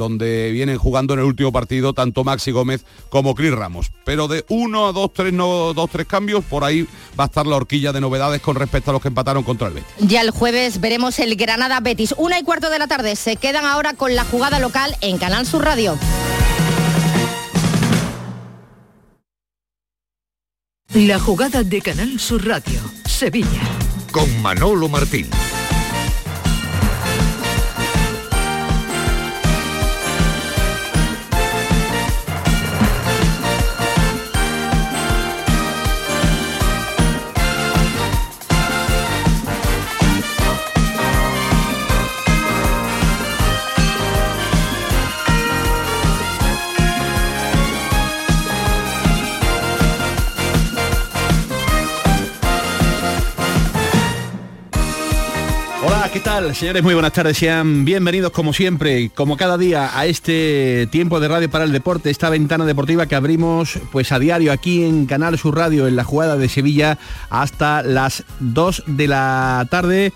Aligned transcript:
donde 0.00 0.50
vienen 0.50 0.78
jugando 0.78 1.12
en 1.12 1.20
el 1.20 1.26
último 1.26 1.52
partido 1.52 1.92
tanto 1.92 2.24
Maxi 2.24 2.50
Gómez 2.52 2.86
como 3.10 3.34
Cris 3.34 3.52
Ramos. 3.52 3.92
Pero 4.04 4.28
de 4.28 4.46
uno 4.48 4.88
a 4.88 4.92
dos, 4.92 5.12
tres, 5.12 5.32
no, 5.32 5.74
dos, 5.74 5.90
tres 5.90 6.06
cambios, 6.06 6.42
por 6.42 6.64
ahí 6.64 6.88
va 7.18 7.24
a 7.24 7.26
estar 7.26 7.46
la 7.46 7.56
horquilla 7.56 7.92
de 7.92 8.00
novedades 8.00 8.40
con 8.40 8.56
respecto 8.56 8.90
a 8.90 8.94
los 8.94 9.02
que 9.02 9.08
empataron 9.08 9.42
contra 9.42 9.68
el 9.68 9.74
Betis. 9.74 9.92
Ya 9.98 10.22
el 10.22 10.30
jueves 10.30 10.80
veremos 10.80 11.18
el 11.18 11.36
Granada 11.36 11.80
Betis. 11.80 12.14
Una 12.16 12.38
y 12.38 12.42
cuarto 12.42 12.70
de 12.70 12.78
la 12.78 12.88
tarde. 12.88 13.14
Se 13.14 13.36
quedan 13.36 13.66
ahora 13.66 13.92
con 13.92 14.14
la 14.14 14.24
jugada 14.24 14.58
local 14.58 14.96
en 15.02 15.18
Canal 15.18 15.46
Sur 15.46 15.64
Radio. 15.64 15.98
La 20.94 21.20
jugada 21.20 21.62
de 21.62 21.82
Canal 21.82 22.18
Sur 22.18 22.46
Radio, 22.48 22.80
Sevilla. 23.06 23.60
Con 24.10 24.42
Manolo 24.42 24.88
Martín. 24.88 25.28
Señores, 56.40 56.82
muy 56.82 56.94
buenas 56.94 57.12
tardes. 57.12 57.36
Sean 57.36 57.84
bienvenidos 57.84 58.32
como 58.32 58.54
siempre, 58.54 59.10
como 59.14 59.36
cada 59.36 59.58
día, 59.58 59.90
a 59.98 60.06
este 60.06 60.88
tiempo 60.90 61.20
de 61.20 61.28
radio 61.28 61.50
para 61.50 61.64
el 61.64 61.72
deporte, 61.72 62.08
esta 62.08 62.30
ventana 62.30 62.64
deportiva 62.64 63.04
que 63.04 63.14
abrimos 63.14 63.78
pues 63.92 64.10
a 64.10 64.18
diario 64.18 64.50
aquí 64.50 64.82
en 64.84 65.04
Canal 65.04 65.38
Sur 65.38 65.56
Radio, 65.56 65.86
en 65.86 65.96
la 65.96 66.04
jugada 66.04 66.38
de 66.38 66.48
Sevilla, 66.48 66.96
hasta 67.28 67.82
las 67.82 68.24
2 68.40 68.84
de 68.86 69.06
la 69.06 69.68
tarde 69.70 70.14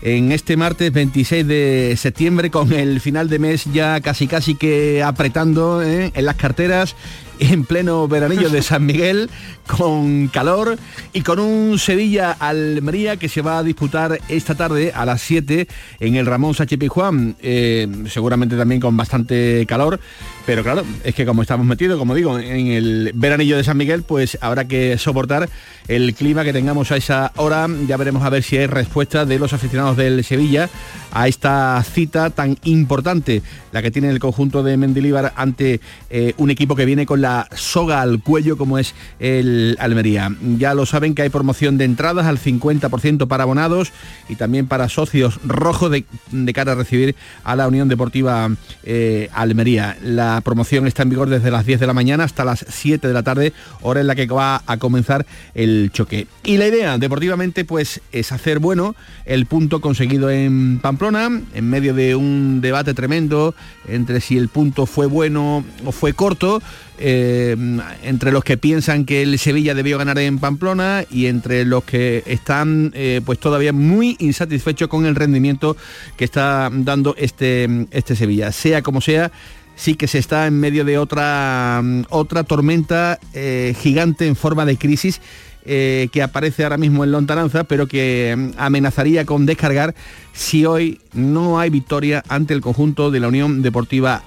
en 0.00 0.32
este 0.32 0.56
martes 0.56 0.92
26 0.92 1.46
de 1.46 1.94
septiembre 1.98 2.50
con 2.50 2.72
el 2.72 3.00
final 3.00 3.28
de 3.28 3.38
mes 3.38 3.64
ya 3.72 4.00
casi 4.00 4.26
casi 4.26 4.54
que 4.54 5.02
apretando 5.02 5.82
¿eh? 5.82 6.10
en 6.14 6.24
las 6.24 6.36
carteras 6.36 6.94
en 7.38 7.64
pleno 7.64 8.08
veranillo 8.08 8.50
de 8.50 8.62
San 8.62 8.86
Miguel, 8.86 9.30
con 9.66 10.28
calor 10.28 10.78
y 11.12 11.22
con 11.22 11.38
un 11.38 11.78
Sevilla-Almería 11.78 13.16
que 13.16 13.28
se 13.28 13.42
va 13.42 13.58
a 13.58 13.62
disputar 13.62 14.20
esta 14.28 14.54
tarde 14.54 14.92
a 14.94 15.04
las 15.04 15.22
7 15.22 15.66
en 16.00 16.14
el 16.16 16.26
Ramón 16.26 16.54
Sánchez 16.54 16.78
Pizjuán, 16.78 17.36
eh, 17.42 17.88
seguramente 18.08 18.56
también 18.56 18.80
con 18.80 18.96
bastante 18.96 19.64
calor, 19.66 19.98
pero 20.46 20.62
claro, 20.62 20.84
es 21.02 21.14
que 21.14 21.26
como 21.26 21.42
estamos 21.42 21.66
metidos, 21.66 21.98
como 21.98 22.14
digo, 22.14 22.38
en 22.38 22.68
el 22.68 23.12
veranillo 23.14 23.56
de 23.56 23.64
San 23.64 23.76
Miguel, 23.76 24.02
pues 24.02 24.38
habrá 24.40 24.66
que 24.66 24.96
soportar 24.98 25.48
el 25.88 26.14
clima 26.14 26.44
que 26.44 26.52
tengamos 26.52 26.92
a 26.92 26.96
esa 26.96 27.32
hora, 27.36 27.68
ya 27.86 27.96
veremos 27.96 28.22
a 28.22 28.30
ver 28.30 28.42
si 28.42 28.56
hay 28.56 28.66
respuesta 28.66 29.24
de 29.24 29.38
los 29.38 29.52
aficionados 29.52 29.96
del 29.96 30.24
Sevilla 30.24 30.68
a 31.12 31.28
esta 31.28 31.82
cita 31.82 32.30
tan 32.30 32.56
importante, 32.64 33.42
la 33.72 33.82
que 33.82 33.90
tiene 33.90 34.10
el 34.10 34.18
conjunto 34.18 34.62
de 34.62 34.76
Mendilíbar 34.76 35.32
ante 35.36 35.80
eh, 36.10 36.34
un 36.36 36.50
equipo 36.50 36.76
que 36.76 36.84
viene 36.84 37.06
con 37.06 37.20
la 37.20 37.25
soga 37.54 38.00
al 38.00 38.22
cuello 38.22 38.56
como 38.56 38.78
es 38.78 38.94
el 39.18 39.76
Almería. 39.80 40.34
Ya 40.58 40.74
lo 40.74 40.86
saben 40.86 41.14
que 41.14 41.22
hay 41.22 41.28
promoción 41.28 41.78
de 41.78 41.84
entradas 41.84 42.26
al 42.26 42.38
50% 42.38 43.26
para 43.28 43.44
abonados 43.44 43.92
y 44.28 44.36
también 44.36 44.66
para 44.66 44.88
socios 44.88 45.38
rojos 45.44 45.90
de, 45.90 46.52
cara 46.52 46.72
a 46.72 46.74
recibir 46.74 47.14
a 47.44 47.56
la 47.56 47.68
Unión 47.68 47.88
Deportiva 47.88 48.50
eh, 48.84 49.28
Almería. 49.32 49.96
La 50.02 50.40
promoción 50.42 50.86
está 50.86 51.02
en 51.02 51.10
vigor 51.10 51.28
desde 51.28 51.50
las 51.50 51.66
10 51.66 51.80
de 51.80 51.86
la 51.86 51.92
mañana 51.92 52.24
hasta 52.24 52.44
las 52.44 52.64
7 52.68 53.06
de 53.06 53.14
la 53.14 53.22
tarde, 53.22 53.52
hora 53.82 54.00
en 54.00 54.06
la 54.06 54.14
que 54.14 54.26
va 54.26 54.62
a 54.66 54.76
comenzar 54.78 55.26
el 55.54 55.90
choque. 55.92 56.26
Y 56.44 56.56
la 56.56 56.66
idea 56.66 56.98
deportivamente 56.98 57.64
pues 57.64 58.00
es 58.12 58.32
hacer 58.32 58.58
bueno 58.58 58.94
el 59.24 59.46
punto 59.46 59.80
conseguido 59.80 60.30
en 60.30 60.78
Pamplona 60.80 61.40
en 61.54 61.70
medio 61.70 61.94
de 61.94 62.14
un 62.14 62.60
debate 62.60 62.94
tremendo 62.94 63.54
entre 63.88 64.20
si 64.20 64.36
el 64.36 64.48
punto 64.48 64.86
fue 64.86 65.06
bueno 65.06 65.64
o 65.84 65.92
fue 65.92 66.12
corto 66.12 66.62
eh, 66.98 67.56
entre 68.02 68.32
los 68.32 68.42
que 68.42 68.56
piensan 68.56 69.04
que 69.04 69.22
el 69.22 69.38
Sevilla 69.38 69.74
debió 69.74 69.98
ganar 69.98 70.18
en 70.18 70.38
Pamplona 70.38 71.04
y 71.10 71.26
entre 71.26 71.64
los 71.64 71.84
que 71.84 72.22
están 72.26 72.92
eh, 72.94 73.20
pues 73.24 73.38
todavía 73.38 73.72
muy 73.72 74.16
insatisfechos 74.18 74.88
con 74.88 75.04
el 75.04 75.14
rendimiento 75.14 75.76
que 76.16 76.24
está 76.24 76.70
dando 76.72 77.14
este, 77.18 77.86
este 77.90 78.16
Sevilla. 78.16 78.50
Sea 78.50 78.82
como 78.82 79.00
sea, 79.00 79.30
sí 79.74 79.94
que 79.94 80.06
se 80.06 80.18
está 80.18 80.46
en 80.46 80.58
medio 80.58 80.84
de 80.84 80.96
otra, 80.96 81.82
otra 82.08 82.44
tormenta 82.44 83.18
eh, 83.34 83.74
gigante 83.78 84.26
en 84.26 84.36
forma 84.36 84.64
de 84.64 84.76
crisis 84.76 85.20
que 85.66 86.22
aparece 86.22 86.62
ahora 86.62 86.76
mismo 86.76 87.02
en 87.02 87.10
lontananza, 87.10 87.64
pero 87.64 87.88
que 87.88 88.36
mm, 88.36 88.50
amenazaría 88.56 89.24
con 89.24 89.46
descargar 89.46 89.96
si 90.32 90.64
hoy 90.64 91.00
no 91.12 91.58
hay 91.58 91.70
victoria 91.70 92.22
ante 92.28 92.54
el 92.54 92.60
conjunto 92.60 93.10
de 93.10 93.18
la 93.18 93.26
Unión 93.26 93.62
Deportiva 93.62 94.22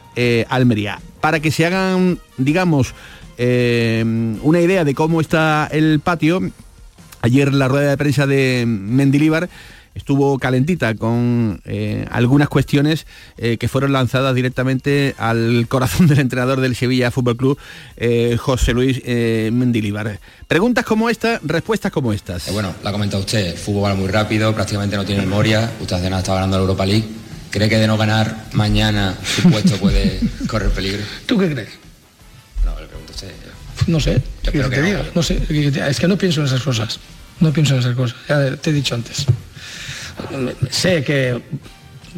Almería. 0.49 0.99
Para 1.21 1.39
que 1.39 1.51
se 1.51 1.65
hagan, 1.65 2.19
digamos, 2.37 2.93
eh, 3.41 4.03
una 4.43 4.59
idea 4.59 4.83
de 4.83 4.93
cómo 4.93 5.21
está 5.21 5.69
el 5.71 6.01
patio, 6.01 6.41
ayer 7.21 7.53
la 7.53 7.69
rueda 7.69 7.91
de 7.91 7.97
prensa 7.97 8.27
de 8.27 8.65
Mendilíbar 8.67 9.49
estuvo 9.95 10.37
calentita 10.39 10.93
con 10.95 11.61
eh, 11.65 12.05
algunas 12.11 12.49
cuestiones 12.49 13.07
eh, 13.37 13.57
que 13.57 13.69
fueron 13.69 13.93
lanzadas 13.93 14.35
directamente 14.35 15.15
al 15.17 15.67
corazón 15.69 16.07
del 16.07 16.19
entrenador 16.19 16.59
del 16.59 16.75
Sevilla 16.75 17.11
Fútbol 17.11 17.37
Club, 17.37 17.57
José 18.37 18.73
Luis 18.73 19.01
Mendilibar. 19.05 20.19
Preguntas 20.47 20.83
como 20.83 21.09
esta, 21.09 21.39
respuestas 21.41 21.93
como 21.93 22.11
estas. 22.11 22.51
bueno, 22.51 22.75
la 22.83 22.89
ha 22.89 22.93
comentado 22.93 23.23
usted, 23.23 23.53
el 23.53 23.57
fútbol 23.57 23.85
va 23.85 23.95
muy 23.95 24.09
rápido, 24.09 24.53
prácticamente 24.53 24.97
no 24.97 25.05
tiene 25.05 25.21
memoria, 25.21 25.71
usted 25.79 25.95
hace 25.95 26.09
nada 26.09 26.21
está 26.21 26.33
ganando 26.33 26.57
la 26.57 26.63
Europa 26.63 26.85
League. 26.85 27.05
¿Cree 27.51 27.67
que 27.69 27.77
de 27.77 27.87
no 27.87 27.97
ganar 27.97 28.45
mañana 28.53 29.15
su 29.23 29.49
puesto 29.49 29.77
puede 29.77 30.19
correr 30.47 30.69
peligro? 30.71 31.01
¿Tú 31.25 31.37
qué 31.37 31.51
crees? 31.51 31.69
No, 32.63 32.79
le 32.79 32.85
pregunto 32.87 33.11
a 33.11 33.15
usted. 33.15 33.31
No 33.87 33.99
sé, 33.99 34.21
Yo 34.43 34.51
creo 34.51 34.69
te 34.69 34.75
que 34.75 34.81
no. 34.81 34.87
diga? 34.87 35.05
No 35.15 35.23
sé, 35.23 35.41
es 35.87 35.99
que 35.99 36.07
no 36.07 36.17
pienso 36.17 36.41
en 36.41 36.47
esas 36.47 36.61
cosas. 36.61 36.99
No 37.39 37.51
pienso 37.51 37.73
en 37.73 37.79
esas 37.79 37.95
cosas. 37.95 38.17
Ya 38.27 38.55
te 38.57 38.69
he 38.69 38.73
dicho 38.73 38.93
antes. 38.95 39.25
Sé 40.69 41.03
que 41.03 41.41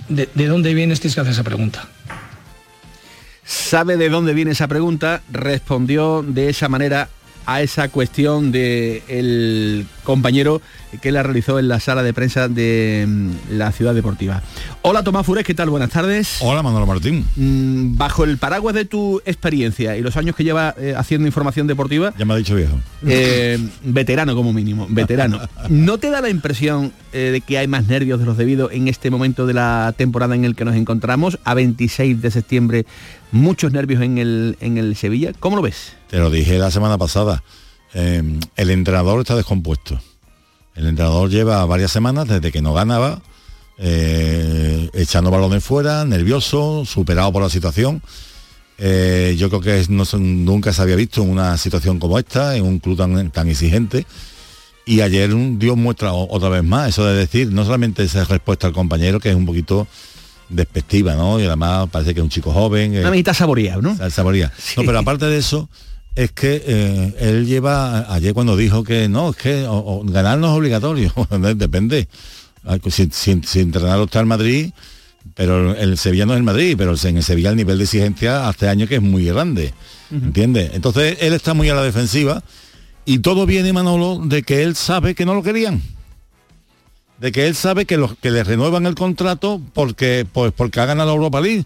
de, 0.10 0.28
de 0.34 0.48
dónde 0.48 0.74
vienes 0.74 1.00
tienes 1.00 1.16
que 1.16 1.22
hacer 1.22 1.34
esa 1.34 1.44
pregunta. 1.44 1.88
sabe 3.46 3.96
de 3.98 4.10
dónde 4.10 4.34
viene 4.34 4.52
esa 4.52 4.68
pregunta, 4.68 5.22
respondió 5.32 6.24
de 6.28 6.50
esa 6.50 6.68
manera 6.68 7.10
a 7.46 7.62
esa 7.62 7.90
cuestión 7.90 8.52
del 8.52 9.04
el 9.08 9.86
compañero 10.04 10.62
que 11.02 11.12
la 11.12 11.24
realizó 11.24 11.60
en 11.60 11.68
la 11.68 11.80
sala 11.80 12.04
de 12.04 12.14
prensa 12.14 12.48
de 12.48 13.06
mm, 13.08 13.32
la 13.58 13.72
ciudad 13.72 13.94
deportiva. 13.94 14.42
Hola 14.82 15.04
Tomás 15.04 15.26
Fures, 15.26 15.46
¿qué 15.46 15.54
tal? 15.54 15.70
Buenas 15.70 15.90
tardes. 15.92 16.38
Hola 16.42 16.62
Manolo 16.64 16.86
Martín. 16.86 17.26
Mm, 17.36 17.98
Bajo 17.98 18.24
el 18.24 18.38
paraguas 18.38 18.76
de 18.76 18.86
tu 18.86 19.22
experiencia 19.26 19.96
y 19.98 20.02
los 20.02 20.18
años 20.18 20.36
que 20.36 20.44
lleva 20.44 20.74
eh, 20.78 20.94
haciendo 20.98 21.28
información 21.28 21.68
deportiva, 21.68 22.14
Ya 22.18 22.26
me 22.26 22.34
ha 22.34 22.38
dicho 22.38 22.56
viejo. 22.56 22.80
eh, 23.06 23.58
veterano 23.84 24.36
como 24.36 24.54
mínimo, 24.54 24.88
veterano. 24.90 25.40
¿No 25.70 25.98
te 25.98 26.10
da 26.10 26.22
la 26.22 26.30
impresión 26.30 26.92
eh, 27.14 27.30
de 27.32 27.42
que 27.42 27.58
hay 27.58 27.68
más 27.68 27.88
nervios 27.88 28.20
de 28.20 28.26
los 28.26 28.38
debidos 28.38 28.72
en 28.74 28.88
este 28.88 29.10
momento 29.12 29.46
de 29.46 29.54
la 29.54 29.94
temporada 29.98 30.36
en 30.36 30.46
el 30.46 30.56
que 30.56 30.66
nos 30.66 30.76
encontramos, 30.76 31.38
a 31.44 31.54
26 31.54 32.22
de 32.22 32.32
septiembre, 32.32 32.86
muchos 33.32 33.72
nervios 33.72 34.02
en 34.02 34.18
el, 34.18 34.58
en 34.62 34.78
el 34.78 34.96
Sevilla? 34.96 35.32
¿Cómo 35.40 35.56
lo 35.56 35.62
ves? 35.62 35.94
Te 36.10 36.18
lo 36.18 36.30
dije 36.30 36.58
la 36.58 36.72
semana 36.72 36.98
pasada. 36.98 37.44
Eh, 37.94 38.40
el 38.56 38.70
entrenador 38.70 39.20
está 39.22 39.36
descompuesto. 39.36 40.00
El 40.76 40.88
entrenador 40.88 41.30
lleva 41.30 41.66
varias 41.66 41.92
semanas 41.92 42.28
desde 42.28 42.52
que 42.52 42.62
no 42.62 42.74
ganaba, 42.74 43.22
eh, 43.78 44.90
echando 44.94 45.32
balones 45.32 45.64
fuera, 45.64 46.06
nervioso, 46.06 46.86
superado 46.86 47.32
por 47.34 47.42
la 47.44 47.50
situación. 47.50 48.02
Eh, 48.78 49.36
yo 49.38 49.50
creo 49.50 49.62
que 49.62 49.86
no, 49.90 50.04
nunca 50.18 50.72
se 50.74 50.82
había 50.82 50.96
visto 50.96 51.22
en 51.22 51.30
una 51.30 51.58
situación 51.58 52.00
como 52.00 52.18
esta, 52.18 52.56
en 52.56 52.64
un 52.64 52.80
club 52.80 52.98
tan, 52.98 53.30
tan 53.32 53.50
exigente. 53.50 54.06
Y 54.86 55.02
ayer 55.02 55.34
un- 55.34 55.60
dio 55.60 55.76
muestra 55.76 56.14
otra 56.14 56.50
vez 56.50 56.64
más, 56.64 56.90
eso 56.90 57.06
de 57.06 57.16
decir, 57.16 57.52
no 57.52 57.64
solamente 57.66 58.04
esa 58.04 58.24
respuesta 58.26 58.68
al 58.68 58.74
compañero, 58.74 59.20
que 59.20 59.30
es 59.30 59.36
un 59.36 59.46
poquito 59.46 59.88
despectiva, 60.50 61.14
¿no? 61.16 61.40
Y 61.40 61.46
además 61.46 61.88
parece 61.92 62.14
que 62.14 62.20
es 62.20 62.24
un 62.24 62.30
chico 62.30 62.52
joven. 62.52 62.96
eh, 62.96 63.02
Una 63.02 63.12
mitad 63.12 63.34
saboreado, 63.34 63.82
¿no? 63.82 63.96
Sa- 63.96 64.10
saboría. 64.10 64.52
No, 64.78 64.84
pero 64.86 64.98
aparte 65.00 65.26
de 65.28 65.38
eso, 65.38 65.70
es 66.16 66.32
que 66.32 66.62
eh, 66.66 67.16
él 67.20 67.46
lleva, 67.46 68.14
ayer 68.14 68.34
cuando 68.34 68.56
dijo 68.58 68.84
que 68.84 69.08
no, 69.10 69.30
es 69.32 69.36
que 69.38 69.64
o- 69.66 69.78
o 70.00 70.04
ganar 70.04 70.38
no 70.38 70.48
es 70.52 70.58
obligatorio, 70.58 71.14
depende. 71.56 72.08
Ah, 72.66 72.78
Si, 72.90 73.10
si, 73.12 73.42
si 73.44 73.60
entrenarlo 73.60 74.04
está 74.06 74.20
el 74.20 74.26
Madrid, 74.26 74.72
pero 75.36 75.76
el 75.76 75.98
Sevilla 75.98 76.26
no 76.26 76.34
es 76.34 76.38
el 76.38 76.44
Madrid, 76.44 76.76
pero 76.78 76.94
en 77.04 77.18
el 77.18 77.24
Sevilla 77.24 77.50
el 77.52 77.56
nivel 77.56 77.78
de 77.78 77.86
exigencia 77.86 78.48
hace 78.50 78.68
años 78.68 78.90
que 78.90 78.96
es 78.96 79.02
muy 79.02 79.26
grande. 79.26 79.74
¿Entiendes? 80.12 80.72
Entonces 80.74 81.18
él 81.22 81.34
está 81.34 81.54
muy 81.54 81.70
a 81.70 81.74
la 81.76 81.84
defensiva 81.84 82.44
y 83.06 83.20
todo 83.20 83.46
viene, 83.46 83.72
Manolo, 83.72 84.20
de 84.26 84.44
que 84.44 84.62
él 84.64 84.76
sabe 84.76 85.16
que 85.16 85.26
no 85.26 85.34
lo 85.34 85.42
querían. 85.42 85.82
De 87.20 87.32
que 87.32 87.48
él 87.48 87.56
sabe 87.56 87.86
que, 87.86 87.98
los, 87.98 88.18
que 88.18 88.32
le 88.32 88.44
renuevan 88.44 88.86
el 88.88 88.96
contrato 88.96 89.62
porque, 89.74 90.26
pues, 90.32 90.52
porque 90.56 90.80
ha 90.82 90.86
ganado 90.86 91.10
la 91.12 91.16
Europa 91.16 91.40
League. 91.40 91.64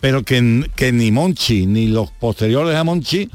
pero 0.00 0.22
que, 0.22 0.70
que 0.76 0.92
ni 0.92 1.10
Monchi 1.10 1.66
ni 1.66 1.88
los 1.88 2.10
posteriores 2.12 2.76
a 2.76 2.84
Monchi 2.84 3.28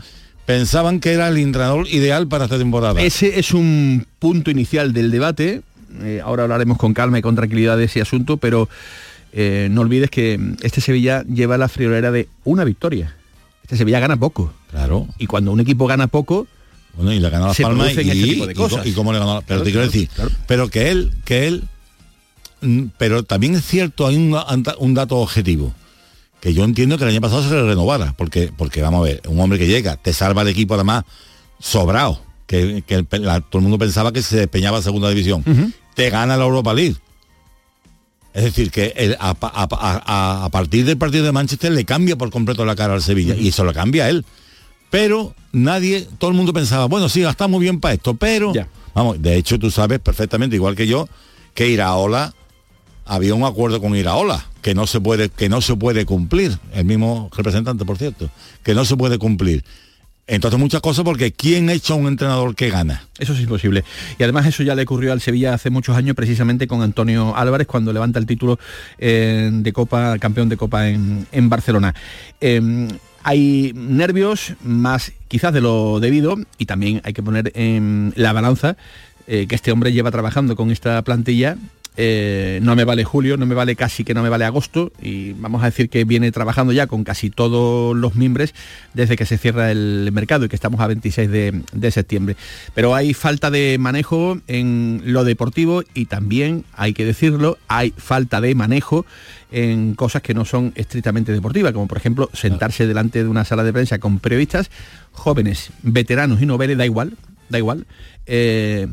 pensaban 0.46 1.00
que 1.00 1.12
era 1.14 1.28
el 1.28 1.38
entrenador 1.38 1.88
ideal 1.88 2.28
para 2.28 2.46
esta 2.46 2.58
temporada. 2.58 3.02
Ese 3.02 3.40
es 3.40 3.54
un 3.54 4.06
punto 4.20 4.52
inicial 4.52 4.94
del 4.94 5.12
debate. 5.12 5.62
Eh, 6.02 6.22
ahora 6.24 6.44
hablaremos 6.44 6.78
con 6.78 6.94
calma 6.94 7.20
y 7.20 7.22
con 7.22 7.36
tranquilidad 7.36 7.78
de 7.78 7.86
ese 7.86 8.02
asunto, 8.02 8.38
pero 8.38 8.68
eh, 9.32 9.68
no 9.72 9.82
olvides 9.82 10.10
que 10.10 10.40
este 10.62 10.82
Sevilla 10.82 11.24
lleva 11.24 11.58
la 11.58 11.70
friolera 11.70 12.12
de 12.12 12.28
una 12.44 12.64
victoria. 12.64 13.16
Este 13.64 13.78
Sevilla 13.78 14.00
gana 14.00 14.18
poco. 14.18 14.54
Claro. 14.72 15.08
Y 15.18 15.28
cuando 15.28 15.52
un 15.52 15.60
equipo 15.60 15.86
gana 15.88 16.08
poco, 16.08 16.48
Bueno, 16.96 17.14
y 17.14 17.20
le 17.20 17.30
ganó 17.30 17.48
las 17.48 17.58
palmas 17.60 17.88
y, 17.96 18.00
este 18.00 18.14
tipo 18.14 18.46
de 18.48 18.54
y 18.54 18.56
co- 18.56 18.64
cosas. 18.70 18.86
y 18.88 18.92
cómo 18.94 19.14
le 19.14 19.20
ganó. 19.20 19.36
Pero 19.42 19.46
Claro, 19.48 19.64
te 19.64 19.72
quiero 19.72 19.86
decir, 19.86 20.10
claro. 20.10 20.32
pero 20.48 20.68
que 20.70 20.90
él, 20.90 21.14
que 21.26 21.48
él, 21.48 21.64
mm, 22.62 22.84
pero 22.98 23.24
también 23.24 23.56
es 23.56 23.66
cierto, 23.66 24.08
hay 24.08 24.18
un 24.18 24.94
dato 24.94 25.18
objetivo 25.18 25.74
que 26.44 26.54
yo 26.54 26.66
entiendo 26.66 26.98
que 26.98 27.06
el 27.06 27.12
año 27.12 27.22
pasado 27.22 27.42
se 27.42 27.56
le 27.56 27.64
renovara, 27.64 28.14
porque, 28.18 28.52
porque 28.58 28.82
vamos 28.82 29.00
a 29.00 29.04
ver, 29.06 29.22
un 29.30 29.40
hombre 29.40 29.58
que 29.58 29.66
llega, 29.66 29.96
te 29.96 30.12
salva 30.12 30.42
el 30.42 30.50
equipo 30.50 30.74
además 30.74 31.06
sobrado, 31.58 32.20
que, 32.48 32.84
que 32.86 32.96
el- 32.96 33.08
la- 33.22 33.40
todo 33.40 33.60
el 33.60 33.64
mundo 33.64 33.78
pensaba 33.78 34.12
que 34.12 34.22
se 34.22 34.36
despeñaba 34.36 34.80
a 34.80 34.82
segunda 34.82 35.08
división, 35.08 35.42
te 35.96 36.10
gana 36.10 36.36
la 36.36 36.44
Europa 36.44 36.74
League. 36.74 36.98
Es 38.34 38.44
decir, 38.44 38.72
que 38.72 38.92
el- 38.98 39.16
a, 39.22 39.36
pa- 39.36 39.54
a- 39.56 39.70
a- 39.72 40.44
a 40.44 40.50
partir 40.50 40.84
del 40.86 40.98
partido 40.98 41.24
de 41.24 41.32
Manchester 41.32 41.72
le 41.72 41.86
cambia 41.86 42.18
por 42.18 42.30
completo 42.30 42.66
la 42.66 42.76
cara 42.76 42.94
al 42.94 43.02
Sevilla, 43.02 43.36
y 43.36 43.48
eso 43.48 43.64
lo 43.64 43.72
cambia 43.74 44.04
a 44.06 44.10
él 44.10 44.26
pero 44.90 45.34
nadie, 45.54 46.08
todo 46.20 46.30
el 46.30 46.36
mundo 46.38 46.54
pensaba, 46.54 46.86
bueno, 46.86 47.10
sí, 47.10 47.22
gastamos 47.22 47.60
bien 47.60 47.80
para 47.80 47.96
esto, 47.96 48.14
pero 48.14 48.54
Ya. 48.54 48.68
vamos, 48.94 49.20
de 49.20 49.38
hecho 49.38 49.58
tú 49.58 49.72
sabes 49.72 50.00
perfectamente, 50.00 50.56
igual 50.56 50.76
que 50.76 50.86
yo, 50.86 51.08
que 51.56 51.68
Iraola 51.70 52.32
había 53.06 53.36
un 53.36 53.44
acuerdo 53.44 53.82
con 53.82 53.96
Iraola 53.96 54.46
que 54.62 54.74
no 54.74 54.88
se 54.88 55.02
puede, 55.02 55.30
que 55.30 55.50
no 55.50 55.62
se 55.62 55.76
puede 55.76 56.06
cumplir, 56.06 56.58
el 56.74 56.86
mismo 56.86 57.30
representante, 57.36 57.86
por 57.86 57.98
cierto, 57.98 58.30
que 58.64 58.74
no 58.74 58.86
se 58.86 58.96
puede 58.96 59.18
cumplir. 59.18 59.64
Entonces 60.26 60.58
muchas 60.58 60.80
cosas 60.80 61.04
porque 61.04 61.34
¿quién 61.34 61.70
echa 61.70 61.94
a 61.94 61.98
un 61.98 62.08
entrenador 62.08 62.56
que 62.56 62.70
gana? 62.70 63.04
Eso 63.20 63.34
es 63.34 63.42
imposible. 63.42 63.84
Y 64.18 64.24
además 64.24 64.46
eso 64.46 64.64
ya 64.64 64.74
le 64.74 64.84
ocurrió 64.84 65.12
al 65.12 65.20
Sevilla 65.20 65.54
hace 65.54 65.70
muchos 65.70 65.98
años 65.98 66.16
precisamente 66.16 66.66
con 66.66 66.82
Antonio 66.82 67.36
Álvarez 67.36 67.68
cuando 67.68 67.92
levanta 67.92 68.20
el 68.20 68.26
título 68.26 68.58
eh, 69.00 69.50
de 69.52 69.74
Copa, 69.74 70.18
campeón 70.20 70.48
de 70.48 70.56
Copa 70.56 70.88
en, 70.88 71.28
en 71.34 71.50
Barcelona. 71.50 71.94
Eh, 72.40 72.88
hay 73.24 73.72
nervios 73.76 74.54
más 74.64 75.14
quizás 75.28 75.54
de 75.54 75.62
lo 75.62 76.00
debido 76.00 76.38
y 76.58 76.66
también 76.66 77.02
hay 77.04 77.14
que 77.14 77.24
poner 77.24 77.52
en 77.56 78.14
la 78.16 78.34
balanza 78.34 78.78
eh, 79.28 79.48
que 79.48 79.56
este 79.56 79.72
hombre 79.72 79.94
lleva 79.94 80.12
trabajando 80.12 80.56
con 80.56 80.72
esta 80.72 81.02
plantilla. 81.02 81.58
Eh, 81.96 82.60
no 82.64 82.76
me 82.76 82.84
vale 82.86 83.04
julio, 83.04 83.38
no 83.38 83.46
me 83.46 83.56
vale 83.56 83.76
casi 83.76 84.04
que 84.04 84.14
no 84.14 84.24
me 84.24 84.30
vale 84.30 84.46
agosto 84.46 84.92
y 85.02 85.34
vamos 85.34 85.62
a 85.62 85.66
decir 85.66 85.90
que 85.90 86.06
viene 86.06 86.32
trabajando 86.32 86.74
ya 86.74 86.88
con 86.88 87.04
casi 87.04 87.30
todos 87.30 87.96
los 87.96 88.16
miembros 88.16 88.54
desde 88.94 89.16
que 89.16 89.26
se 89.26 89.38
cierra 89.38 89.72
el 89.72 90.10
mercado 90.12 90.46
y 90.46 90.50
que 90.50 90.56
estamos 90.56 90.80
a 90.82 90.88
26 90.88 91.30
de, 91.30 91.62
de 91.72 91.92
septiembre. 91.92 92.36
Pero 92.74 92.96
hay 92.96 93.14
falta 93.14 93.52
de 93.52 93.78
manejo 93.80 94.40
en 94.48 95.02
lo 95.06 95.24
deportivo 95.24 95.84
y 95.94 96.06
también, 96.06 96.66
hay 96.74 96.94
que 96.94 97.06
decirlo, 97.06 97.58
hay 97.68 97.94
falta 97.96 98.42
de 98.42 98.56
manejo 98.56 99.06
en 99.52 99.94
cosas 99.94 100.24
que 100.24 100.34
no 100.34 100.46
son 100.46 100.74
estrictamente 100.76 101.32
deportivas, 101.32 101.74
como 101.74 101.88
por 101.88 101.98
ejemplo 101.98 102.30
sentarse 102.34 102.88
delante 102.88 103.24
de 103.24 103.30
una 103.30 103.46
sala 103.46 103.64
de 103.64 103.72
prensa 103.72 104.00
con 104.00 104.20
periodistas 104.20 104.72
jóvenes, 105.12 105.70
veteranos 105.84 106.42
y 106.42 106.48
noveles, 106.48 106.78
da 106.78 106.86
igual, 106.86 107.18
da 107.50 107.60
igual. 107.60 107.86
eh, 108.26 108.88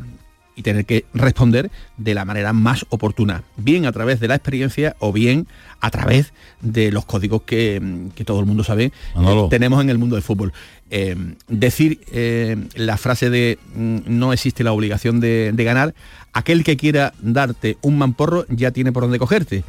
y 0.61 0.63
tener 0.63 0.85
que 0.85 1.05
responder 1.15 1.71
de 1.97 2.13
la 2.13 2.23
manera 2.23 2.53
más 2.53 2.85
oportuna, 2.89 3.43
bien 3.57 3.87
a 3.87 3.91
través 3.91 4.19
de 4.19 4.27
la 4.27 4.35
experiencia 4.35 4.95
o 4.99 5.11
bien 5.11 5.47
a 5.79 5.89
través 5.89 6.33
de 6.61 6.91
los 6.91 7.05
códigos 7.05 7.41
que, 7.41 7.81
que 8.13 8.23
todo 8.23 8.39
el 8.39 8.45
mundo 8.45 8.63
sabe 8.63 8.91
Manolo. 9.15 9.45
eh, 9.45 9.47
tenemos 9.49 9.81
en 9.81 9.89
el 9.89 9.97
mundo 9.97 10.15
del 10.15 10.23
fútbol. 10.23 10.53
Eh, 10.91 11.15
decir 11.47 12.01
eh, 12.11 12.57
la 12.75 12.97
frase 12.97 13.29
de 13.31 13.57
mm, 13.73 13.99
no 14.05 14.33
existe 14.33 14.63
la 14.63 14.71
obligación 14.71 15.19
de, 15.19 15.51
de 15.51 15.63
ganar, 15.63 15.95
aquel 16.31 16.63
que 16.63 16.77
quiera 16.77 17.13
darte 17.21 17.77
un 17.81 17.97
mamporro 17.97 18.45
ya 18.49 18.69
tiene 18.69 18.91
por 18.91 19.03
dónde 19.03 19.17
cogerte. 19.17 19.63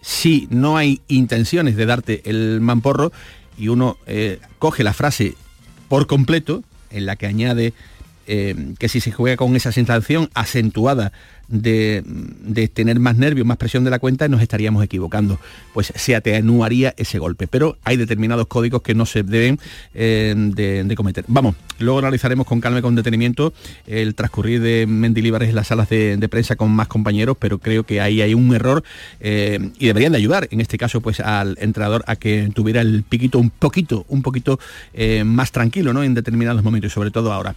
Si 0.00 0.48
no 0.50 0.76
hay 0.76 1.02
intenciones 1.06 1.76
de 1.76 1.86
darte 1.86 2.22
el 2.24 2.60
mamporro 2.60 3.12
y 3.56 3.68
uno 3.68 3.96
eh, 4.06 4.40
coge 4.58 4.82
la 4.82 4.92
frase 4.92 5.34
por 5.88 6.08
completo, 6.08 6.64
en 6.90 7.06
la 7.06 7.14
que 7.14 7.26
añade 7.26 7.74
eh, 8.26 8.74
que 8.78 8.88
si 8.88 9.00
se 9.00 9.12
juega 9.12 9.36
con 9.36 9.54
esa 9.56 9.72
sensación 9.72 10.30
acentuada 10.34 11.12
de, 11.48 12.02
de 12.04 12.68
tener 12.68 12.98
más 12.98 13.16
nervios, 13.16 13.46
más 13.46 13.56
presión 13.56 13.84
de 13.84 13.90
la 13.90 13.98
cuenta, 13.98 14.28
nos 14.28 14.42
estaríamos 14.42 14.82
equivocando. 14.82 15.38
Pues 15.72 15.92
se 15.94 16.16
atenuaría 16.16 16.94
ese 16.96 17.18
golpe. 17.18 17.46
Pero 17.46 17.78
hay 17.84 17.96
determinados 17.96 18.46
códigos 18.46 18.82
que 18.82 18.94
no 18.94 19.06
se 19.06 19.22
deben 19.22 19.58
eh, 19.94 20.34
de, 20.36 20.96
cometer. 20.96 21.24
Vamos, 21.28 21.54
luego 21.78 21.98
analizaremos 21.98 22.46
con 22.46 22.60
calma 22.60 22.78
y 22.78 22.82
con 22.82 22.94
detenimiento 22.94 23.52
el 23.86 24.14
transcurrir 24.14 24.60
de 24.60 24.86
Mendilibares 24.86 25.50
en 25.50 25.54
las 25.54 25.68
salas 25.68 25.88
de, 25.88 26.26
prensa 26.30 26.56
con 26.56 26.70
más 26.70 26.88
compañeros, 26.88 27.36
pero 27.38 27.58
creo 27.58 27.84
que 27.84 28.00
ahí 28.00 28.20
hay 28.20 28.34
un 28.34 28.52
error 28.54 28.82
eh, 29.20 29.70
y 29.78 29.86
deberían 29.86 30.12
de 30.12 30.18
ayudar, 30.18 30.48
en 30.50 30.60
este 30.60 30.76
caso, 30.76 31.00
pues 31.00 31.20
al 31.20 31.56
entrenador 31.60 32.02
a 32.08 32.16
que 32.16 32.50
tuviera 32.52 32.80
el 32.80 33.04
piquito 33.04 33.38
un 33.38 33.50
poquito, 33.50 34.04
un 34.08 34.22
poquito 34.22 34.58
más 35.24 35.52
tranquilo, 35.52 35.92
¿no? 35.92 36.02
En 36.02 36.14
determinados 36.14 36.64
momentos 36.64 36.90
y 36.90 36.94
sobre 36.94 37.10
todo 37.10 37.32
ahora. 37.32 37.54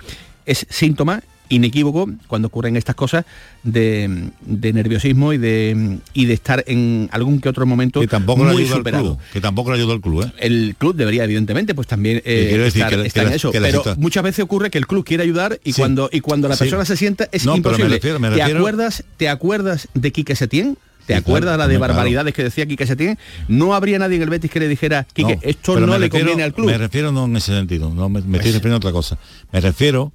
Es 0.50 0.66
síntoma 0.69 1.22
inequívoco 1.51 2.07
cuando 2.28 2.48
ocurren 2.48 2.75
estas 2.75 2.94
cosas 2.96 3.25
de, 3.63 4.30
de 4.42 4.74
nerviosismo 4.74 5.34
y 5.34 5.38
de, 5.38 5.98
y 6.13 6.25
de 6.25 6.34
estar 6.34 6.63
en 6.68 7.10
algún 7.12 7.40
que 7.42 7.50
otro 7.50 7.66
momento 7.66 8.00
Que 8.01 8.07
tampoco 8.07 8.46
le 8.46 8.51
muy 8.54 8.62
ayuda 8.63 8.75
al 8.78 8.84
club, 8.84 9.18
que 9.34 9.42
tampoco 9.42 9.72
le 9.72 9.78
ayuda 9.78 9.94
al 9.94 10.01
club, 10.01 10.24
¿eh? 10.25 10.31
El 10.40 10.75
club 10.78 10.96
debería, 10.96 11.24
evidentemente, 11.24 11.74
pues 11.74 11.88
también 11.88 12.22
eh, 12.25 12.63
estar, 12.68 12.90
que 12.90 12.98
la- 12.98 13.06
estar 13.06 13.24
que 13.24 13.28
en 13.28 13.30
la- 13.31 13.36
eso. 13.36 13.51
Pero 13.51 13.96
muchas 13.98 14.24
veces 14.24 14.44
ocurre 14.44 14.69
que 14.69 14.78
el 14.78 14.86
club 14.88 15.04
quiere 15.04 15.24
ayudar 15.24 15.60
y 15.63 15.74
Sí. 15.74 15.81
cuando 15.81 16.10
y 16.12 16.19
cuando 16.22 16.48
la 16.48 16.56
Sí. 16.56 16.66
persona 16.66 16.86
se 16.86 16.96
sienta 16.98 17.28
es 17.31 17.46
No, 17.46 17.51
me 17.54 17.57
imposible. 17.57 17.90
refiero- 17.96 18.19
me 18.19 18.30
¿Te 18.30 18.42
acuerdas? 18.44 19.04
¿Te 19.18 19.30
acuerdas 19.30 19.88
de 19.96 20.12
Quique 20.12 20.36
Setién? 20.36 20.78
¿Te 21.07 21.16
Sí, 21.16 21.19
acuerdas 21.19 21.56
claro, 21.56 21.57
la 21.63 21.68
de 21.68 21.78
claro. 21.78 21.94
barbaridades 21.96 22.34
que 22.36 22.44
decía 22.44 22.68
Quique 22.68 22.86
Setién? 22.86 23.18
No 23.48 23.74
habría 23.74 23.98
nadie 23.98 24.18
en 24.18 24.22
el 24.22 24.30
Betis 24.30 24.51
que 24.51 24.60
le 24.60 24.68
dijera, 24.68 25.07
Quique, 25.13 25.38
No, 25.38 25.42
esto 25.42 25.80
no 25.80 25.88
le 25.88 26.06
refiero- 26.06 26.12
conviene 26.28 26.44
al 26.44 26.54
club. 26.54 26.68
Me 26.68 26.78
refiero 26.78 27.12
no 27.12 27.25
en 27.25 27.38
ese 27.38 27.54
sentido, 27.56 27.90
no, 27.92 28.07
me, 28.10 28.22
me 28.22 28.38
estoy 28.38 28.51
Pues- 28.51 28.54
refiriendo 28.54 28.75
a 28.75 28.78
otra 28.78 28.92
cosa. 28.92 29.18
Me 29.51 29.60
refiero 29.60 30.12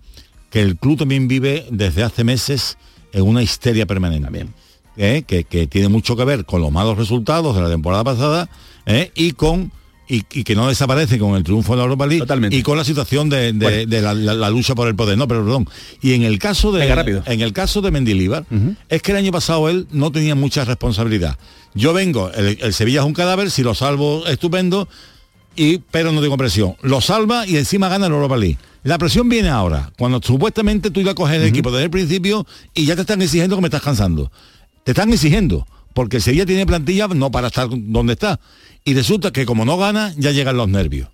que 0.55 0.63
el 0.63 0.77
club 0.77 0.97
también 0.99 1.27
vive 1.27 1.67
desde 1.71 2.05
hace 2.05 2.23
meses 2.23 2.79
en 3.13 3.23
una 3.23 3.43
histeria 3.43 3.87
permanente. 3.87 4.25
También. 4.25 4.55
¿eh? 4.97 5.25
que, 5.27 5.43
que 5.43 5.67
tiene 5.67 5.89
mucho 5.89 6.17
que 6.17 6.25
ver 6.25 6.45
con 6.45 6.61
los 6.63 6.71
malos 6.71 6.97
resultados 6.97 7.57
de 7.57 7.63
la 7.63 7.69
temporada 7.69 8.05
pasada 8.05 8.49
¿eh? 8.87 9.11
y 9.17 9.33
con 9.33 9.73
y, 10.07 10.23
y 10.33 10.45
que 10.45 10.55
no 10.55 10.69
desaparece 10.69 11.19
con 11.19 11.35
el 11.35 11.43
triunfo 11.43 11.73
de 11.73 11.79
la 11.79 11.85
Europa 11.85 12.07
League 12.07 12.21
Totalmente. 12.21 12.55
y 12.57 12.63
con 12.63 12.77
la 12.77 12.85
situación 12.85 13.29
de, 13.31 13.53
de- 13.53 13.59
Bueno. 13.59 13.87
de 13.91 14.01
la, 14.03 14.15
la- 14.15 14.35
la 14.35 14.51
lucha 14.51 14.75
por 14.77 14.87
el 14.87 14.95
poder. 14.95 15.17
No, 15.19 15.27
pero 15.27 15.43
perdón. 15.45 15.67
Y 16.03 16.13
en 16.13 16.23
el 16.23 16.39
caso 16.39 16.71
de 16.73 16.87
en 17.27 17.41
el 17.41 17.53
caso 17.53 17.81
de 17.81 17.91
Mendilibar, 17.91 18.45
es 18.89 19.03
que 19.03 19.11
el 19.13 19.19
año 19.19 19.33
pasado 19.33 19.69
él 19.69 19.87
no 19.91 20.13
tenía 20.13 20.35
mucha 20.35 20.65
responsabilidad. 20.67 21.37
Yo 21.75 21.93
vengo, 21.95 22.31
el, 22.33 22.59
el 22.61 22.73
Sevilla 22.75 23.01
es 23.01 23.07
un 23.07 23.15
cadáver, 23.15 23.51
si 23.51 23.63
lo 23.65 23.75
salvo, 23.75 24.27
estupendo, 24.27 24.89
y 25.57 25.79
pero 25.79 26.13
no 26.13 26.21
tengo 26.21 26.37
presión. 26.37 26.77
Lo 26.83 27.01
salva 27.01 27.47
y 27.47 27.57
encima 27.57 27.89
gana 27.89 28.09
la 28.09 28.15
Europa 28.15 28.37
League. 28.37 28.59
La 28.83 28.99
presión 28.99 29.29
viene 29.29 29.49
ahora, 29.49 29.91
cuando 29.99 30.21
supuestamente 30.23 30.91
tú 30.91 31.01
ibas 31.01 31.13
a 31.13 31.15
coger 31.15 31.41
el 31.41 31.49
equipo 31.49 31.71
desde 31.71 31.85
el 31.85 31.91
principio 31.91 32.47
y 32.75 32.85
ya 32.85 32.95
te 32.95 33.01
están 33.03 33.23
exigiendo 33.23 33.57
que 33.57 33.63
me 33.63 33.69
estás 33.69 33.83
cansando. 33.83 34.31
Te 34.85 34.91
están 34.93 35.11
exigiendo, 35.13 35.67
porque 35.95 36.17
el 36.19 36.23
Sevilla 36.23 36.45
tiene 36.45 36.67
plantilla 36.67 37.09
no 37.09 37.31
para 37.31 37.47
estar 37.47 37.69
donde 37.71 38.13
está. 38.13 38.39
Y 38.85 38.93
resulta 38.93 39.31
que 39.33 39.47
como 39.47 39.65
no 39.65 39.79
gana, 39.79 40.13
ya 40.19 40.33
llegan 40.33 40.59
los 40.59 40.69
nervios. 40.69 41.09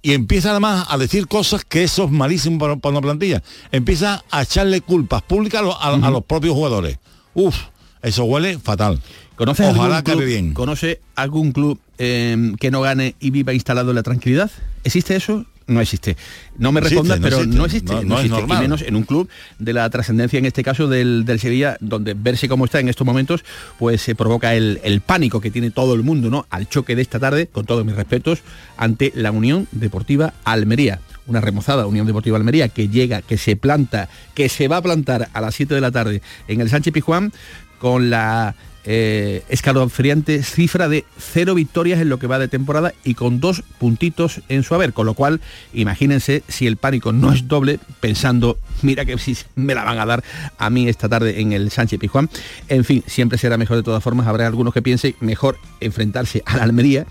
Y 0.00 0.12
empieza 0.12 0.50
además 0.52 0.86
a 0.88 0.96
decir 0.98 1.26
cosas 1.28 1.64
que 1.66 1.82
eso 1.82 2.04
es 2.04 2.10
malísimo 2.10 2.58
para, 2.58 2.76
para 2.76 2.92
una 2.92 3.00
plantilla. 3.02 3.42
Empieza 3.72 4.22
a 4.30 4.42
echarle 4.42 4.80
culpas 4.80 5.22
públicas 5.22 5.60
a, 5.60 5.64
los- 5.64 5.76
a- 5.80 6.06
a 6.06 6.10
los 6.10 6.24
propios 6.24 6.54
jugadores. 6.54 6.98
Uf, 7.34 7.56
eso 8.02 8.24
huele 8.24 8.58
fatal. 8.58 9.00
¿Conoces 9.36 9.66
Ojalá 9.68 9.98
algún 9.98 10.14
club, 10.14 10.24
bien. 10.24 10.54
¿Conoce 10.54 11.00
algún 11.16 11.52
club 11.52 11.78
eh, 11.98 12.52
que 12.60 12.70
no 12.70 12.80
gane 12.80 13.14
y 13.20 13.30
viva 13.30 13.52
instalado 13.52 13.90
en 13.90 13.96
la 13.96 14.02
tranquilidad? 14.02 14.50
¿Existe 14.84 15.16
eso? 15.16 15.44
No 15.66 15.80
existe. 15.80 16.18
No 16.58 16.72
me 16.72 16.80
existe, 16.80 16.96
respondas, 17.00 17.20
no 17.20 17.24
pero 17.24 17.36
existe. 17.38 17.56
no 17.58 17.64
existe. 17.64 17.92
No- 17.94 18.00
es 18.00 18.24
existe. 18.26 18.28
normal. 18.38 18.58
Y 18.58 18.60
menos 18.60 18.82
en 18.82 18.96
un 18.96 19.02
club 19.04 19.30
de 19.58 19.72
la 19.72 19.88
trascendencia, 19.88 20.38
en 20.38 20.44
este 20.44 20.62
caso 20.62 20.88
del, 20.88 21.24
del 21.24 21.40
Sevilla, 21.40 21.78
donde 21.80 22.12
verse 22.12 22.48
cómo 22.50 22.66
está 22.66 22.80
en 22.80 22.90
estos 22.90 23.06
momentos, 23.06 23.44
pues 23.78 24.02
se 24.02 24.14
provoca 24.14 24.54
el, 24.54 24.78
el 24.84 25.00
pánico 25.00 25.40
que 25.40 25.50
tiene 25.50 25.70
todo 25.70 25.94
el 25.94 26.02
mundo, 26.02 26.28
¿no? 26.28 26.46
Al 26.50 26.68
choque 26.68 26.94
de 26.94 27.00
esta 27.00 27.18
tarde, 27.18 27.46
con 27.46 27.64
todos 27.64 27.82
mis 27.86 27.94
respetos, 27.96 28.40
ante 28.76 29.10
la 29.14 29.30
Unión 29.30 29.66
Deportiva 29.72 30.34
Almería. 30.44 31.00
Una 31.26 31.40
remozada 31.40 31.86
Unión 31.86 32.06
Deportiva 32.06 32.36
Almería 32.36 32.68
que 32.68 32.88
llega, 32.88 33.22
que 33.22 33.38
se 33.38 33.56
planta, 33.56 34.10
que 34.34 34.50
se 34.50 34.68
va 34.68 34.76
a 34.76 34.82
plantar 34.82 35.30
a 35.32 35.40
las 35.40 35.54
7 35.54 35.74
de 35.74 35.80
la 35.80 35.90
tarde 35.90 36.20
en 36.46 36.60
el 36.60 36.68
Sánchez 36.68 36.92
Pijuán 36.92 37.32
con 37.78 38.10
la 38.10 38.54
eh, 38.84 39.42
escalofriante 39.48 40.42
cifra 40.42 40.88
de 40.88 41.04
cero 41.18 41.54
victorias 41.54 42.00
en 42.00 42.08
lo 42.08 42.18
que 42.18 42.26
va 42.26 42.38
de 42.38 42.48
temporada 42.48 42.92
y 43.04 43.14
con 43.14 43.40
dos 43.40 43.62
puntitos 43.78 44.42
en 44.48 44.62
su 44.62 44.74
haber, 44.74 44.92
con 44.92 45.06
lo 45.06 45.14
cual 45.14 45.40
imagínense 45.72 46.42
si 46.48 46.66
el 46.66 46.76
pánico 46.76 47.12
no 47.12 47.32
es 47.32 47.48
doble, 47.48 47.78
pensando, 48.00 48.58
mira 48.82 49.04
que 49.04 49.16
si 49.18 49.36
me 49.54 49.74
la 49.74 49.84
van 49.84 49.98
a 49.98 50.06
dar 50.06 50.24
a 50.58 50.70
mí 50.70 50.88
esta 50.88 51.08
tarde 51.08 51.40
en 51.40 51.52
el 51.52 51.70
Sánchez 51.70 51.98
Pijuán. 51.98 52.28
En 52.68 52.84
fin, 52.84 53.02
siempre 53.06 53.38
será 53.38 53.56
mejor 53.56 53.76
de 53.76 53.82
todas 53.82 54.02
formas, 54.02 54.26
habrá 54.26 54.46
algunos 54.46 54.74
que 54.74 54.82
piensen 54.82 55.14
mejor 55.20 55.58
enfrentarse 55.80 56.42
a 56.46 56.56
la 56.56 56.64
Almería 56.64 57.06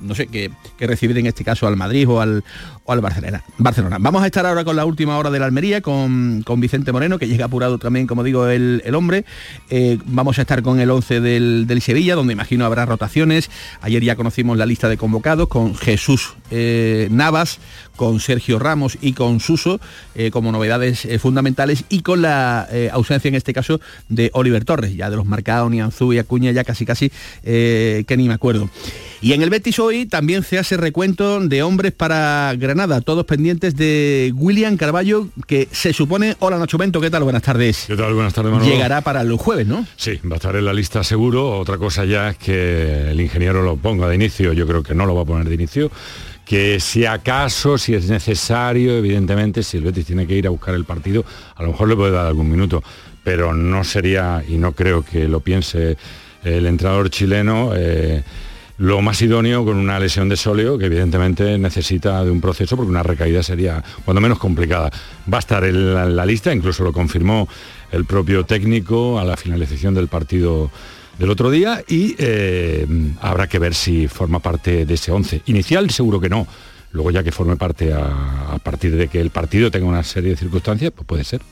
no 0.00 0.14
sé, 0.14 0.26
que, 0.26 0.50
recibir 0.78 1.16
en 1.18 1.26
este 1.26 1.44
caso 1.44 1.66
al 1.66 1.76
Madrid 1.76 2.08
o 2.08 2.20
al, 2.20 2.44
o 2.84 2.92
al 2.92 3.00
Barcelona. 3.00 3.42
Barcelona. 3.58 3.96
Vamos 4.00 4.22
a 4.22 4.26
estar 4.26 4.44
ahora 4.46 4.64
con 4.64 4.76
la 4.76 4.84
última 4.84 5.16
hora 5.18 5.30
de 5.30 5.38
la 5.38 5.46
Almería, 5.46 5.80
con, 5.80 6.42
con 6.44 6.60
Vicente 6.60 6.92
Moreno, 6.92 7.18
que 7.18 7.28
llega 7.28 7.46
apurado 7.46 7.78
también, 7.78 8.06
como 8.06 8.22
digo, 8.22 8.48
el, 8.48 8.82
hombre. 8.94 9.24
Eh, 9.70 9.98
vamos 10.04 10.38
a 10.38 10.42
estar 10.42 10.62
con 10.62 10.80
el 10.80 10.90
11 10.90 11.20
del, 11.20 11.66
del, 11.66 11.80
Sevilla, 11.80 12.14
donde 12.14 12.32
imagino 12.32 12.64
habrá 12.64 12.86
rotaciones. 12.86 13.50
Ayer 13.80 14.02
ya 14.02 14.16
conocimos 14.16 14.58
la 14.58 14.66
lista 14.66 14.88
de 14.88 14.96
convocados 14.96 15.48
con 15.48 15.74
Jesús 15.74 16.34
eh, 16.50 17.08
Navas, 17.10 17.58
con 17.96 18.20
Sergio 18.20 18.58
Ramos 18.58 18.98
y 19.00 19.12
con 19.12 19.40
Suso 19.40 19.80
eh, 20.14 20.30
como 20.30 20.52
novedades 20.52 21.06
fundamentales 21.20 21.84
y 21.88 22.02
con 22.02 22.22
la 22.22 22.68
ausencia 22.92 23.28
en 23.28 23.34
este 23.34 23.52
caso 23.52 23.80
de 24.08 24.30
Oliver 24.34 24.64
Torres, 24.64 24.94
ya 24.96 25.10
de 25.10 25.16
los 25.16 25.26
marcados, 25.26 25.70
ni 25.70 25.80
Anzú 25.80 26.12
y 26.12 26.18
Acuña, 26.18 26.50
ya 26.50 26.64
casi 26.64 26.84
casi 26.84 27.10
que 27.42 28.14
ni 28.16 28.28
me 28.28 28.34
acuerdo. 28.34 28.68
Y 29.20 29.32
en 29.32 29.42
el 29.42 29.48
Betis 29.48 29.73
hoy 29.78 30.06
también 30.06 30.42
se 30.42 30.58
hace 30.58 30.76
recuento 30.76 31.40
de 31.40 31.62
hombres 31.62 31.92
para 31.92 32.54
Granada, 32.56 33.00
todos 33.00 33.24
pendientes 33.24 33.76
de 33.76 34.32
William 34.34 34.76
Carballo, 34.76 35.28
que 35.46 35.68
se 35.70 35.92
supone, 35.92 36.36
hola 36.38 36.58
Nacho 36.58 36.78
Bento, 36.78 37.00
¿qué 37.00 37.10
tal? 37.10 37.24
Buenas 37.24 37.42
tardes. 37.42 37.84
¿Qué 37.86 37.96
tal? 37.96 38.14
Buenas 38.14 38.34
tardes, 38.34 38.62
Llegará 38.62 39.00
para 39.00 39.22
el 39.22 39.32
jueves, 39.36 39.66
¿no? 39.66 39.86
Sí, 39.96 40.20
va 40.24 40.34
a 40.34 40.36
estar 40.36 40.56
en 40.56 40.64
la 40.64 40.72
lista 40.72 41.02
seguro. 41.02 41.58
Otra 41.58 41.78
cosa 41.78 42.04
ya 42.04 42.30
es 42.30 42.36
que 42.36 43.10
el 43.10 43.20
ingeniero 43.20 43.62
lo 43.62 43.76
ponga 43.76 44.08
de 44.08 44.14
inicio, 44.14 44.52
yo 44.52 44.66
creo 44.66 44.82
que 44.82 44.94
no 44.94 45.06
lo 45.06 45.14
va 45.14 45.22
a 45.22 45.26
poner 45.26 45.48
de 45.48 45.54
inicio 45.54 45.90
que 46.44 46.78
si 46.78 47.06
acaso, 47.06 47.78
si 47.78 47.94
es 47.94 48.10
necesario, 48.10 48.98
evidentemente, 48.98 49.62
si 49.62 49.78
el 49.78 49.84
Betis 49.84 50.04
tiene 50.04 50.26
que 50.26 50.34
ir 50.34 50.46
a 50.46 50.50
buscar 50.50 50.74
el 50.74 50.84
partido, 50.84 51.24
a 51.54 51.62
lo 51.62 51.70
mejor 51.70 51.88
le 51.88 51.96
puede 51.96 52.12
dar 52.12 52.26
algún 52.26 52.50
minuto, 52.50 52.82
pero 53.22 53.54
no 53.54 53.82
sería, 53.82 54.44
y 54.46 54.58
no 54.58 54.72
creo 54.72 55.02
que 55.02 55.26
lo 55.26 55.40
piense 55.40 55.96
el 56.44 56.66
entrenador 56.66 57.08
chileno, 57.08 57.72
eh, 57.74 58.22
lo 58.76 59.00
más 59.00 59.22
idóneo 59.22 59.64
con 59.64 59.76
una 59.76 60.00
lesión 60.00 60.28
de 60.28 60.36
sóleo 60.36 60.78
que 60.78 60.86
evidentemente 60.86 61.58
necesita 61.58 62.24
de 62.24 62.30
un 62.30 62.40
proceso 62.40 62.76
porque 62.76 62.90
una 62.90 63.02
recaída 63.02 63.42
sería 63.42 63.82
cuando 64.04 64.20
menos 64.20 64.38
complicada. 64.38 64.90
Va 65.32 65.38
a 65.38 65.40
estar 65.40 65.64
en 65.64 66.16
la, 66.16 66.26
lista, 66.26 66.52
incluso 66.52 66.82
lo 66.82 66.92
confirmó 66.92 67.48
el 67.92 68.04
propio 68.04 68.44
técnico 68.44 69.18
a 69.18 69.24
la 69.24 69.36
finalización 69.36 69.94
del 69.94 70.08
partido 70.08 70.70
del 71.18 71.30
otro 71.30 71.50
día 71.50 71.84
y 71.86 72.16
eh, 72.18 72.86
habrá 73.20 73.46
que 73.46 73.60
ver 73.60 73.74
si 73.74 74.08
forma 74.08 74.40
parte 74.40 74.84
de 74.84 74.94
ese 74.94 75.12
11. 75.12 75.42
Inicial 75.46 75.90
seguro 75.90 76.20
que 76.20 76.28
no. 76.28 76.46
Luego 76.90 77.10
ya 77.10 77.22
que 77.24 77.32
forme 77.32 77.56
parte 77.56 77.92
a, 77.92 78.56
partir 78.62 78.96
de 78.96 79.08
que 79.08 79.20
el 79.20 79.30
partido 79.30 79.70
tenga 79.70 79.86
una 79.86 80.04
serie 80.04 80.30
de 80.30 80.36
circunstancias, 80.36 80.92
pues 80.94 81.06
puede 81.06 81.24
ser. 81.24 81.42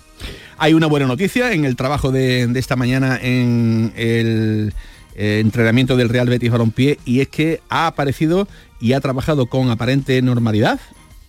Hay 0.57 0.73
una 0.73 0.87
buena 0.87 1.07
noticia 1.07 1.53
en 1.53 1.65
el 1.65 1.75
trabajo 1.75 2.13
de 2.13 2.49
esta 2.55 2.77
mañana 2.77 3.19
en 3.21 3.93
el 3.97 4.73
eh, 5.15 5.41
entrenamiento 5.41 5.97
del 5.97 6.09
Real 6.09 6.29
Betis 6.29 6.51
Balompié 6.51 6.99
y 7.05 7.21
es 7.21 7.29
que 7.29 7.61
ha 7.69 7.87
aparecido 7.87 8.49
y 8.81 8.93
ha 8.93 9.01
trabajado 9.01 9.47
con 9.47 9.71
aparente 9.71 10.21
normalidad. 10.23 10.81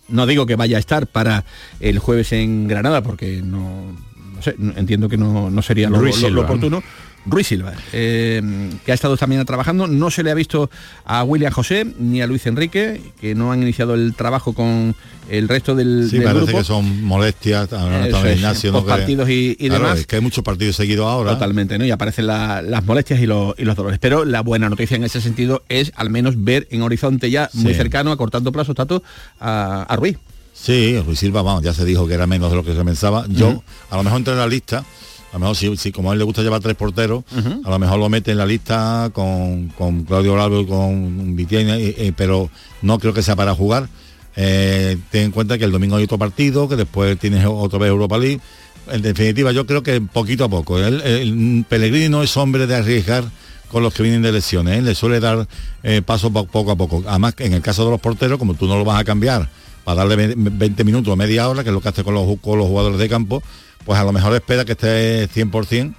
No 0.08 0.26
digo 0.26 0.46
que 0.46 0.56
vaya 0.56 0.76
a 0.76 0.80
estar 0.80 1.06
para 1.06 1.44
el 1.80 1.98
jueves 1.98 2.32
en 2.32 2.68
Granada 2.68 3.02
porque 3.02 3.40
no, 3.42 3.96
sé, 4.40 4.54
entiendo 4.76 5.08
que 5.08 5.16
no, 5.16 5.50
sería 5.62 5.88
lo 5.88 6.42
oportuno 6.42 6.82
Ruiz 7.26 7.46
Silva, 7.46 7.72
eh, 7.92 8.42
que 8.84 8.92
ha 8.92 8.94
estado 8.94 9.16
también 9.16 9.44
trabajando. 9.44 9.86
No 9.86 10.10
se 10.10 10.22
le 10.22 10.30
ha 10.30 10.34
visto 10.34 10.70
a 11.04 11.24
William 11.24 11.52
José 11.52 11.86
ni 11.98 12.20
a 12.20 12.26
Luis 12.26 12.46
Enrique, 12.46 13.00
que 13.20 13.34
no 13.34 13.52
han 13.52 13.62
iniciado 13.62 13.94
el 13.94 14.14
trabajo 14.14 14.52
con 14.52 14.94
el 15.30 15.48
resto 15.48 15.74
del, 15.74 16.08
sí, 16.10 16.20
parece 16.20 16.52
que 16.52 16.64
son 16.64 17.02
molestias, 17.02 17.70
no 17.70 18.84
partidos 18.84 19.28
y, 19.30 19.54
demás. 19.68 20.00
Es 20.00 20.06
que 20.06 20.16
hay 20.16 20.22
muchos 20.22 20.44
partidos 20.44 20.76
seguidos 20.76 21.06
ahora. 21.06 21.32
Totalmente, 21.32 21.78
¿no? 21.78 21.84
Y 21.84 21.90
aparecen 21.90 22.26
las 22.26 22.84
molestias 22.84 23.20
y 23.20 23.26
los, 23.26 23.54
dolores. 23.56 23.98
Pero 24.00 24.24
la 24.24 24.42
buena 24.42 24.68
noticia 24.68 24.96
en 24.96 25.04
ese 25.04 25.20
sentido 25.20 25.62
es 25.68 25.92
al 25.96 26.10
menos 26.10 26.44
ver 26.44 26.68
en 26.70 26.82
horizonte 26.82 27.30
ya 27.30 27.48
muy 27.54 27.74
cercano, 27.74 28.12
acortando 28.12 28.52
plazos, 28.52 28.74
Tato, 28.74 29.02
a, 29.40 29.82
a 29.82 29.96
Ruiz. 29.96 30.18
Sí, 30.54 30.98
Ruiz 31.00 31.18
Silva, 31.18 31.42
vamos, 31.42 31.64
ya 31.64 31.74
se 31.74 31.84
dijo 31.84 32.06
que 32.06 32.14
era 32.14 32.26
menos 32.26 32.48
de 32.50 32.56
lo 32.56 32.64
que 32.64 32.74
se 32.74 32.84
pensaba. 32.84 33.26
Yo, 33.28 33.62
a 33.90 33.96
lo 33.96 34.04
mejor 34.04 34.18
entre 34.18 34.36
la 34.36 34.46
lista, 34.46 34.84
a 35.34 35.38
lo 35.38 35.40
mejor 35.40 35.76
si, 35.76 35.90
como 35.90 36.10
a 36.10 36.12
él 36.12 36.20
le 36.20 36.24
gusta 36.24 36.42
llevar 36.42 36.60
tres 36.60 36.76
porteros, 36.76 37.24
a 37.64 37.68
lo 37.68 37.78
mejor 37.80 37.98
lo 37.98 38.08
mete 38.08 38.30
en 38.30 38.38
la 38.38 38.46
lista 38.46 39.10
con, 39.12 39.72
Claudio 40.06 40.34
Bravo 40.34 40.60
y 40.60 40.66
con 40.66 41.34
Vitiena, 41.34 41.76
pero 42.16 42.48
no 42.82 43.00
creo 43.00 43.12
que 43.12 43.20
sea 43.20 43.34
para 43.34 43.52
jugar. 43.52 43.88
Eh, 44.36 44.96
ten 45.10 45.24
en 45.24 45.30
cuenta 45.32 45.58
que 45.58 45.64
el 45.64 45.72
domingo 45.72 45.96
hay 45.96 46.04
otro 46.04 46.18
partido, 46.18 46.68
que 46.68 46.76
después 46.76 47.18
tienes 47.18 47.44
otra 47.46 47.80
vez 47.80 47.88
Europa 47.88 48.16
League. 48.16 48.40
En 48.92 49.02
definitiva, 49.02 49.50
yo 49.50 49.66
creo 49.66 49.82
que 49.82 50.00
poquito 50.00 50.44
a 50.44 50.48
poco. 50.48 50.78
El, 50.78 51.64
Pellegrini 51.68 52.08
no 52.08 52.22
es 52.22 52.36
hombre 52.36 52.68
de 52.68 52.76
arriesgar 52.76 53.24
con 53.72 53.82
los 53.82 53.92
que 53.92 54.04
vienen 54.04 54.22
de 54.22 54.30
lesiones, 54.30 54.78
¿eh? 54.78 54.82
le 54.82 54.94
suele 54.94 55.18
dar 55.18 55.48
eh, 55.82 56.00
paso 56.00 56.32
poco 56.32 56.70
a 56.70 56.76
poco. 56.76 57.02
Además, 57.08 57.34
en 57.38 57.54
el 57.54 57.60
caso 57.60 57.84
de 57.84 57.90
los 57.90 58.00
porteros, 58.00 58.38
como 58.38 58.54
tú 58.54 58.68
no 58.68 58.78
lo 58.78 58.84
vas 58.84 59.00
a 59.00 59.04
cambiar 59.04 59.48
para 59.82 60.04
darle 60.04 60.32
20 60.36 60.84
minutos 60.84 61.12
o 61.12 61.16
media 61.16 61.48
hora, 61.48 61.64
que 61.64 61.70
es 61.70 61.74
lo 61.74 61.80
que 61.80 61.88
hace 61.88 62.04
con 62.04 62.14
los, 62.14 62.38
con 62.38 62.56
los 62.56 62.68
jugadores 62.68 63.00
de 63.00 63.08
campo, 63.08 63.42
pues 63.84 63.98
a 63.98 64.04
lo 64.04 64.12
mejor 64.12 64.34
espera 64.34 64.64
que 64.64 64.72
esté 64.72 65.28
100%. 65.28 65.94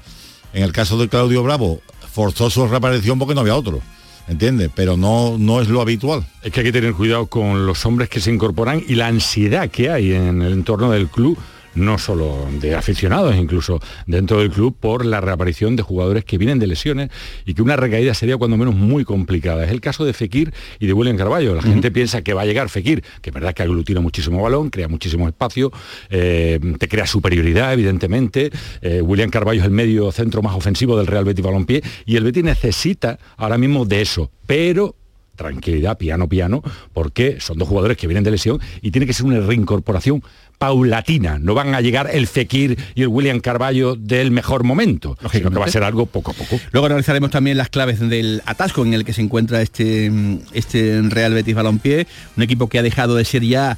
En 0.54 0.64
el 0.64 0.72
caso 0.72 0.98
de 0.98 1.10
Claudio 1.10 1.44
Bravo, 1.44 1.82
forzó 2.12 2.50
su 2.50 2.66
reaparición 2.68 3.20
porque 3.20 3.36
no 3.36 3.42
había 3.42 3.56
otro. 3.56 3.82
¿Entiendes? 4.28 4.72
Pero 4.74 4.98
no, 4.98 5.38
no 5.38 5.62
es 5.62 5.68
lo 5.68 5.82
habitual. 5.82 6.26
Es 6.42 6.52
que 6.52 6.62
hay 6.62 6.66
que 6.66 6.72
tener 6.72 6.94
cuidado 6.94 7.28
con 7.28 7.68
los 7.68 7.86
hombres 7.86 8.10
que 8.10 8.20
se 8.20 8.32
incorporan 8.32 8.82
y 8.88 8.96
la 8.96 9.08
ansiedad 9.08 9.70
que 9.70 9.92
hay 9.92 10.14
en 10.14 10.42
el 10.42 10.54
entorno 10.54 10.92
del 10.92 11.10
club 11.10 11.38
no 11.76 11.98
solo 11.98 12.48
de 12.60 12.76
aficionados, 12.76 13.36
incluso 13.36 13.80
dentro 14.08 14.40
del 14.40 14.50
club, 14.50 14.76
por 14.80 15.06
la 15.06 15.22
reaparición 15.22 15.76
de 15.76 15.84
jugadores 15.84 16.26
que 16.26 16.38
vienen 16.38 16.60
de 16.60 16.68
lesiones 16.68 17.10
y 17.46 17.54
que 17.54 17.62
una 17.62 17.76
recaída 17.76 18.14
sería 18.14 18.38
cuando 18.38 18.58
menos 18.58 18.76
muy 18.76 19.04
complicada. 19.04 19.66
Es 19.66 19.72
el 19.72 19.82
caso 19.82 20.06
de 20.06 20.14
Fekir 20.14 20.54
y 20.80 20.88
de 20.88 20.94
William 20.94 21.18
Carballo. 21.18 21.54
La 21.56 21.62
gente 21.62 21.92
piensa 21.92 22.22
que 22.22 22.34
va 22.34 22.42
a 22.42 22.46
llegar 22.46 22.70
Fekir, 22.70 23.04
que 23.22 23.30
es 23.30 23.34
verdad 23.34 23.54
que 23.54 23.64
aglutina 23.64 24.00
muchísimo 24.02 24.42
balón, 24.42 24.70
crea 24.70 24.88
muchísimo 24.88 25.28
espacio, 25.28 25.72
eh, 26.10 26.60
te 26.80 26.88
crea 26.88 27.06
superioridad, 27.06 27.74
evidentemente. 27.74 28.52
Eh, 28.82 29.02
William 29.02 29.30
Carballo 29.30 29.60
es 29.60 29.66
el 29.66 29.72
medio 29.72 30.12
centro 30.12 30.42
más 30.42 30.56
ofensivo 30.56 30.98
del 30.98 31.08
Real 31.08 31.26
Betis 31.26 31.44
Balompié 31.44 31.84
y 32.06 32.16
el 32.16 32.24
Betis 32.24 32.44
necesita 32.44 33.20
ahora 33.38 33.58
mismo 33.58 33.86
de 33.86 34.02
eso, 34.02 34.32
pero 34.48 34.96
tranquilidad, 35.36 35.98
piano, 35.98 36.28
piano, 36.28 36.64
porque 36.94 37.40
son 37.40 37.58
dos 37.58 37.68
jugadores 37.68 37.98
que 37.98 38.08
vienen 38.08 38.24
de 38.24 38.32
lesión 38.32 38.60
y 38.82 38.92
tiene 38.92 39.06
que 39.06 39.14
ser 39.14 39.26
una 39.26 39.40
reincorporación 39.40 40.24
paulatina. 40.58 41.40
No 41.40 41.54
van 41.54 41.76
a 41.76 41.82
llegar 41.82 42.10
el 42.12 42.28
Fekir 42.28 42.78
y 42.96 43.02
el 43.02 43.08
William 43.08 43.40
Carballo 43.40 43.96
del 43.96 44.32
mejor 44.32 44.64
momento, 44.64 45.18
sino 45.32 45.52
que 45.52 45.60
va 45.60 45.66
a 45.66 45.70
ser 45.70 45.84
algo 45.84 46.06
poco 46.06 46.32
a 46.32 46.34
poco. 46.34 46.60
Luego 46.72 46.88
analizaremos 46.88 47.32
también 47.32 47.58
las 47.58 47.70
claves 47.70 48.00
del 48.00 48.42
atasco 48.46 48.86
en 48.86 48.94
el 48.94 49.06
que 49.06 49.14
se 49.14 49.22
encuentra 49.22 49.62
este, 49.62 50.12
este 50.54 51.02
Real 51.04 51.34
Betis 51.34 51.56
Balompié, 51.56 52.08
un 52.38 52.44
equipo 52.44 52.70
que 52.70 52.80
ha 52.80 52.84
dejado 52.84 53.16
de 53.16 53.26
ser 53.26 53.44
ya 53.44 53.78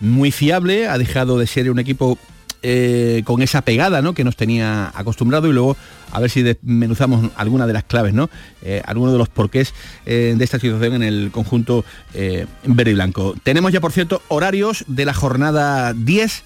muy 0.00 0.30
fiable, 0.30 0.88
ha 0.88 0.98
dejado 0.98 1.38
de 1.38 1.46
ser 1.46 1.70
un 1.70 1.78
equipo 1.78 2.18
eh, 2.66 3.20
con 3.26 3.42
esa 3.42 3.60
pegada 3.60 4.00
¿no? 4.00 4.14
que 4.14 4.24
nos 4.24 4.36
tenía 4.36 4.90
acostumbrado 4.94 5.48
y 5.48 5.52
luego 5.52 5.76
a 6.12 6.18
ver 6.18 6.30
si 6.30 6.42
desmenuzamos 6.42 7.30
alguna 7.36 7.66
de 7.66 7.74
las 7.74 7.84
claves, 7.84 8.14
¿no? 8.14 8.30
Eh, 8.62 8.80
algunos 8.86 9.12
de 9.12 9.18
los 9.18 9.28
porqués 9.28 9.74
eh, 10.06 10.34
de 10.34 10.42
esta 10.42 10.58
situación 10.58 10.94
en 10.94 11.02
el 11.02 11.30
conjunto 11.30 11.84
verde 12.14 12.90
y 12.90 12.94
blanco. 12.94 13.34
Tenemos 13.42 13.70
ya, 13.70 13.82
por 13.82 13.92
cierto, 13.92 14.22
horarios 14.28 14.86
de 14.86 15.04
la 15.04 15.12
jornada 15.12 15.92
10. 15.92 16.42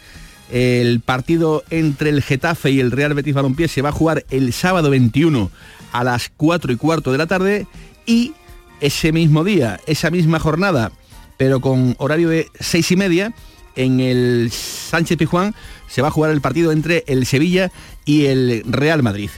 El 0.51 0.99
partido 0.99 1.63
entre 1.71 2.11
el 2.11 2.21
Getafe 2.21 2.73
y 2.73 2.81
el 2.81 2.91
Real 2.91 3.15
Betis 3.15 3.35
Balompié 3.35 3.69
se 3.69 3.83
va 3.83 3.91
a 3.91 3.93
jugar 3.93 4.25
el 4.31 4.53
sábado 4.53 4.91
21 4.91 5.53
a 5.93 6.03
las 6.03 6.33
4 6.37 6.73
y 6.73 6.77
cuarto 6.77 7.13
de 7.13 7.19
la 7.19 7.29
tarde 7.29 7.69
y 8.07 8.33
ese 8.81 9.13
mismo 9.13 9.45
día, 9.45 9.79
esa 9.87 10.11
misma 10.11 10.41
jornada, 10.41 10.91
pero 11.37 11.61
con 11.61 11.95
horario 11.99 12.29
de 12.29 12.49
6 12.59 12.91
y 12.91 12.97
media, 12.97 13.35
en 13.79 14.01
el 14.01 14.51
Sánchez 14.51 15.17
Pijuán 15.17 15.55
se 15.87 16.03
va 16.03 16.09
a 16.09 16.11
jugar 16.11 16.33
el 16.33 16.41
partido 16.41 16.73
entre 16.73 17.05
el 17.07 17.25
Sevilla 17.25 17.71
y 18.05 18.27
el 18.27 18.65
Real 18.67 19.03
Madrid. 19.03 19.31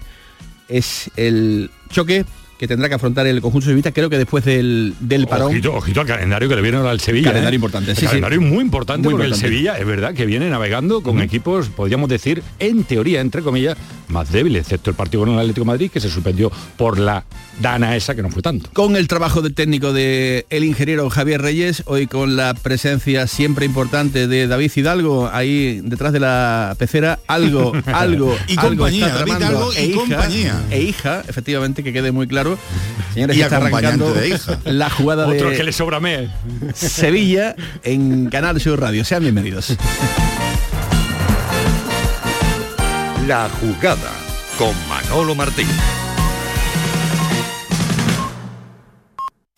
Es 0.68 1.10
el 1.16 1.70
choque 1.90 2.24
que 2.60 2.68
tendrá 2.68 2.90
que 2.90 2.94
afrontar 2.94 3.26
el 3.26 3.40
conjunto 3.40 3.64
sevillista, 3.64 3.90
creo 3.90 4.10
que 4.10 4.18
después 4.18 4.44
del, 4.44 4.92
del 5.00 5.26
parón. 5.26 5.48
Ojito, 5.50 5.72
ojito 5.72 6.02
al 6.02 6.06
calendario 6.06 6.46
que 6.46 6.56
le 6.56 6.60
viene 6.60 6.76
ahora 6.76 6.90
al 6.90 7.00
Sevilla. 7.00 7.30
Calendario 7.30 7.54
¿eh? 7.54 7.56
importante, 7.56 7.90
El 7.92 7.96
sí, 7.96 8.02
sí. 8.02 8.06
calendario 8.08 8.42
muy 8.42 8.58
importante 8.58 9.08
Muy 9.08 9.14
porque 9.14 9.28
importante. 9.28 9.46
el 9.46 9.52
Sevilla 9.54 9.78
es 9.78 9.86
verdad 9.86 10.12
que 10.12 10.26
viene 10.26 10.50
navegando 10.50 11.02
con 11.02 11.22
equipos, 11.22 11.70
podríamos 11.70 12.10
decir, 12.10 12.42
en 12.58 12.84
teoría, 12.84 13.22
entre 13.22 13.40
comillas, 13.40 13.78
más 14.08 14.30
débiles, 14.30 14.60
excepto 14.64 14.90
el 14.90 14.96
partido 14.96 15.22
con 15.22 15.32
el 15.32 15.38
Atlético 15.38 15.62
de 15.62 15.68
Madrid, 15.68 15.90
que 15.90 16.00
se 16.00 16.10
suspendió 16.10 16.52
por 16.76 16.98
la 16.98 17.24
dana 17.62 17.96
esa 17.96 18.14
que 18.14 18.20
no 18.22 18.28
fue 18.30 18.42
tanto. 18.42 18.68
Con 18.74 18.94
el 18.96 19.08
trabajo 19.08 19.40
del 19.40 19.54
técnico 19.54 19.94
de 19.94 20.44
el 20.50 20.64
ingeniero 20.64 21.08
Javier 21.08 21.40
Reyes, 21.40 21.82
hoy 21.86 22.06
con 22.06 22.36
la 22.36 22.52
presencia 22.52 23.26
siempre 23.26 23.64
importante 23.64 24.26
de 24.26 24.46
David 24.46 24.70
Hidalgo, 24.74 25.30
ahí 25.32 25.80
detrás 25.82 26.12
de 26.12 26.20
la 26.20 26.74
pecera, 26.78 27.20
algo, 27.26 27.72
algo, 27.86 28.36
Y 28.48 28.58
algo 28.58 28.68
compañía, 28.68 29.06
está 29.06 29.18
David. 29.20 29.32
Hidalgo 29.38 29.72
y 29.72 29.76
e 29.76 29.86
hija, 29.86 29.96
compañía. 29.96 30.64
E 30.70 30.82
hija, 30.82 31.22
efectivamente, 31.26 31.82
que 31.82 31.92
quede 31.92 32.12
muy 32.12 32.26
claro. 32.26 32.49
Señores, 33.14 33.36
Y 33.36 33.42
está 33.42 33.56
arrancando 33.56 34.12
de 34.12 34.28
hija. 34.28 34.58
la 34.64 34.88
jugada 34.90 35.26
Otro 35.26 35.50
de 35.50 35.56
que 35.56 35.64
le 35.64 35.72
sobra. 35.72 36.00
Sevilla 36.74 37.54
en 37.82 38.28
Canal 38.30 38.60
Sur 38.60 38.80
Radio. 38.80 39.04
Sean 39.04 39.22
bienvenidos. 39.22 39.76
La 43.26 43.48
jugada 43.60 44.10
con 44.58 44.74
Manolo 44.88 45.34
Martín. 45.34 45.66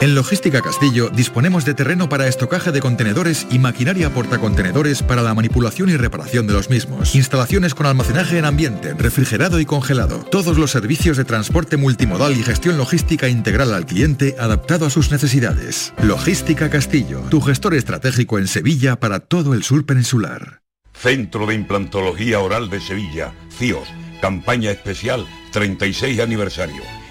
En 0.02 0.16
Logística 0.16 0.62
Castillo 0.62 1.11
disponemos 1.11 1.64
de 1.64 1.75
terreno 1.75 2.09
para 2.09 2.26
estocaje 2.26 2.73
de 2.73 2.80
contenedores 2.80 3.47
y 3.52 3.61
maquinaria 3.61 4.12
portacontenedores 4.12 5.00
para 5.00 5.23
la 5.23 5.32
manipulación 5.32 5.90
y 5.90 5.97
reparación 5.97 6.49
de 6.49 6.54
los 6.54 6.71
mismos. 6.71 7.14
Instalaciones 7.14 7.73
con 7.76 7.87
almacenaje 7.87 8.37
en 8.37 8.44
ambiente, 8.44 8.94
refrigerado 8.94 9.61
y 9.61 9.64
congelado. 9.64 10.25
Todos 10.25 10.59
los 10.59 10.73
servicios 10.73 11.18
de 11.18 11.25
transporte 11.25 11.76
multimodal 11.76 12.37
y 12.37 12.42
gestión 12.42 12.78
logística 12.78 13.28
integral 13.28 13.73
al 13.73 13.87
cliente 13.87 14.35
adaptado 14.40 14.87
a 14.87 14.90
sus 14.90 15.12
necesidades. 15.12 15.94
Logística 16.02 16.68
Castillo, 16.68 17.21
tu 17.30 17.40
gestor 17.40 17.75
estratégico 17.75 18.40
en 18.40 18.49
Sevilla 18.49 18.99
para 18.99 19.21
todo 19.21 19.54
el 19.54 19.62
sur 19.62 19.87
peninsular. 19.87 20.62
Centro 20.94 21.47
de 21.47 21.54
Implantología 21.54 22.40
Oral 22.40 22.71
de 22.71 22.80
Sevilla, 22.80 23.35
CIOS, 23.56 23.87
campaña 24.21 24.73
especial 24.73 25.25
36 25.52 26.18
aniversario. 26.18 27.01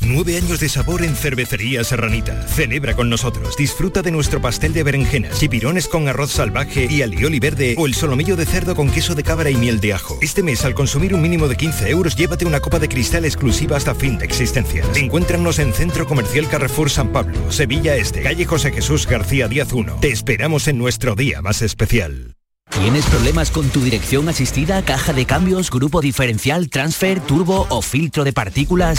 Nueve 0.00 0.36
años 0.36 0.60
de 0.60 0.68
sabor 0.68 1.02
en 1.02 1.16
Cervecería 1.16 1.82
Serranita. 1.82 2.46
Celebra 2.46 2.94
con 2.94 3.10
nosotros. 3.10 3.56
Disfruta 3.56 4.00
de 4.00 4.12
nuestro 4.12 4.40
pastel 4.40 4.72
de 4.72 4.84
berenjenas, 4.84 5.38
chipirones 5.38 5.88
con 5.88 6.06
arroz 6.08 6.30
salvaje 6.30 6.86
y 6.88 7.02
alioli 7.02 7.40
verde 7.40 7.74
o 7.76 7.86
el 7.86 7.94
solomillo 7.94 8.36
de 8.36 8.46
cerdo 8.46 8.76
con 8.76 8.90
queso 8.90 9.14
de 9.14 9.24
cabra 9.24 9.50
y 9.50 9.56
miel 9.56 9.80
de 9.80 9.94
ajo. 9.94 10.18
Este 10.22 10.42
mes, 10.42 10.64
al 10.64 10.74
consumir 10.74 11.14
un 11.14 11.22
mínimo 11.22 11.48
de 11.48 11.56
15 11.56 11.90
euros, 11.90 12.14
llévate 12.14 12.46
una 12.46 12.60
copa 12.60 12.78
de 12.78 12.88
cristal 12.88 13.24
exclusiva 13.24 13.76
hasta 13.76 13.94
fin 13.94 14.18
de 14.18 14.24
existencias. 14.24 14.86
Encuéntranos 14.96 15.58
en 15.58 15.72
Centro 15.72 16.06
Comercial 16.06 16.48
Carrefour 16.48 16.90
San 16.90 17.08
Pablo, 17.08 17.50
Sevilla 17.50 17.96
Este, 17.96 18.22
calle 18.22 18.44
José 18.44 18.70
Jesús 18.72 19.06
García 19.06 19.48
Díaz 19.48 19.72
1. 19.72 19.96
Te 20.00 20.10
esperamos 20.10 20.68
en 20.68 20.78
nuestro 20.78 21.16
día 21.16 21.42
más 21.42 21.60
especial. 21.60 22.34
¿Tienes 22.70 23.04
problemas 23.06 23.50
con 23.50 23.68
tu 23.70 23.80
dirección 23.80 24.28
asistida, 24.28 24.82
caja 24.82 25.12
de 25.12 25.24
cambios, 25.24 25.70
grupo 25.70 26.00
diferencial, 26.00 26.68
transfer, 26.68 27.18
turbo 27.20 27.66
o 27.70 27.82
filtro 27.82 28.24
de 28.24 28.32
partículas? 28.32 28.98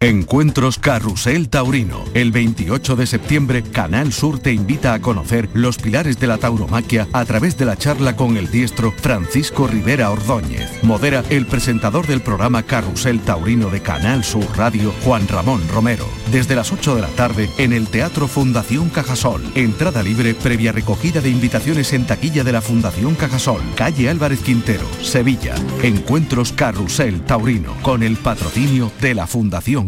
Encuentros 0.00 0.78
Carrusel 0.78 1.48
Taurino. 1.48 2.04
El 2.14 2.30
28 2.30 2.94
de 2.94 3.04
septiembre, 3.04 3.64
Canal 3.64 4.12
Sur 4.12 4.38
te 4.38 4.52
invita 4.52 4.94
a 4.94 5.00
conocer 5.00 5.48
los 5.54 5.78
pilares 5.78 6.20
de 6.20 6.28
la 6.28 6.38
tauromaquia 6.38 7.08
a 7.12 7.24
través 7.24 7.58
de 7.58 7.64
la 7.64 7.76
charla 7.76 8.14
con 8.14 8.36
el 8.36 8.48
diestro 8.48 8.92
Francisco 8.92 9.66
Rivera 9.66 10.12
Ordóñez. 10.12 10.70
Modera 10.84 11.24
el 11.30 11.46
presentador 11.46 12.06
del 12.06 12.20
programa 12.20 12.62
Carrusel 12.62 13.18
Taurino 13.22 13.70
de 13.70 13.82
Canal 13.82 14.22
Sur 14.22 14.46
Radio, 14.56 14.94
Juan 15.02 15.26
Ramón 15.26 15.66
Romero. 15.68 16.06
Desde 16.30 16.54
las 16.54 16.70
8 16.70 16.94
de 16.94 17.02
la 17.02 17.08
tarde 17.08 17.50
en 17.58 17.72
el 17.72 17.88
Teatro 17.88 18.28
Fundación 18.28 18.90
Cajasol. 18.90 19.42
Entrada 19.56 20.04
libre 20.04 20.32
previa 20.34 20.70
recogida 20.70 21.20
de 21.20 21.30
invitaciones 21.30 21.92
en 21.92 22.06
taquilla 22.06 22.44
de 22.44 22.52
la 22.52 22.62
Fundación 22.62 23.16
Cajasol. 23.16 23.62
Calle 23.74 24.08
Álvarez 24.08 24.42
Quintero, 24.42 24.86
Sevilla. 25.02 25.56
Encuentros 25.82 26.52
Carrusel 26.52 27.22
Taurino 27.22 27.74
con 27.82 28.04
el 28.04 28.16
patrocinio 28.16 28.92
de 29.00 29.16
la 29.16 29.26
Fundación 29.26 29.87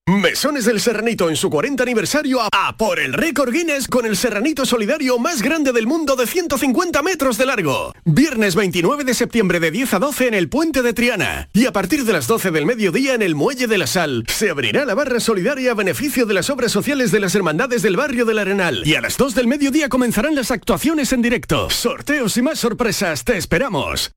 Mesones 0.19 0.65
del 0.65 0.81
Serranito 0.81 1.29
en 1.29 1.37
su 1.37 1.49
40 1.49 1.83
aniversario 1.83 2.39
a, 2.41 2.75
por 2.75 2.99
el 2.99 3.13
récord 3.13 3.53
Guinness 3.53 3.87
con 3.87 4.05
el 4.05 4.17
Serranito 4.17 4.65
Solidario 4.65 5.17
más 5.19 5.41
grande 5.41 5.71
del 5.71 5.87
mundo 5.87 6.17
de 6.17 6.27
150 6.27 7.01
metros 7.01 7.37
de 7.37 7.45
largo. 7.45 7.93
Viernes 8.03 8.55
29 8.55 9.05
de 9.05 9.13
septiembre 9.13 9.61
de 9.61 9.71
10 9.71 9.93
a 9.93 9.99
12 9.99 10.27
en 10.27 10.33
el 10.33 10.49
Puente 10.49 10.81
de 10.81 10.91
Triana. 10.91 11.47
Y 11.53 11.65
a 11.65 11.71
partir 11.71 12.03
de 12.03 12.11
las 12.11 12.27
12 12.27 12.51
del 12.51 12.65
mediodía 12.65 13.13
en 13.13 13.21
el 13.21 13.35
Muelle 13.35 13.67
de 13.67 13.77
la 13.77 13.87
Sal 13.87 14.25
se 14.27 14.49
abrirá 14.49 14.83
la 14.83 14.95
barra 14.95 15.21
solidaria 15.21 15.71
a 15.71 15.75
beneficio 15.75 16.25
de 16.25 16.33
las 16.33 16.49
obras 16.49 16.73
sociales 16.73 17.11
de 17.11 17.21
las 17.21 17.33
hermandades 17.33 17.81
del 17.81 17.95
barrio 17.95 18.25
del 18.25 18.39
Arenal. 18.39 18.85
Y 18.85 18.95
a 18.95 19.01
las 19.01 19.15
2 19.15 19.33
del 19.33 19.47
mediodía 19.47 19.87
comenzarán 19.87 20.35
las 20.35 20.51
actuaciones 20.51 21.13
en 21.13 21.21
directo. 21.21 21.69
Sorteos 21.69 22.35
y 22.35 22.41
más 22.41 22.59
sorpresas. 22.59 23.23
Te 23.23 23.37
esperamos. 23.37 24.11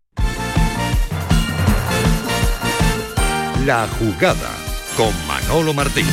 La 3.64 3.87
jugada 3.98 4.63
con 4.96 5.12
Manolo 5.26 5.74
Martín. 5.74 6.07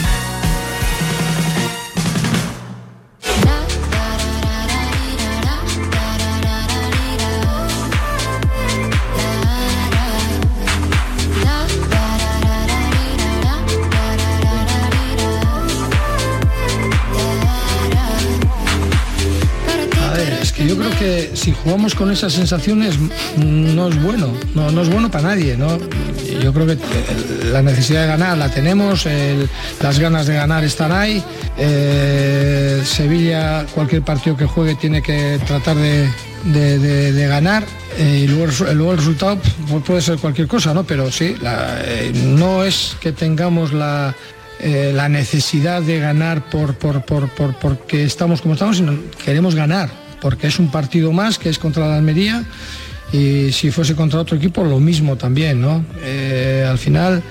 Si 21.33 21.51
jugamos 21.53 21.95
con 21.95 22.11
esas 22.11 22.33
sensaciones 22.33 22.97
mm, 22.99 23.75
no 23.75 23.87
es 23.89 24.01
bueno, 24.01 24.27
no, 24.55 24.71
no 24.71 24.81
es 24.81 24.89
bueno 24.89 25.09
para 25.09 25.29
nadie, 25.29 25.57
¿no? 25.57 25.77
Yo 26.41 26.53
creo 26.53 26.65
que 26.67 26.73
eh, 26.73 26.77
la 27.51 27.61
necesidad 27.61 28.01
de 28.01 28.07
ganar 28.07 28.37
la 28.37 28.49
tenemos, 28.49 29.05
las 29.81 29.99
ganas 29.99 30.27
de 30.27 30.35
ganar 30.35 30.63
están 30.63 30.91
ahí. 30.91 31.23
eh, 31.57 32.81
Sevilla, 32.85 33.65
cualquier 33.73 34.01
partido 34.03 34.35
que 34.37 34.45
juegue 34.45 34.75
tiene 34.75 35.01
que 35.01 35.39
tratar 35.47 35.75
de, 35.77 36.07
de, 36.45 37.27
ganar 37.27 37.63
eh, 37.97 38.21
y 38.23 38.27
luego, 38.27 38.45
el 38.91 38.97
resultado 38.97 39.37
pues, 39.69 39.83
puede 39.83 40.01
ser 40.01 40.17
cualquier 40.17 40.47
cosa, 40.47 40.73
¿no? 40.73 40.83
Pero 40.83 41.11
sí, 41.11 41.35
no 42.35 42.63
es 42.63 42.95
que 43.01 43.11
tengamos 43.11 43.73
la, 43.73 44.15
la 44.93 45.09
necesidad 45.09 45.81
de 45.81 45.99
ganar 45.99 46.49
por, 46.49 46.75
por, 46.75 47.03
por, 47.03 47.29
por- 47.29 47.55
porque 47.55 48.03
estamos 48.03 48.41
como 48.41 48.53
estamos, 48.55 48.77
sino 48.77 48.93
queremos 49.23 49.55
ganar, 49.55 49.89
porque 50.21 50.47
es 50.47 50.59
un 50.59 50.71
partido 50.71 51.11
más 51.11 51.37
que 51.37 51.49
es 51.49 51.59
contra 51.59 51.87
la 51.87 51.97
Almería 51.97 52.45
y 53.11 53.51
si 53.51 53.71
fuese 53.71 53.95
contra 53.95 54.21
otro 54.21 54.37
equipo 54.37 54.63
lo 54.63 54.79
mismo 54.79 55.17
también, 55.17 55.59
¿no? 55.59 55.83
Eh, 56.01 56.65
al 56.69 56.77
final 56.77 57.21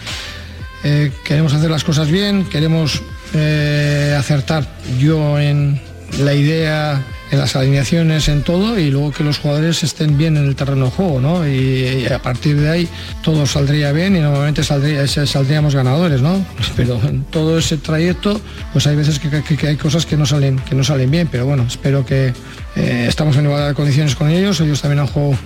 eh, 0.84 1.10
queremos 1.24 1.54
hacer 1.54 1.70
las 1.70 1.84
cosas 1.84 2.10
bien, 2.10 2.44
queremos 2.44 3.02
eh, 3.34 4.14
acertar 4.18 4.66
yo 4.98 5.38
en 5.38 5.80
la 6.18 6.34
idea, 6.34 7.02
en 7.30 7.38
las 7.38 7.54
alineaciones, 7.54 8.28
en 8.28 8.42
todo 8.42 8.78
y 8.78 8.90
luego 8.90 9.12
que 9.12 9.22
los 9.22 9.38
jugadores 9.38 9.82
estén 9.84 10.18
bien 10.18 10.36
en 10.36 10.46
el 10.46 10.56
terreno 10.56 10.86
de 10.86 10.90
juego, 10.90 11.20
¿no? 11.20 11.46
Y, 11.48 12.06
a 12.12 12.20
partir 12.20 12.56
de 12.58 12.68
ahí 12.68 12.88
todo 13.22 13.46
saldría 13.46 13.92
bien 13.92 14.16
y 14.16 14.20
normalmente 14.20 14.64
saldría, 14.64 15.02
ese- 15.04 15.26
saldríamos 15.26 15.74
ganadores, 15.74 16.22
¿no? 16.22 16.44
Pero 16.76 17.00
en 17.04 17.22
todo 17.24 17.58
ese 17.58 17.76
trayecto, 17.76 18.40
pues 18.72 18.86
hay 18.86 18.96
veces 18.96 19.18
que, 19.20 19.66
hay 19.66 19.76
cosas 19.76 20.06
que 20.06 20.16
no 20.16 20.26
salen, 20.26 20.58
que 20.58 20.74
no 20.74 20.82
salen 20.82 21.10
bien, 21.10 21.28
pero 21.30 21.46
bueno, 21.46 21.64
espero 21.68 22.04
que 22.04 22.32
eh, 22.76 23.06
estamos 23.08 23.36
en 23.36 23.44
igualdad 23.44 23.68
de 23.68 23.74
condiciones 23.74 24.16
con 24.16 24.28
ellos, 24.30 24.60
ellos 24.60 24.80
también 24.80 25.00
han 25.00 25.06
jugado 25.06 25.38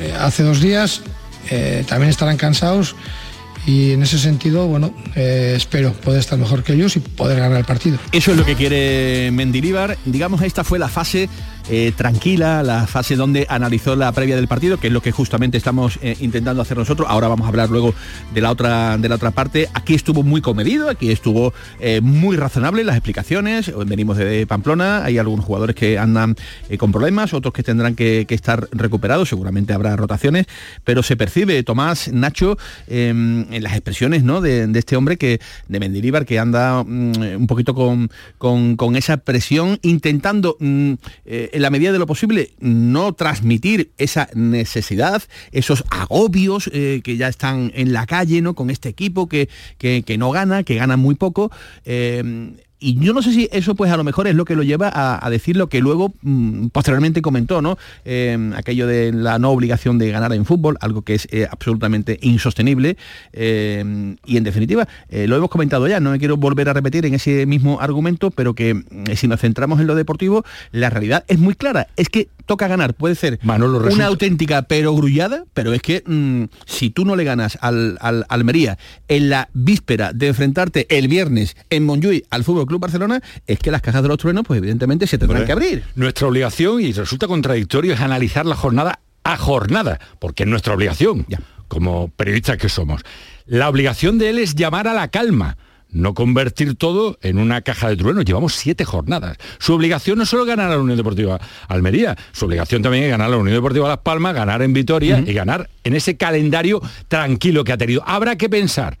eh, 0.00 0.14
hace 0.18 0.42
dos 0.42 0.60
días, 0.60 1.02
eh, 1.50 1.84
también 1.86 2.10
estarán 2.10 2.36
cansados 2.36 2.94
y 3.68 3.92
en 3.92 4.02
ese 4.02 4.18
sentido, 4.18 4.66
bueno, 4.66 4.94
eh, 5.14 5.52
espero 5.54 5.92
poder 5.92 6.20
estar 6.20 6.38
mejor 6.38 6.62
que 6.62 6.72
ellos 6.72 6.96
y 6.96 7.00
poder 7.00 7.38
ganar 7.38 7.58
el 7.58 7.66
partido. 7.66 7.98
Eso 8.12 8.30
es 8.30 8.38
lo 8.38 8.46
que 8.46 8.54
quiere 8.54 9.30
Mendilíbar. 9.30 9.98
Digamos, 10.06 10.40
esta 10.40 10.64
fue 10.64 10.78
la 10.78 10.88
fase 10.88 11.28
eh, 11.70 11.92
tranquila, 11.96 12.62
la 12.62 12.86
fase 12.86 13.16
donde 13.16 13.46
analizó 13.48 13.94
la 13.96 14.10
previa 14.12 14.36
del 14.36 14.48
partido, 14.48 14.78
que 14.78 14.86
es 14.86 14.92
lo 14.92 15.02
que 15.02 15.12
justamente 15.12 15.58
estamos 15.58 15.98
eh, 16.02 16.16
intentando 16.20 16.62
hacer 16.62 16.76
nosotros. 16.76 17.06
Ahora 17.10 17.28
vamos 17.28 17.44
a 17.46 17.48
hablar 17.48 17.68
luego 17.70 17.94
de 18.32 18.40
la 18.40 18.50
otra, 18.50 18.96
de 18.98 19.08
la 19.08 19.16
otra 19.16 19.30
parte. 19.30 19.68
Aquí 19.74 19.94
estuvo 19.94 20.22
muy 20.22 20.40
comedido, 20.40 20.88
aquí 20.88 21.10
estuvo 21.10 21.52
eh, 21.80 22.00
muy 22.00 22.36
razonable 22.36 22.84
las 22.84 22.96
explicaciones. 22.96 23.72
Venimos 23.86 24.16
de 24.16 24.46
Pamplona, 24.46 25.04
hay 25.04 25.18
algunos 25.18 25.44
jugadores 25.44 25.76
que 25.76 25.98
andan 25.98 26.36
con 26.78 26.92
problemas, 26.92 27.34
otros 27.34 27.52
que 27.52 27.62
tendrán 27.62 27.94
que, 27.94 28.26
estar 28.28 28.68
recuperados, 28.72 29.28
seguramente 29.28 29.72
habrá 29.72 29.96
rotaciones, 29.96 30.46
pero 30.84 31.02
se 31.02 31.16
percibe, 31.16 31.62
Tomás, 31.62 32.12
Nacho, 32.12 32.56
eh, 32.86 33.08
en 33.08 33.62
las 33.62 33.72
expresiones 33.72 34.22
¿no? 34.22 34.40
de, 34.40 34.70
este 34.74 34.96
hombre 34.96 35.16
que, 35.16 35.40
de 35.68 35.80
Mendilíbar, 35.80 36.24
que 36.24 36.38
anda 36.38 36.82
mm, 36.84 37.36
un 37.36 37.46
poquito 37.46 37.74
con, 37.74 38.10
con- 38.38 38.76
con 38.76 38.96
esa 38.96 39.16
presión, 39.18 39.78
intentando 39.82 40.56
mm, 40.60 40.92
en 41.58 41.62
la 41.62 41.70
medida 41.70 41.92
de 41.92 41.98
lo 41.98 42.06
posible 42.06 42.52
no 42.60 43.12
transmitir 43.12 43.90
esa 43.98 44.28
necesidad, 44.34 45.22
esos 45.52 45.84
agobios 45.90 46.70
eh, 46.72 47.00
que 47.04 47.16
ya 47.16 47.28
están 47.28 47.70
en 47.74 47.92
la 47.92 48.06
calle, 48.06 48.40
¿no? 48.40 48.54
Con 48.54 48.70
este 48.70 48.88
equipo 48.88 49.28
que, 49.28 49.48
que- 49.76 50.02
no 50.18 50.30
gana, 50.30 50.62
que 50.62 50.76
gana 50.76 50.96
muy 50.96 51.14
poco. 51.16 51.50
eh, 51.84 52.52
y 52.80 52.98
yo 52.98 53.12
no 53.12 53.22
sé 53.22 53.32
si 53.32 53.48
eso 53.52 53.74
pues 53.74 53.90
a 53.90 53.96
lo 53.96 54.04
mejor 54.04 54.28
es 54.28 54.34
lo 54.34 54.44
que 54.44 54.54
lo 54.54 54.62
lleva 54.62 54.90
a, 54.94 55.30
decir 55.30 55.56
lo 55.56 55.68
que 55.68 55.80
luego 55.80 56.14
mm, 56.22 56.68
posteriormente 56.68 57.22
comentó, 57.22 57.60
¿no? 57.60 57.76
Eh, 58.04 58.52
aquello 58.56 58.86
de 58.86 59.12
la 59.12 59.38
no 59.38 59.50
obligación 59.50 59.98
de 59.98 60.10
ganar 60.10 60.32
en 60.32 60.44
fútbol, 60.44 60.76
algo 60.80 61.02
que 61.02 61.14
es 61.14 61.28
eh, 61.30 61.46
absolutamente 61.50 62.18
insostenible. 62.22 62.96
eh, 63.32 64.16
y 64.24 64.36
en 64.36 64.44
definitiva, 64.44 64.88
lo 65.10 65.36
hemos 65.36 65.50
comentado 65.50 65.88
ya, 65.88 66.00
no 66.00 66.10
me 66.10 66.18
quiero 66.18 66.36
volver 66.36 66.68
a 66.68 66.72
repetir 66.72 67.06
en 67.06 67.14
ese 67.14 67.46
mismo 67.46 67.80
argumento, 67.80 68.30
pero 68.30 68.54
que 68.54 68.74
mm, 68.74 68.82
si 69.16 69.28
nos 69.28 69.40
centramos 69.40 69.80
en 69.80 69.86
lo 69.86 69.94
deportivo, 69.94 70.44
la 70.72 70.90
realidad 70.90 71.24
es 71.28 71.38
muy 71.38 71.54
clara, 71.54 71.88
es 71.96 72.08
que 72.08 72.28
toca 72.48 72.66
ganar, 72.66 72.94
puede 72.94 73.14
ser 73.14 73.38
Manolo, 73.42 73.78
una 73.78 74.06
auténtica 74.06 74.62
pero 74.62 74.92
grullada, 74.94 75.44
pero 75.54 75.72
es 75.72 75.82
que 75.82 76.02
mm, 76.04 76.44
si 76.66 76.90
tú 76.90 77.04
no 77.04 77.14
le 77.14 77.22
ganas 77.22 77.58
al, 77.60 77.98
al 78.00 78.26
Almería 78.28 78.78
en 79.06 79.30
la 79.30 79.50
víspera 79.52 80.12
de 80.12 80.28
enfrentarte 80.28 80.86
el 80.90 81.06
viernes 81.06 81.56
en 81.70 81.84
Montjuic 81.84 82.24
al 82.30 82.42
Fútbol 82.42 82.66
Club 82.66 82.80
Barcelona, 82.80 83.22
es 83.46 83.58
que 83.60 83.70
las 83.70 83.82
cajas 83.82 84.02
de 84.02 84.08
los 84.08 84.18
truenos, 84.18 84.44
pues 84.46 84.58
evidentemente 84.58 85.06
se 85.06 85.18
tendrán 85.18 85.44
que 85.44 85.52
abrir. 85.52 85.84
Nuestra 85.94 86.26
obligación, 86.26 86.80
y 86.80 86.92
resulta 86.92 87.28
contradictorio, 87.28 87.92
es 87.92 88.00
analizar 88.00 88.46
la 88.46 88.56
jornada 88.56 89.00
a 89.24 89.36
jornada, 89.36 90.00
porque 90.18 90.44
es 90.44 90.48
nuestra 90.48 90.74
obligación, 90.74 91.26
como 91.68 92.08
periodistas 92.08 92.56
que 92.56 92.70
somos. 92.70 93.02
La 93.44 93.68
obligación 93.68 94.18
de 94.18 94.30
él 94.30 94.38
es 94.38 94.54
llamar 94.54 94.88
a 94.88 94.94
la 94.94 95.08
calma, 95.08 95.58
no 95.90 96.14
convertir 96.14 96.74
todo 96.74 97.18
en 97.22 97.38
una 97.38 97.62
caja 97.62 97.88
de 97.88 97.96
truenos. 97.96 98.24
Llevamos 98.24 98.54
siete 98.54 98.84
jornadas. 98.84 99.38
Su 99.58 99.74
obligación 99.74 100.18
no 100.18 100.24
es 100.24 100.28
solo 100.28 100.44
ganar 100.44 100.66
a 100.66 100.76
la 100.76 100.82
Unión 100.82 100.96
Deportiva 100.96 101.40
Almería, 101.68 102.16
su 102.32 102.46
obligación 102.46 102.82
también 102.82 103.04
es 103.04 103.10
ganar 103.10 103.28
a 103.28 103.30
la 103.30 103.36
Unión 103.36 103.54
Deportiva 103.54 103.88
Las 103.88 103.98
Palmas, 103.98 104.34
ganar 104.34 104.62
en 104.62 104.72
Vitoria 104.72 105.22
y 105.26 105.32
ganar 105.32 105.70
en 105.84 105.94
ese 105.94 106.16
calendario 106.16 106.82
tranquilo 107.08 107.64
que 107.64 107.72
ha 107.72 107.78
tenido. 107.78 108.02
Habrá 108.06 108.36
que 108.36 108.48
pensar. 108.48 108.98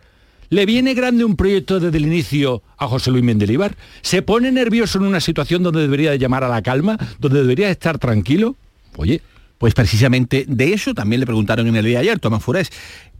¿Le 0.50 0.64
viene 0.64 0.94
grande 0.94 1.24
un 1.24 1.36
proyecto 1.36 1.78
desde 1.78 1.98
el 1.98 2.06
inicio 2.06 2.62
a 2.78 2.86
José 2.86 3.10
Luis 3.10 3.22
Mendelibar? 3.22 3.76
¿Se 4.00 4.22
pone 4.22 4.50
nervioso 4.50 4.98
en 4.98 5.04
una 5.04 5.20
situación 5.20 5.62
donde 5.62 5.82
debería 5.82 6.12
de 6.12 6.18
llamar 6.18 6.42
a 6.42 6.48
la 6.48 6.62
calma, 6.62 6.96
donde 7.18 7.42
debería 7.42 7.70
estar 7.70 7.98
tranquilo? 7.98 8.56
Oye, 8.96 9.20
Pues 9.58 9.74
precisamente 9.74 10.44
de 10.48 10.72
eso 10.72 10.94
también 10.94 11.20
le 11.20 11.26
preguntaron 11.26 11.66
en 11.66 11.76
el 11.76 11.84
día 11.84 11.98
de 11.98 12.04
ayer, 12.04 12.18
Tomás 12.20 12.42
Furés. 12.42 12.70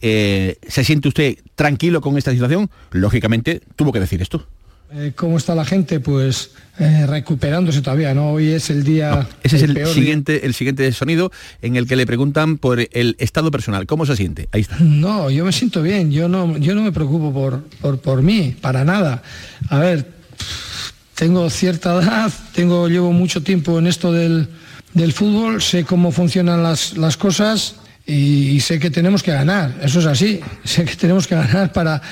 eh, 0.01 0.57
¿Se 0.69 0.85
siente 0.85 1.09
usted 1.09 1.37
tranquilo 1.57 2.01
con 2.01 2.17
esta 2.17 2.33
situación? 2.33 2.71
Lógicamente 2.93 3.61
tuvo 3.77 3.93
que 3.93 4.01
decir 4.01 4.23
esto. 4.23 4.47
Eh, 4.91 5.13
¿Cómo 5.15 5.37
está 5.37 5.55
la 5.55 5.67
gente? 5.67 6.01
Pues 6.01 6.53
eh, 6.79 7.07
recuperándose 7.07 7.83
todavía, 7.83 8.15
¿no? 8.15 8.33
Hoy 8.33 8.53
es 8.53 8.71
el 8.71 8.85
día... 8.85 9.29
Ese 9.43 9.57
es 9.57 9.63
el 9.63 9.75
peor 9.75 9.89
día. 9.89 9.95
siguiente, 9.95 10.47
el 10.47 10.55
siguiente 10.55 10.91
sonido 10.93 11.31
en 11.61 11.77
el 11.77 11.87
que 11.87 11.95
le 11.95 12.07
preguntan 12.07 12.57
por 12.57 12.81
el 12.81 13.17
estado 13.19 13.51
personal. 13.51 13.87
¿Cómo 13.87 14.07
se 14.07 14.17
siente? 14.17 14.49
Ahí 14.51 14.63
está. 14.63 14.79
No, 14.81 15.29
yo 15.29 15.45
me 15.45 15.53
siento 15.53 15.83
bien, 15.83 16.11
yo 16.11 16.29
no, 16.29 16.57
yo 16.57 16.75
no 16.75 16.83
me 16.83 16.93
preocupo 16.93 17.35
por, 17.35 17.65
por, 17.83 18.01
por 18.01 18.23
mí, 18.23 18.57
para 18.59 18.83
nada. 18.85 19.23
A 19.69 19.79
ver, 19.79 20.11
tengo 21.15 21.51
cierta 21.51 22.01
edad, 22.01 22.33
tengo, 22.55 22.89
llevo 22.89 23.13
mucho 23.13 23.43
tiempo 23.43 23.79
en 23.79 23.89
esto 23.89 24.11
del, 24.11 24.49
del 24.99 25.13
fútbol, 25.13 25.63
sé 25.63 25.85
cómo 25.85 26.11
funcionan 26.13 26.63
las, 26.63 26.97
las 26.99 27.17
cosas 27.17 27.77
y, 28.07 28.59
sé 28.61 28.79
que 28.79 28.91
tenemos 28.91 29.23
que 29.23 29.33
ganar, 29.33 29.77
eso 29.83 30.01
es 30.01 30.07
así, 30.07 30.41
sé 30.65 30.85
que 30.85 30.97
tenemos 30.97 31.27
que 31.27 31.35
ganar 31.37 31.73
para, 31.73 32.03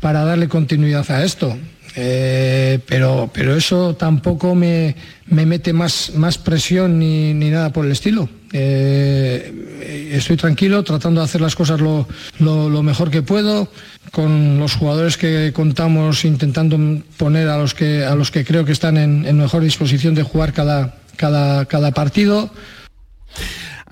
para 0.00 0.24
darle 0.24 0.48
continuidad 0.48 1.10
a 1.10 1.24
esto. 1.24 1.56
Eh, 1.96 2.80
pero, 2.88 3.30
pero 3.32 3.56
eso 3.56 3.94
tampoco 3.94 4.56
me, 4.56 4.96
me 5.26 5.46
mete 5.46 5.72
más, 5.72 6.10
más 6.16 6.38
presión 6.38 6.98
ni, 6.98 7.32
ni 7.34 7.50
nada 7.50 7.72
por 7.72 7.86
el 7.86 7.92
estilo. 7.92 8.28
Eh, 8.52 10.10
estoy 10.12 10.36
tranquilo, 10.36 10.82
tratando 10.82 11.20
de 11.20 11.26
hacer 11.26 11.40
las 11.40 11.54
cosas 11.54 11.80
lo, 11.80 12.06
lo- 12.40 12.82
mejor 12.82 13.10
que 13.12 13.22
puedo, 13.22 13.68
con 14.10 14.58
los 14.58 14.74
jugadores 14.74 15.16
que 15.16 15.52
contamos, 15.54 16.24
intentando 16.24 16.76
poner 17.16 17.48
a 17.48 17.58
los 17.58 17.74
que, 17.74 18.04
a 18.04 18.16
los 18.16 18.32
que 18.32 18.44
creo 18.44 18.64
que 18.64 18.72
están 18.72 18.96
en 18.96 19.36
mejor 19.38 19.62
disposición 19.62 20.16
de 20.16 20.24
jugar 20.24 20.52
cada, 20.52 20.96
cada, 21.14 21.64
cada 21.66 21.92
partido. 21.92 22.50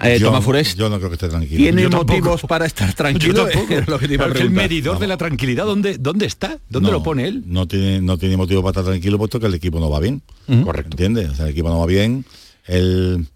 Eh, 0.04 0.18
yo, 0.18 0.26
Tomás 0.28 0.42
Furés, 0.44 0.74
yo 0.74 0.88
no 0.88 0.96
creo 0.98 1.10
que 1.10 1.14
esté 1.14 1.28
tranquilo. 1.28 1.56
¿Tiene 1.58 1.82
Yo 1.82 1.90
tampoco. 1.90 2.12
motivos 2.14 2.42
para 2.42 2.66
estar 2.66 2.92
tranquilo? 2.92 3.34
Yo 3.46 3.48
tampoco. 3.50 3.74
Es 3.74 3.86
lo 3.88 3.98
que 4.00 4.08
te 4.08 4.14
iba 4.14 4.24
a 4.24 4.26
Claro, 4.28 4.40
que 4.40 4.46
el 4.46 4.50
medidor 4.50 4.98
de 4.98 5.06
la 5.06 5.16
tranquilidad, 5.16 5.64
¿dónde, 5.64 5.96
dónde 5.98 6.26
está? 6.26 6.58
¿Dónde 6.68 6.88
No, 6.90 6.92
lo 6.98 7.02
pone 7.04 7.28
él? 7.28 7.44
No 7.46 7.68
tiene, 7.68 8.00
no 8.00 8.18
tiene 8.18 8.36
motivo 8.36 8.62
para 8.62 8.70
estar 8.72 8.84
tranquilo 8.84 9.16
puesto 9.18 9.38
que 9.38 9.46
el 9.46 9.54
equipo 9.54 9.78
no 9.78 9.88
va 9.90 10.00
bien. 10.00 10.20
Correcto. 10.64 10.90
¿Entiendes? 10.92 11.30
O 11.30 11.34
sea, 11.36 11.44
el 11.44 11.52
equipo 11.52 11.68
no 11.68 11.78
va 11.78 11.86
bien. 11.86 12.24
Él 12.66 13.26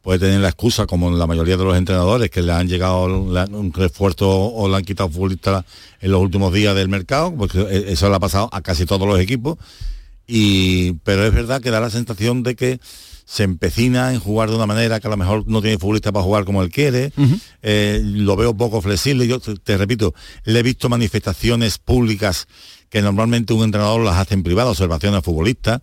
puede 0.00 0.20
tener 0.20 0.40
la 0.40 0.48
excusa, 0.48 0.86
como 0.86 1.10
la 1.10 1.26
mayoría 1.26 1.56
de 1.58 1.64
los 1.64 1.76
entrenadores, 1.76 2.30
que 2.30 2.40
le 2.40 2.52
han 2.52 2.66
llegado 2.68 3.08
la- 3.30 3.44
un 3.50 3.72
refuerzo 3.74 4.28
o 4.30 4.68
le 4.70 4.76
han 4.76 4.84
quitado 4.84 5.10
futbolistas 5.10 5.64
en 6.00 6.12
los 6.12 6.22
últimos 6.22 6.50
días 6.54 6.74
del 6.76 6.88
mercado, 6.88 7.34
porque 7.36 7.58
e- 7.60 7.92
eso 7.92 8.08
le 8.08 8.14
ha 8.14 8.20
pasado 8.20 8.48
a 8.52 8.62
casi 8.62 8.86
todos 8.86 9.06
los 9.06 9.18
equipos. 9.20 9.58
Y, 10.26 10.92
pero 11.04 11.26
es 11.26 11.34
verdad 11.34 11.60
que 11.60 11.70
da 11.70 11.80
la 11.80 11.90
sensación 11.90 12.42
de 12.42 12.54
que 12.56 12.80
se 13.26 13.42
empecina 13.42 14.14
en 14.14 14.20
jugar 14.20 14.48
de 14.48 14.56
una 14.56 14.66
manera 14.66 15.00
que 15.00 15.08
a 15.08 15.10
lo 15.10 15.16
mejor 15.16 15.44
no 15.48 15.60
tiene 15.60 15.78
futbolista 15.78 16.12
para 16.12 16.22
jugar 16.22 16.44
como 16.44 16.62
él 16.62 16.70
quiere. 16.70 17.12
Eh, 17.60 18.00
lo 18.02 18.36
veo 18.36 18.56
poco 18.56 18.80
flexible. 18.80 19.26
Yo 19.26 19.40
te, 19.40 19.56
te 19.56 19.76
repito, 19.76 20.14
le 20.44 20.60
he 20.60 20.62
visto 20.62 20.88
manifestaciones 20.88 21.78
públicas 21.78 22.46
que 22.88 23.02
normalmente 23.02 23.52
un 23.52 23.64
entrenador 23.64 24.00
las 24.00 24.16
hace 24.16 24.34
en 24.34 24.44
privado, 24.44 24.70
observaciones 24.70 25.18
a 25.18 25.22
futbolistas. 25.22 25.80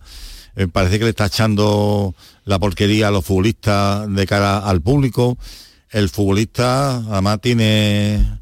Eh, 0.56 0.68
parece 0.68 0.98
que 0.98 1.04
le 1.04 1.10
está 1.10 1.26
echando 1.26 2.14
la 2.44 2.58
porquería 2.58 3.08
a 3.08 3.10
los 3.10 3.26
futbolistas 3.26 4.12
de 4.12 4.26
cara 4.26 4.58
al 4.58 4.80
público. 4.80 5.36
El 5.90 6.08
futbolista 6.08 6.96
además 6.96 7.40
tiene 7.42 8.40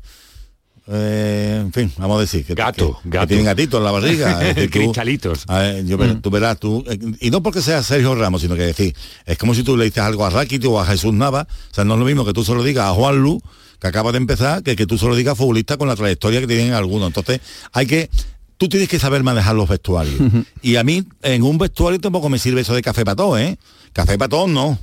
eh, 0.89 1.59
en 1.63 1.73
fin, 1.73 1.93
vamos 1.97 2.19
a 2.19 2.21
decir 2.23 2.45
que, 2.45 2.55
Gato, 2.55 2.99
que- 3.03 3.11
que 3.11 3.17
gato. 3.17 3.27
tienen 3.29 3.47
gatitos 3.47 3.79
en 3.79 3.85
la 3.85 3.91
barriga. 3.93 4.41
Es 4.49 4.55
tú- 4.67 4.71
Cristalitos. 4.71 5.45
ver, 5.47 5.85
yo 5.87 5.97
tú 6.21 6.31
verás, 6.31 6.59
tú, 6.59 6.85
eh, 6.89 6.99
y 7.21 7.31
no 7.31 7.43
porque 7.43 7.63
sea 7.63 7.83
Sergio 7.83 8.15
Ramos, 8.15 8.41
sino 8.43 8.55
que 8.57 8.63
decir, 8.63 8.95
es 9.25 9.39
como 9.39 9.55
si 9.55 9.63
tú 9.63 9.77
le 9.77 9.85
dices 9.85 10.03
algo 10.03 10.25
a 10.27 10.31
Rakiti 10.31 10.67
o 10.67 10.81
a 10.81 10.87
Jesús 10.87 11.13
Nava, 11.15 11.47
o 11.71 11.75
sea, 11.75 11.85
no 11.85 11.95
es 11.95 12.01
lo 12.01 12.07
mismo 12.07 12.25
que 12.25 12.33
tú 12.33 12.45
solo 12.45 12.63
digas 12.65 12.87
a 12.87 12.91
Juan 12.95 13.23
Lu, 13.23 13.41
que 13.81 13.87
acaba 13.87 14.13
de 14.13 14.19
empezar, 14.19 14.63
que 14.63 14.77
que 14.77 14.87
tú 14.87 14.99
solo 14.99 15.15
digas 15.17 15.33
a 15.33 15.37
futbolista 15.37 15.77
con 15.77 15.89
la 15.89 15.97
trayectoria 15.97 16.41
que 16.41 16.47
tienen 16.47 16.73
algunos. 16.73 17.09
Entonces, 17.09 17.41
hay 17.73 17.87
que, 17.87 18.11
tú 18.57 18.69
tienes 18.69 18.89
que 18.89 18.99
saber 18.99 19.23
manejar 19.25 19.55
los 19.57 19.69
vestuarios. 19.69 20.21
Y 20.63 20.77
a 20.77 20.85
mí, 20.85 21.05
en 21.23 21.43
un 21.43 21.59
vestuario 21.59 21.99
tampoco 22.01 22.29
me 22.29 22.39
sirve 22.39 22.61
eso 22.61 22.75
de 22.75 22.83
café 22.83 23.05
para 23.05 23.17
todos, 23.17 23.41
¿eh? 23.41 23.57
Café 23.93 24.17
para 24.19 24.29
todos 24.29 24.49
no. 24.49 24.79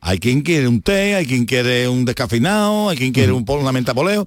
Hay 0.00 0.18
quien 0.18 0.42
quiere 0.42 0.66
un 0.66 0.80
té, 0.82 1.14
hay 1.14 1.26
quien 1.26 1.44
quiere 1.44 1.88
un 1.88 2.04
descafeinado, 2.04 2.88
hay 2.88 2.96
quien 2.96 3.12
quiere 3.12 3.32
un 3.32 3.44
una 3.48 3.70
menta 3.70 3.94
poleo. 3.94 4.26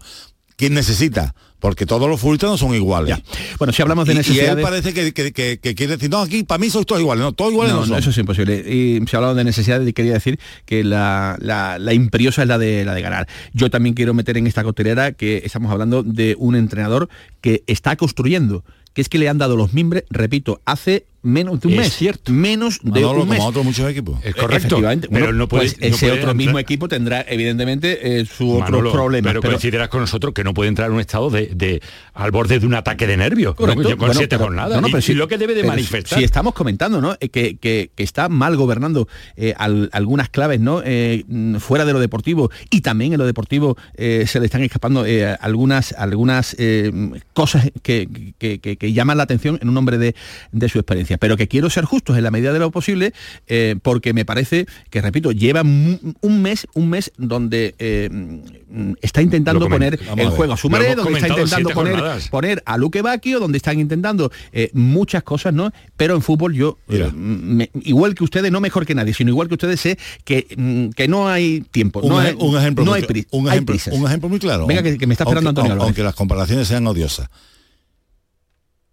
¿Quién 0.57 0.73
necesita? 0.73 1.35
Porque 1.59 1.85
todos 1.85 2.07
los 2.07 2.19
futbolistas 2.19 2.49
no 2.49 2.57
son 2.57 2.75
iguales. 2.75 3.17
Bueno, 3.57 3.73
si 3.73 3.81
hablamos 3.81 4.05
de 4.07 4.13
Y- 4.13 4.15
Y, 4.15 4.17
necesidades- 4.19 4.55
él 4.57 4.61
parece 4.61 4.93
que, 4.93 5.13
que- 5.13 5.31
que- 5.33 5.57
que 5.59 5.75
quiere 5.75 5.93
decir, 5.93 6.09
no, 6.09 6.19
aquí 6.21 6.43
para 6.43 6.59
mí 6.59 6.69
sois 6.69 6.85
todos 6.85 7.01
iguales. 7.01 7.23
No, 7.23 7.33
todos 7.33 7.51
iguales 7.51 7.73
no, 7.73 7.81
No, 7.81 7.85
son. 7.87 7.97
eso 7.97 8.09
es 8.11 8.17
imposible. 8.17 8.57
Y 8.71 9.01
si 9.07 9.15
hablamos 9.15 9.35
de 9.35 9.43
necesidades, 9.45 9.91
quería 9.93 10.13
decir 10.13 10.39
que 10.65 10.83
la, 10.83 11.37
la- 11.39 11.79
la 11.79 11.93
imperiosa 11.93 12.43
es 12.43 12.47
la 12.47 12.57
de, 12.57 12.85
la 12.85 12.93
de 12.93 13.01
ganar. 13.01 13.27
Yo 13.53 13.69
también 13.71 13.95
quiero 13.95 14.13
meter 14.13 14.37
en 14.37 14.47
esta 14.47 14.63
costelera 14.63 15.13
que 15.13 15.41
estamos 15.43 15.71
hablando 15.71 16.03
de 16.03 16.35
un 16.37 16.55
entrenador 16.55 17.09
que 17.41 17.63
está 17.67 17.95
construyendo, 17.95 18.63
que 18.93 19.01
es 19.01 19.09
que 19.09 19.17
le 19.17 19.27
han 19.27 19.37
dado 19.39 19.55
los 19.57 19.73
mimbres, 19.73 20.03
repito, 20.09 20.61
hace 20.65 21.05
menos 21.25 21.59
de 21.59 21.67
un 21.67 21.73
Es 21.73 21.79
mes. 21.79 21.93
cierto. 21.95 22.31
Menos 22.31 22.79
de 22.81 23.01
Manolo, 23.01 23.23
un 23.23 23.29
mes. 23.29 23.37
como 23.39 23.49
otros 23.49 23.65
muchos 23.65 23.89
equipos. 23.89 24.19
Es 24.23 24.33
correcto. 24.35 24.55
Efectivamente. 24.55 25.07
Pero 25.11 25.25
Bueno, 25.25 25.37
no 25.39 25.47
puede, 25.47 25.63
pues 25.65 25.79
no 25.81 25.87
ese 25.87 25.97
puede 25.97 26.11
otro 26.13 26.21
entrar- 26.31 26.35
mismo 26.35 26.59
equipo 26.59 26.87
tendrá 26.87 27.25
evidentemente 27.27 28.19
eh, 28.21 28.25
su 28.25 28.49
otros 28.51 28.69
Manolo, 28.71 28.91
problemas. 28.91 29.33
Pero, 29.33 29.41
coincidirás 29.41 29.89
con 29.89 30.01
nosotros 30.01 30.33
que 30.33 30.43
no 30.43 30.53
puede 30.53 30.69
entrar 30.69 30.87
en 30.89 30.93
un 30.95 30.99
estado 31.01 31.29
de, 31.29 31.47
de- 31.55 31.81
al 32.13 32.31
borde 32.31 32.59
de 32.59 32.65
un 32.65 32.75
ataque 32.75 33.07
de 33.07 33.17
nervios. 33.17 33.55
Correcto. 33.55 33.83
¿no? 33.83 33.89
Yo 33.89 33.97
con 33.97 34.07
Bueno, 34.07 34.13
siete 34.19 34.35
pero- 34.37 34.45
jornadas. 34.45 34.75
no, 34.75 34.81
no, 34.81 34.87
Y- 34.87 34.91
pero 34.91 34.99
y, 34.99 35.03
sí- 35.03 35.13
lo 35.13 35.27
que 35.27 35.37
debe 35.37 35.53
de 35.55 35.61
pero 35.61 35.73
manifestar. 35.73 36.17
Si 36.19 36.23
estamos 36.23 36.53
comentando, 36.53 37.01
¿no? 37.01 37.15
Eh, 37.19 37.29
Que, 37.29 37.57
que- 37.57 37.91
que 37.95 38.03
está 38.03 38.29
mal 38.29 38.55
gobernando 38.55 39.07
eh, 39.35 39.53
al- 39.57 39.89
algunas 39.91 40.29
claves, 40.29 40.59
¿no? 40.59 40.81
Eh, 40.85 41.23
mm, 41.27 41.55
fuera 41.57 41.83
de 41.85 41.91
lo 41.93 41.99
deportivo 41.99 42.49
y 42.69 42.81
también 42.81 43.13
en 43.13 43.19
lo 43.19 43.25
deportivo 43.25 43.75
eh, 43.95 44.25
se 44.27 44.39
le 44.39 44.45
están 44.45 44.63
escapando 44.63 45.05
eh, 45.05 45.25
algunas 45.41 45.91
algunas 45.97 46.55
eh, 46.59 46.91
cosas 47.33 47.71
que, 47.81 48.07
que- 48.37 48.59
que- 48.59 48.77
que 48.77 48.93
llaman 48.93 49.17
la 49.17 49.23
atención 49.23 49.57
en 49.61 49.69
un 49.69 49.77
hombre 49.77 49.97
de, 49.97 50.15
de 50.51 50.69
su 50.69 50.77
experiencia. 50.79 51.14
Pero 51.19 51.37
que 51.37 51.47
quiero 51.47 51.69
ser 51.69 51.85
justos 51.85 52.17
en 52.17 52.23
la 52.23 52.31
medida 52.31 52.53
de 52.53 52.59
lo 52.59 52.71
posible, 52.71 53.13
eh, 53.47 53.75
porque 53.81 54.13
me 54.13 54.25
parece 54.25 54.65
que, 54.89 55.01
repito, 55.01 55.31
lleva 55.31 55.61
un 55.63 56.41
mes, 56.41 56.67
un 56.73 56.89
mes 56.89 57.11
donde 57.17 57.75
eh, 57.79 58.09
mm, 58.11 58.93
está 59.01 59.21
intentando 59.21 59.59
poner 59.69 59.99
el 60.23 60.29
juego 60.35 60.53
a 60.53 60.57
su 60.57 60.67
hemos 60.67 60.95
donde 60.97 61.19
está 61.19 61.27
intentando 61.43 61.69
poner, 61.75 61.95
poner 62.29 62.63
a 62.65 62.77
Luque 62.77 63.01
Bacchio, 63.01 63.39
donde 63.39 63.57
están 63.57 63.79
intentando 63.79 64.31
eh, 64.51 64.69
muchas 64.73 65.23
cosas, 65.23 65.53
¿no? 65.53 65.71
Pero 65.97 66.15
en 66.15 66.21
fútbol 66.21 66.53
yo, 66.53 66.77
me- 67.13 67.69
igual 67.81 68.15
que 68.15 68.23
ustedes, 68.23 68.51
no 68.51 68.59
mejor 68.61 68.85
que 68.85 68.95
nadie, 68.95 69.13
sino 69.13 69.29
igual 69.31 69.47
que 69.47 69.53
ustedes, 69.55 69.79
sé 69.79 69.97
que, 70.23 70.47
mm, 70.57 70.89
que 70.89 71.07
no 71.07 71.27
hay 71.29 71.61
tiempo, 71.71 72.01
un, 72.01 72.09
no 72.09 72.19
hay, 72.19 72.35
un 72.37 72.57
ejemplo 72.57 72.83
no 72.85 72.93
hay, 72.93 73.01
un 73.31 73.47
ejemplo, 73.47 73.75
un 73.93 74.05
ejemplo 74.07 74.29
muy 74.29 74.39
claro. 74.39 74.65
Venga, 74.67 74.83
que- 74.83 74.97
que 74.97 75.07
me 75.07 75.13
está 75.13 75.23
esperando 75.23 75.49
aunque, 75.49 75.61
Antonio. 75.61 75.83
Aunque 75.83 76.03
las 76.03 76.15
comparaciones 76.15 76.67
sean 76.67 76.85
odiosas. 76.87 77.29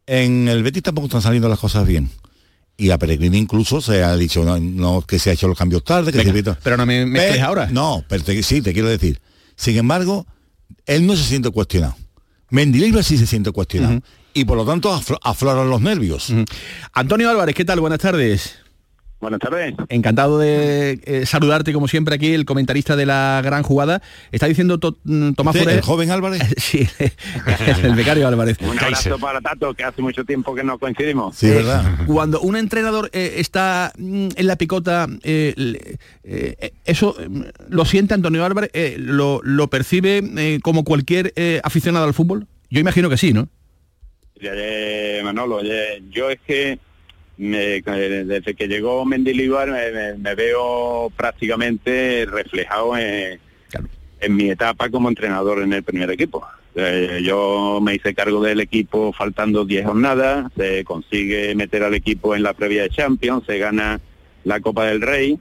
En 0.07 0.49
el 0.49 0.63
Betis 0.63 0.83
tampoco 0.83 1.07
están 1.07 1.23
saliendo 1.23 1.49
las 1.49 1.59
cosas 1.59 1.87
bien. 1.87 2.11
Y 2.77 2.91
a 2.91 2.99
Peregrini 2.99 3.39
incluso 3.39 3.81
se 3.81 4.03
ha 4.03 4.17
dicho 4.17 4.45
no, 4.45 4.59
no, 4.59 5.03
que 5.03 5.19
se 5.19 5.31
ha 5.31 5.33
hecho 5.35 5.47
los 5.47 5.57
cambios 5.57 5.85
tarde, 5.85 6.11
que 6.11 6.19
Venga, 6.19 6.33
se 6.55 6.55
pero 6.63 6.77
no 6.77 6.87
me 6.87 7.07
Pe- 7.07 7.41
ahora. 7.41 7.69
No, 7.71 8.05
pero 8.09 8.25
te- 8.25 8.43
sí, 8.43 8.61
te 8.63 8.73
quiero 8.73 8.89
decir. 8.89 9.21
Sin 9.57 9.77
embargo, 9.77 10.27
él 10.87 11.07
no 11.07 11.15
se 11.17 11.23
siente 11.25 11.51
cuestionado. 11.51 11.97
Mendilibar 12.51 13.05
sí 13.05 13.17
se 13.19 13.27
siente 13.27 13.53
cuestionado. 13.53 14.01
Y 14.35 14.45
por 14.47 14.57
lo 14.57 14.65
tanto 14.65 14.91
aflo- 14.93 15.19
afloran 15.23 15.69
los 15.71 15.81
nervios. 15.81 16.33
Antonio 16.95 17.31
Álvarez, 17.31 17.55
¿qué 17.55 17.65
tal? 17.65 17.81
Buenas 17.81 18.01
tardes. 18.01 18.57
Buenas 19.23 19.39
tardes. 19.39 19.75
Encantado 19.89 20.37
de 20.41 20.99
eh, 21.05 21.27
saludarte 21.27 21.73
como 21.73 21.87
siempre 21.87 22.17
aquí, 22.17 22.35
el 22.35 22.45
comentarista 22.45 22.97
de 22.97 23.07
la 23.07 23.41
gran 23.45 23.63
jugada. 23.63 24.03
Está 24.33 24.49
diciendo 24.49 24.79
to- 24.81 24.99
mm, 25.05 25.35
Tomás 25.35 25.55
¿Usted, 25.55 25.67
Furet- 25.69 25.75
el 25.77 25.81
joven 25.83 26.11
Álvarez? 26.11 26.43
sí, 26.57 26.89
el 27.85 27.95
becario 27.95 28.27
Álvarez. 28.27 28.59
Un 28.61 28.77
abrazo 28.81 29.17
para 29.21 29.41
Tato, 29.41 29.75
que 29.75 29.85
hace 29.85 30.03
mucho 30.03 30.25
tiempo 30.25 30.57
que 30.57 30.65
no 30.65 30.77
coincidimos. 30.77 31.37
Sí, 31.37 31.49
¿verdad? 31.51 32.05
Cuando 32.09 32.41
un 32.41 32.57
entrenador 32.57 33.11
eh, 33.13 33.35
está 33.37 33.93
mm, 33.97 34.29
en 34.35 34.47
la 34.49 34.57
picota, 34.57 35.07
eh, 35.23 35.55
eh, 36.25 36.73
eso 36.85 37.15
mm, 37.29 37.43
lo 37.69 37.85
siente 37.85 38.15
Antonio 38.15 38.45
Álvarez, 38.45 38.71
eh, 38.75 38.97
lo, 38.99 39.41
lo 39.45 39.69
percibe 39.69 40.21
eh, 40.37 40.59
como 40.65 40.83
cualquier 40.83 41.33
eh, 41.37 41.61
aficionado 41.63 42.07
al 42.07 42.13
fútbol. 42.15 42.49
Yo 42.71 42.81
imagino 42.81 43.09
que 43.09 43.17
sí, 43.19 43.33
¿no? 43.33 43.49
Eh, 44.41 45.21
Manolo, 45.23 45.61
yo 46.11 46.29
es 46.29 46.41
que 46.45 46.81
me- 47.37 47.77
eh, 47.77 48.25
desde 48.27 48.55
que 48.55 48.69
llegó 48.69 49.05
Mendilibar 49.05 49.69
me, 50.19 50.35
veo 50.35 51.11
prácticamente 51.17 52.27
reflejado 52.31 52.97
en, 52.97 53.39
en 54.21 54.37
mi 54.37 54.51
etapa 54.51 54.89
como 54.91 55.09
entrenador 55.09 55.63
en 55.63 55.73
el 55.73 55.83
primer 55.83 56.11
equipo. 56.11 56.47
Eh, 56.75 57.21
yo 57.23 57.81
me 57.83 57.95
hice 57.97 58.15
cargo 58.15 58.43
del 58.43 58.61
equipo 58.61 59.13
faltando 59.13 59.65
10 59.65 59.85
jornadas, 59.85 60.51
se 60.57 60.85
consigue 60.85 61.55
meter 61.55 61.83
al 61.83 61.95
equipo 61.95 62.35
en 62.35 62.43
la 62.43 62.55
previa 62.55 62.83
de 62.85 62.91
Champions, 62.91 63.45
se 63.47 63.59
gana 63.59 64.01
la 64.45 64.61
Copa 64.61 64.87
del 64.87 65.03
Rey 65.03 65.39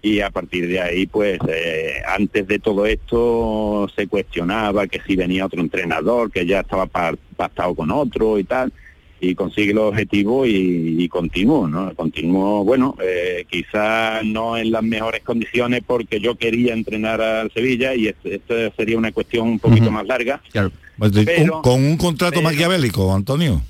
y 0.00 0.20
a 0.20 0.30
partir 0.30 0.68
de 0.68 0.80
ahí, 0.80 1.06
pues 1.06 1.38
eh, 1.48 2.02
antes 2.06 2.46
de 2.46 2.58
todo 2.58 2.86
esto 2.86 3.88
se 3.94 4.06
cuestionaba 4.06 4.86
que 4.86 5.00
si 5.06 5.16
venía 5.16 5.46
otro 5.46 5.60
entrenador, 5.60 6.30
que 6.30 6.46
ya 6.46 6.60
estaba 6.60 6.86
pa- 6.86 7.14
pactado 7.36 7.74
con 7.74 7.90
otro 7.90 8.38
y 8.38 8.44
tal, 8.44 8.72
y 9.20 9.34
consigue 9.34 9.72
los 9.72 9.84
objetivos 9.90 10.46
y, 10.48 11.02
y 11.02 11.08
continuó, 11.08 11.66
¿no? 11.66 11.94
Continuó, 11.94 12.64
bueno, 12.64 12.94
eh, 13.02 13.44
quizás 13.50 14.24
no 14.24 14.56
en 14.56 14.70
las 14.70 14.82
mejores 14.82 15.22
condiciones 15.22 15.82
porque 15.86 16.20
yo 16.20 16.34
quería 16.36 16.74
entrenar 16.74 17.20
al 17.22 17.50
Sevilla 17.52 17.94
y 17.94 18.08
es- 18.08 18.16
esto 18.24 18.54
sería 18.76 18.98
una 18.98 19.12
cuestión 19.12 19.48
un 19.48 19.58
poquito 19.58 19.90
más 19.90 20.06
larga. 20.06 20.42
Pues 20.98 21.12
Pero- 21.24 21.62
con 21.62 21.84
un 21.84 21.96
contrato 21.96 22.34
pero- 22.36 22.42
maquiavélico, 22.44 23.14
Antonio. 23.14 23.62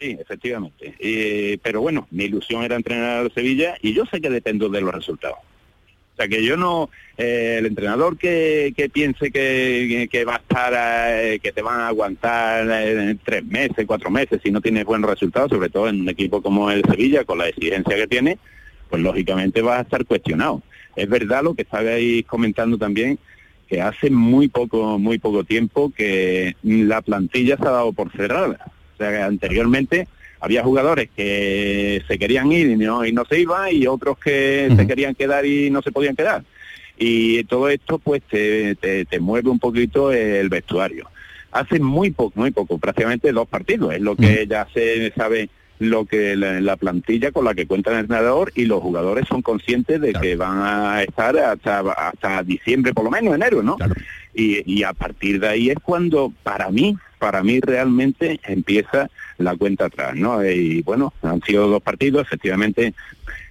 Sí, 0.00 0.16
efectivamente. 0.20 0.94
Eh, 1.00 1.58
pero 1.62 1.80
bueno, 1.80 2.06
mi 2.12 2.24
ilusión 2.24 2.62
era 2.62 2.76
entrenar 2.76 3.18
al 3.18 3.32
Sevilla 3.34 3.76
y 3.82 3.92
yo 3.94 4.04
sé 4.06 4.20
que 4.20 4.30
dependo 4.30 4.68
de 4.68 4.80
los 4.80 4.94
resultados. 4.94 5.38
O 6.18 6.20
sea 6.20 6.26
que 6.26 6.42
yo 6.44 6.56
no, 6.56 6.90
eh, 7.16 7.58
el 7.60 7.66
entrenador 7.66 8.18
que, 8.18 8.74
que 8.76 8.88
piense 8.88 9.30
que, 9.30 10.08
que 10.10 10.24
va 10.24 10.34
a 10.34 10.38
estar, 10.38 10.72
eh, 11.22 11.38
que 11.40 11.52
te 11.52 11.62
van 11.62 11.78
a 11.78 11.86
aguantar 11.86 12.66
eh, 12.68 13.14
tres 13.24 13.44
meses, 13.44 13.86
cuatro 13.86 14.10
meses, 14.10 14.40
si 14.42 14.50
no 14.50 14.60
tienes 14.60 14.84
buenos 14.84 15.08
resultados, 15.08 15.50
sobre 15.50 15.68
todo 15.68 15.88
en 15.88 16.00
un 16.00 16.08
equipo 16.08 16.42
como 16.42 16.72
el 16.72 16.82
Sevilla, 16.82 17.22
con 17.22 17.38
la 17.38 17.46
exigencia 17.46 17.94
que 17.94 18.08
tiene, 18.08 18.36
pues 18.90 19.00
lógicamente 19.00 19.62
vas 19.62 19.78
a 19.78 19.82
estar 19.82 20.04
cuestionado. 20.06 20.60
Es 20.96 21.08
verdad 21.08 21.44
lo 21.44 21.54
que 21.54 21.62
estabais 21.62 22.24
comentando 22.26 22.78
también, 22.78 23.16
que 23.68 23.80
hace 23.80 24.10
muy 24.10 24.48
poco, 24.48 24.98
muy 24.98 25.20
poco 25.20 25.44
tiempo 25.44 25.92
que 25.96 26.56
la 26.64 27.00
plantilla 27.00 27.56
se 27.56 27.62
ha 27.62 27.70
dado 27.70 27.92
por 27.92 28.10
cerrada. 28.10 28.72
O 28.94 28.96
sea 28.96 29.10
que 29.10 29.18
anteriormente 29.18 30.08
había 30.40 30.62
jugadores 30.62 31.08
que 31.16 32.02
se 32.06 32.18
querían 32.18 32.50
ir 32.52 32.68
y 32.68 32.76
no, 32.76 33.04
y 33.04 33.12
no 33.12 33.24
se 33.24 33.40
iban 33.40 33.72
y 33.72 33.86
otros 33.86 34.18
que 34.18 34.72
se 34.76 34.86
querían 34.86 35.14
quedar 35.14 35.44
y 35.46 35.70
no 35.70 35.82
se 35.82 35.92
podían 35.92 36.16
quedar. 36.16 36.44
Y 36.96 37.44
todo 37.44 37.68
esto 37.68 37.98
pues 37.98 38.22
te, 38.22 38.74
te, 38.76 39.04
te 39.04 39.20
mueve 39.20 39.50
un 39.50 39.58
poquito 39.58 40.12
el 40.12 40.48
vestuario. 40.48 41.08
Hace 41.52 41.80
muy 41.80 42.10
poco, 42.10 42.38
muy 42.40 42.50
poco, 42.50 42.78
prácticamente 42.78 43.32
dos 43.32 43.48
partidos, 43.48 43.94
es 43.94 44.00
lo 44.00 44.16
que 44.16 44.46
ya 44.46 44.66
se 44.72 45.12
sabe 45.16 45.48
lo 45.78 46.06
que 46.06 46.34
la, 46.36 46.60
la 46.60 46.76
plantilla 46.76 47.30
con 47.30 47.44
la 47.44 47.54
que 47.54 47.66
cuenta 47.66 47.92
el 47.92 48.00
entrenador 48.00 48.52
y 48.54 48.64
los 48.64 48.82
jugadores 48.82 49.26
son 49.28 49.42
conscientes 49.42 50.00
de 50.00 50.12
que 50.12 50.36
van 50.36 50.60
a 50.60 51.02
estar 51.02 51.36
hasta, 51.38 51.80
hasta 51.80 52.42
diciembre, 52.42 52.92
por 52.92 53.04
lo 53.04 53.10
menos 53.10 53.34
enero, 53.34 53.62
¿no? 53.62 53.76
Y, 54.34 54.62
y 54.70 54.82
a 54.82 54.92
partir 54.92 55.40
de 55.40 55.48
ahí 55.48 55.70
es 55.70 55.76
cuando, 55.82 56.32
para 56.42 56.70
mí, 56.70 56.96
para 57.18 57.42
mí 57.42 57.60
realmente 57.60 58.40
empieza 58.44 59.08
la 59.38 59.56
cuenta 59.56 59.86
atrás, 59.86 60.14
¿no? 60.16 60.44
Y 60.44 60.82
bueno, 60.82 61.12
han 61.22 61.40
sido 61.42 61.68
dos 61.68 61.82
partidos, 61.82 62.22
efectivamente 62.26 62.94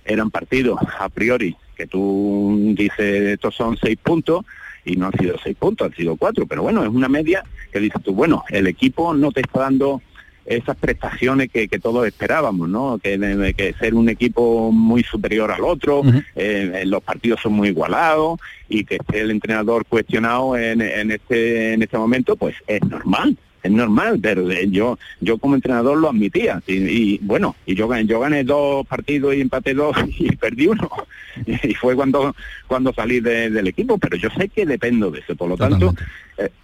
eran 0.06 0.30
partidos 0.32 0.80
a 1.00 1.10
priori 1.10 1.56
que 1.76 1.88
tú 1.88 2.73
dices 2.76 3.00
estos 3.34 3.56
son 3.56 3.78
seis 3.78 3.97
puntos 4.02 4.45
y 4.86 4.95
no 4.95 5.08
han 5.08 5.13
sido 5.19 5.36
seis 5.43 5.56
puntos, 5.58 5.88
han 5.89 5.95
sido 5.95 6.15
cuatro, 6.15 6.45
pero 6.47 6.63
bueno, 6.63 6.82
es 6.84 6.89
una 6.89 7.10
media 7.10 7.43
que 7.71 7.80
dices 7.80 8.02
tú, 8.04 8.13
bueno, 8.13 8.43
el 8.50 8.67
equipo 8.67 9.13
no 9.13 9.32
te 9.32 9.41
está 9.41 9.60
dando 9.62 10.02
esas 10.45 10.78
prestaciones 10.78 11.50
que, 11.52 11.67
que 11.67 11.78
todos 11.78 12.08
esperábamos, 12.08 12.69
¿no? 12.69 12.97
Que, 13.04 13.17
de- 13.17 13.54
que 13.54 13.73
ser 13.73 13.93
un 13.93 14.08
equipo 14.08 14.71
muy 14.71 15.04
superior 15.04 15.52
al 15.52 15.62
otro, 15.65 16.04
eh, 16.38 16.84
los 16.86 17.04
partidos 17.04 17.41
son 17.41 17.52
muy 17.54 17.67
igualados 17.67 18.39
y 18.69 18.86
que 18.86 18.95
esté 18.95 19.19
el 19.21 19.32
entrenador 19.32 19.86
cuestionado 19.86 20.56
en, 20.58 20.82
en 20.82 21.12
este 21.12 21.73
en 21.73 21.84
este 21.84 21.97
momento, 21.97 22.38
pues 22.38 22.56
es 22.65 22.82
normal, 22.86 23.38
es 23.63 23.72
normal, 23.72 24.20
pero 24.22 24.50
eh, 24.52 24.67
yo 24.70 24.98
yo 25.20 25.38
como 25.38 25.56
entrenador 25.56 25.98
lo 25.98 26.10
admitía. 26.10 26.62
Y, 26.67 26.74
y, 26.76 27.20
bueno, 27.22 27.56
y 27.65 27.76
yo 27.76 27.88
gané, 27.88 28.43
dos 28.43 28.86
partidos 28.88 29.36
y 29.36 29.41
empaté 29.41 29.74
dos 29.74 29.96
y 30.20 30.36
perdí 30.36 30.67
uno. 30.67 30.89
Y 31.46 31.76
fue 31.76 31.96
cuando 31.96 32.36
cuando 32.67 32.91
salí 32.93 33.20
de- 33.20 33.52
del 33.52 33.67
equipo, 33.67 33.98
pero 34.00 34.17
yo 34.17 34.28
sé 34.38 34.50
que 34.50 34.65
dependo 34.65 35.12
de 35.12 35.20
eso, 35.20 35.36
por 35.36 35.48
lo 35.50 35.56
tanto 35.56 35.93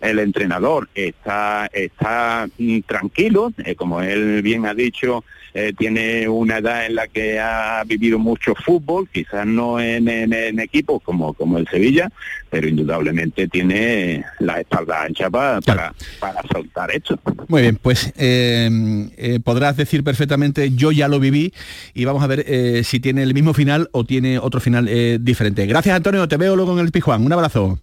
el 0.02 0.20
entrenador 0.20 0.88
está, 0.96 1.70
está 1.74 2.48
mm, 2.58 2.80
tranquilo, 2.82 3.52
eh, 3.66 3.76
como 3.76 4.02
él 4.02 4.42
bien 4.42 4.66
ha 4.66 4.74
dicho, 4.74 5.24
eh, 5.56 5.72
tiene 5.78 6.28
una 6.28 6.58
edad 6.58 6.86
en 6.88 6.96
la 6.96 7.08
que 7.08 7.40
ha 7.40 7.84
vivido 7.86 8.18
mucho 8.18 8.56
fútbol, 8.56 9.08
quizás 9.12 9.46
no 9.46 9.80
en, 9.80 10.08
en- 10.08 10.34
en 10.34 10.60
equipos 10.60 11.02
como, 11.04 11.34
como 11.34 11.60
el 11.60 11.68
Sevilla, 11.68 12.10
pero 12.50 12.68
indudablemente 12.68 13.48
tiene 13.48 14.24
la 14.40 14.60
espalda 14.60 15.04
ancha 15.04 15.30
pa- 15.30 15.60
para, 15.62 15.94
para 16.20 16.42
soltar 16.52 16.90
esto. 16.92 17.20
Muy 17.48 17.62
bien, 17.62 17.78
pues 17.80 18.12
eh, 18.18 18.70
eh, 19.18 19.40
podrás 19.44 19.78
decir 19.78 20.04
perfectamente 20.04 20.72
yo 20.72 20.92
ya 20.92 21.08
lo 21.08 21.20
viví 21.20 21.54
y 21.94 22.06
vamos 22.06 22.24
a 22.24 22.28
ver 22.28 22.44
eh, 22.48 22.82
si 22.84 23.00
tiene 23.00 23.22
el 23.22 23.34
mismo 23.36 23.54
final 23.54 23.90
o 23.92 24.06
tiene 24.06 24.40
otro 24.40 24.60
final 24.60 24.88
eh, 24.90 25.20
diferente. 25.22 25.66
Gracias 25.68 25.96
Antonio, 25.96 26.28
te 26.28 26.38
veo 26.38 26.56
luego 26.56 26.74
en 26.74 26.84
el 26.86 26.92
Pijuán. 26.92 27.24
Un 27.24 27.34
abrazo. 27.34 27.80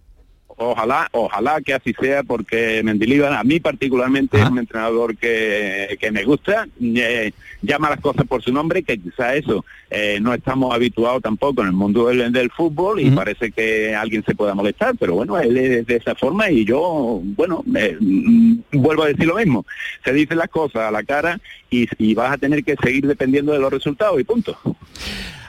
Ojalá, 0.63 1.09
ojalá 1.11 1.59
que 1.59 1.73
así 1.73 1.91
sea, 1.99 2.21
porque 2.21 2.83
Mendilibar 2.83 3.33
a 3.33 3.43
mí 3.43 3.59
particularmente 3.59 4.39
es 4.39 4.47
un 4.47 4.59
entrenador 4.59 5.17
que, 5.17 5.97
que 5.99 6.11
me 6.11 6.23
gusta, 6.23 6.67
eh, 6.79 7.31
llama 7.63 7.89
las 7.89 7.99
cosas 7.99 8.27
por 8.27 8.43
su 8.43 8.53
nombre, 8.53 8.83
que 8.83 8.99
quizá 8.99 9.33
eso 9.33 9.65
eh, 9.89 10.19
no 10.21 10.35
estamos 10.35 10.71
habituados 10.71 11.23
tampoco 11.23 11.61
en 11.61 11.69
el 11.69 11.73
mundo 11.73 12.09
del, 12.09 12.31
del 12.31 12.51
fútbol 12.51 12.99
y 12.99 13.09
parece 13.09 13.51
que 13.51 13.95
alguien 13.95 14.23
se 14.23 14.35
pueda 14.35 14.53
molestar, 14.53 14.93
pero 14.99 15.15
bueno, 15.15 15.39
él 15.39 15.57
es 15.57 15.87
de 15.87 15.95
esa 15.95 16.13
forma 16.13 16.51
y 16.51 16.63
yo, 16.63 17.21
bueno, 17.23 17.63
eh, 17.75 17.97
mm, 17.99 18.57
vuelvo 18.73 19.01
a 19.01 19.07
decir 19.07 19.25
lo 19.25 19.37
mismo, 19.37 19.65
se 20.05 20.13
dicen 20.13 20.37
las 20.37 20.49
cosas 20.49 20.83
a 20.83 20.91
la 20.91 21.01
cara 21.01 21.39
y, 21.71 21.87
y 21.97 22.13
vas 22.13 22.33
a 22.33 22.37
tener 22.37 22.63
que 22.63 22.75
seguir 22.83 23.07
dependiendo 23.07 23.51
de 23.51 23.57
los 23.57 23.73
resultados 23.73 24.21
y 24.21 24.25
punto. 24.25 24.55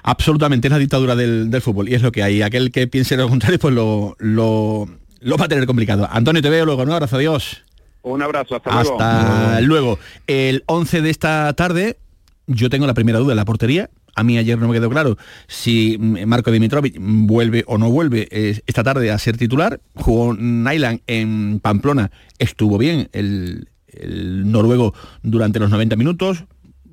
Absolutamente, 0.05 0.69
es 0.69 0.73
la 0.73 0.79
dictadura 0.79 1.15
del, 1.15 1.51
del 1.51 1.61
fútbol 1.61 1.89
y 1.89 1.95
es 1.95 2.03
lo 2.03 2.11
que 2.11 2.23
hay. 2.23 2.43
Aquel 2.43 2.73
que 2.73 2.89
piense 2.89 3.17
lo 3.17 3.29
contrario, 3.29 3.59
pues 3.61 3.73
lo, 3.73 4.17
lo, 4.19 4.89
lo 5.23 5.37
va 5.37 5.47
a 5.47 5.49
tener 5.49 5.67
complicado. 5.67 6.09
Antonio, 6.11 6.43
te 6.43 6.51
veo 6.51 6.65
luego. 6.65 6.83
Un 6.83 6.91
abrazo, 6.91 7.17
adiós. 7.17 7.63
Un 8.03 8.23
abrazo, 8.23 8.57
hasta, 8.57 8.71
luego. 8.71 9.01
Hasta 9.01 9.61
luego. 9.61 9.99
El 10.27 10.65
11 10.67 11.03
de 11.03 11.11
esta 11.11 11.53
tarde, 11.55 11.99
yo 12.47 12.69
tengo 12.69 12.87
la 12.87 12.95
primera 12.95 13.19
duda 13.19 13.35
la 13.35 13.45
portería. 13.45 13.91
A 14.15 14.25
mí 14.25 14.37
ayer 14.37 14.59
no 14.59 14.69
me 14.69 14.75
quedó 14.75 14.91
claro 14.91 15.17
si 15.47 15.97
Marco 15.99 16.51
Dimitrovic 16.51 16.97
vuelve 17.01 17.65
o 17.67 17.79
no 17.79 17.91
vuelve 17.91 18.29
eh, 18.31 18.61
esta 18.67 18.83
tarde 18.83 19.11
a 19.11 19.19
ser 19.19 19.39
titular. 19.39 19.81
Jugó 19.95 20.35
Nyland 20.35 21.01
en 21.07 21.61
Pamplona, 21.61 22.11
estuvo 22.39 22.77
bien 22.77 23.09
el, 23.13 23.71
el 23.87 24.51
noruego 24.51 24.93
durante 25.23 25.61
los 25.61 25.71
90 25.71 25.97
minutos, 25.97 26.45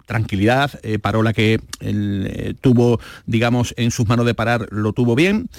tranquilidad, 0.06 0.80
eh, 0.82 0.98
paró 0.98 1.22
la 1.22 1.34
que 1.34 1.60
él, 1.82 2.28
eh, 2.32 2.54
tuvo, 2.60 3.00
digamos, 3.26 3.74
en 3.78 3.92
sus 3.92 4.08
manos 4.08 4.26
de 4.26 4.34
parar, 4.34 4.68
lo 4.72 4.94
tuvo 4.94 5.16
bien. 5.16 5.50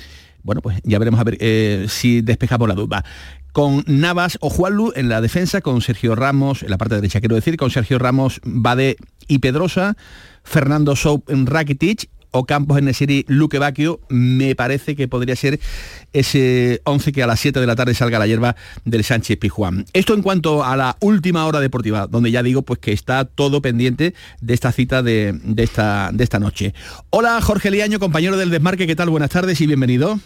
Bueno, 0.43 0.63
pues 0.63 0.81
ya 0.85 0.99
veremos 0.99 1.21
a 1.21 1.25
ver 1.25 1.37
eh, 1.41 1.87
si 1.89 2.21
despejamos 2.23 2.69
la 2.69 2.75
duda. 2.75 3.05
Con 3.53 3.85
Navas 3.87 4.39
o 4.41 4.49
Juanlu 4.49 4.93
en 4.95 5.09
la 5.09 5.21
defensa, 5.21 5.61
con 5.61 5.81
Sergio 5.81 6.15
Ramos, 6.15 6.63
en 6.63 6.71
la 6.71 6.79
parte 6.79 6.95
derecha 6.95 7.21
quiero 7.21 7.35
decir, 7.35 7.57
con 7.57 7.71
Sergio 7.71 7.99
Ramos, 7.99 8.41
Bade 8.45 8.97
y 9.27 9.39
Pedrosa, 9.39 9.97
Fernando 10.45 10.95
Soup 10.95 11.25
en 11.29 11.47
Rakitic, 11.47 12.09
o 12.31 12.45
Campos 12.45 12.79
en 12.79 12.87
Nesiri, 12.87 13.25
Luque 13.29 13.59
Bacchio, 13.59 14.01
me 14.09 14.55
parece 14.55 14.97
que 14.97 15.09
podría 15.09 15.37
ser 15.37 15.61
ese 16.13 16.81
11 16.85 17.13
que 17.13 17.23
a 17.23 17.27
las 17.27 17.41
7 17.41 17.61
de 17.61 17.67
la 17.67 17.77
tarde 17.77 17.95
salga 17.95 18.19
la 18.19 18.27
hierba 18.27 18.57
del 18.85 19.05
Sánchez 19.05 19.39
Pijuán. 19.39 19.87
Esto 19.93 20.15
en 20.15 20.23
cuanto 20.23 20.65
a 20.65 20.77
la 20.77 20.97
última 21.01 21.47
hora 21.47 21.61
deportiva, 21.61 22.07
donde 22.07 22.31
ya 22.31 22.43
digo 22.43 22.63
pues 22.63 22.79
que 22.81 22.93
está 22.93 23.25
todo 23.25 23.63
pendiente 23.63 24.15
de 24.41 24.55
esta 24.55 24.73
cita 24.73 25.03
de, 25.03 25.39
de 25.43 25.63
esta, 25.63 26.11
de 26.13 26.25
esta 26.25 26.39
noche. 26.39 26.75
Hola 27.11 27.41
Jorge 27.41 27.71
Liaño, 27.71 27.99
compañero 27.99 28.37
del 28.37 28.51
Desmarque, 28.51 28.87
¿qué 28.87 28.97
tal? 28.97 29.11
Buenas 29.11 29.31
tardes 29.31 29.61
y 29.61 29.67
bienvenido. 29.67 30.19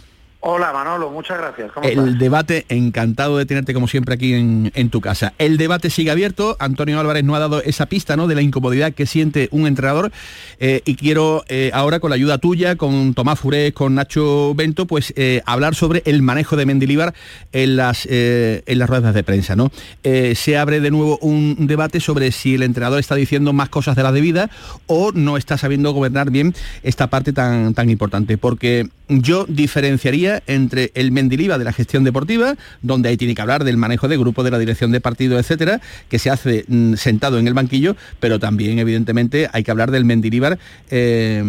Hola 0.47 0.71
Manolo, 0.71 1.09
muchas 1.09 1.39
gracias. 1.39 1.71
¿Cómo 1.71 1.87
El 1.87 1.97
estás? 1.97 2.19
debate, 2.19 2.65
encantado 2.69 3.39
de 3.39 3.47
tenerte 3.47 3.73
como 3.73 3.87
siempre 3.87 4.13
aquí 4.13 4.35
en, 4.35 4.71
en 4.75 4.91
tu 4.91 5.01
casa. 5.01 5.33
El 5.39 5.57
debate 5.57 5.89
sigue 5.89 6.11
abierto. 6.11 6.55
Antonio 6.59 6.99
Álvarez 6.99 7.23
no 7.23 7.33
ha 7.33 7.39
dado 7.39 7.63
esa 7.63 7.87
pista 7.87 8.15
¿no? 8.15 8.27
de 8.27 8.35
la 8.35 8.43
incomodidad 8.43 8.93
que 8.93 9.07
siente 9.07 9.49
un 9.49 9.65
entrenador. 9.65 10.11
eh, 10.59 10.83
y 10.85 10.97
quiero 10.97 11.43
eh, 11.47 11.71
ahora, 11.73 11.99
con 11.99 12.11
la 12.11 12.15
ayuda 12.15 12.37
tuya, 12.37 12.75
con 12.75 13.15
Tomás 13.15 13.39
Furés, 13.39 13.73
con 13.73 13.95
Nacho 13.95 14.53
Bento, 14.53 14.85
pues 14.85 15.15
eh, 15.17 15.41
hablar 15.47 15.73
sobre 15.73 16.03
el 16.05 16.21
manejo 16.21 16.55
de 16.55 16.67
Mendilibar 16.67 17.15
en 17.51 17.75
las, 17.75 18.05
en 18.07 18.77
las 18.77 18.87
ruedas 18.87 19.15
de 19.15 19.23
prensa. 19.23 19.55
¿no? 19.55 19.71
Se 20.03 20.57
abre 20.59 20.79
de 20.79 20.91
nuevo 20.91 21.17
un 21.23 21.65
debate 21.65 21.99
sobre 21.99 22.31
si 22.31 22.53
el 22.53 22.61
entrenador 22.61 22.99
está 22.99 23.15
diciendo 23.15 23.51
más 23.51 23.69
cosas 23.69 23.95
de 23.95 24.03
la 24.03 24.11
debida 24.11 24.51
o 24.85 25.11
no 25.11 25.37
está 25.37 25.57
sabiendo 25.57 25.91
gobernar 25.91 26.29
bien 26.29 26.53
esta 26.83 27.07
parte 27.07 27.33
tan, 27.33 27.73
tan 27.73 27.89
importante. 27.89 28.37
Porque 28.37 28.89
yo 29.07 29.45
diferenciaría 29.47 30.34
entre 30.47 30.91
el 30.95 31.11
Mendilibar 31.11 31.59
de 31.59 31.65
la 31.65 31.73
gestión 31.73 32.03
deportiva, 32.03 32.55
donde 32.81 33.09
ahí 33.09 33.17
tiene 33.17 33.35
que 33.35 33.41
hablar 33.41 33.63
del 33.63 33.77
manejo 33.77 34.07
de 34.07 34.17
grupo, 34.17 34.43
de 34.43 34.51
la 34.51 34.59
dirección 34.59 34.91
de 34.91 35.01
partido, 35.01 35.39
etcétera, 35.39 35.81
que 36.09 36.19
se 36.19 36.29
hace 36.29 36.65
mm, 36.67 36.95
sentado 36.95 37.39
en 37.39 37.47
el 37.47 37.53
banquillo, 37.53 37.95
pero 38.19 38.39
también, 38.39 38.79
evidentemente, 38.79 39.49
hay 39.51 39.63
que 39.63 39.71
hablar 39.71 39.91
del 39.91 40.05
Mendilibar 40.05 40.57
eh, 40.89 41.43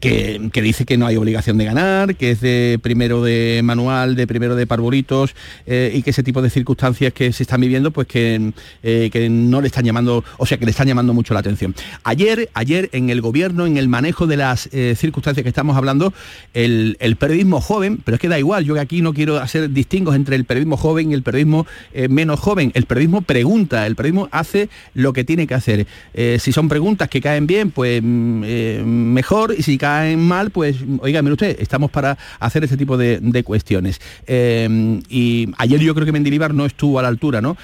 que, 0.00 0.50
que 0.52 0.62
dice 0.62 0.84
que 0.84 0.96
no 0.96 1.06
hay 1.06 1.16
obligación 1.16 1.58
de 1.58 1.64
ganar, 1.64 2.16
que 2.16 2.32
es 2.32 2.40
de 2.40 2.78
primero 2.82 3.22
de 3.22 3.60
manual, 3.62 4.16
de 4.16 4.26
primero 4.26 4.56
de 4.56 4.66
parvulitos, 4.66 5.34
eh, 5.66 5.92
y 5.94 6.02
que 6.02 6.10
ese 6.10 6.22
tipo 6.22 6.42
de 6.42 6.50
circunstancias 6.50 7.12
que 7.12 7.32
se 7.32 7.42
están 7.42 7.60
viviendo, 7.60 7.90
pues 7.90 8.06
que, 8.06 8.52
eh, 8.82 9.10
que 9.12 9.28
no 9.28 9.60
le 9.60 9.68
están 9.68 9.84
llamando, 9.84 10.24
o 10.38 10.46
sea, 10.46 10.58
que 10.58 10.64
le 10.64 10.70
están 10.70 10.86
llamando 10.86 11.14
mucho 11.14 11.34
la 11.34 11.40
atención. 11.40 11.74
Ayer, 12.02 12.50
ayer 12.54 12.88
en 12.92 13.10
el 13.10 13.20
gobierno, 13.20 13.66
en 13.66 13.76
el 13.76 13.88
manejo 13.88 14.26
de 14.26 14.36
las 14.36 14.68
circunstancias 14.96 15.42
que 15.42 15.48
estamos 15.48 15.76
hablando, 15.76 16.12
el 16.52 17.16
periodismo 17.18 17.60
joven, 17.60 17.93
pero 18.04 18.16
es 18.16 18.20
que 18.20 18.28
da 18.28 18.38
igual, 18.38 18.64
yo 18.64 18.80
aquí 18.80 19.02
no 19.02 19.12
quiero 19.12 19.38
hacer 19.38 19.70
distingos 19.70 20.16
entre 20.16 20.36
el 20.36 20.44
periodismo 20.44 20.76
joven 20.76 21.10
y 21.10 21.14
el 21.14 21.22
periodismo 21.22 21.66
eh, 21.92 22.08
menos 22.08 22.40
joven. 22.40 22.72
El 22.74 22.86
periodismo 22.86 23.22
pregunta, 23.22 23.86
el 23.86 23.96
periodismo 23.96 24.28
hace 24.32 24.68
lo 24.94 25.12
que 25.12 25.24
tiene 25.24 25.46
que 25.46 25.54
hacer. 25.54 25.86
Eh, 26.14 26.38
si 26.40 26.52
son 26.52 26.68
preguntas 26.68 27.08
que 27.08 27.20
caen 27.20 27.46
bien, 27.46 27.70
pues 27.70 28.02
mm, 28.02 28.42
eh, 28.44 28.82
mejor, 28.84 29.54
y 29.56 29.62
si 29.62 29.78
caen 29.78 30.20
mal, 30.20 30.50
pues 30.50 30.76
oiga, 31.00 31.22
mire 31.22 31.34
usted, 31.34 31.56
estamos 31.60 31.90
para 31.90 32.18
hacer 32.40 32.64
este 32.64 32.76
tipo 32.76 32.96
de, 32.96 33.42
cuestiones. 33.44 34.00
Y 34.28 35.48
ayer 35.58 35.80
yo 35.80 35.94
creo 35.94 36.06
que 36.06 36.12
Mendilibar 36.12 36.54
no 36.54 36.64
estuvo 36.64 36.98
a 36.98 37.02
la 37.02 37.08
altura, 37.08 37.40
¿no? 37.40 37.56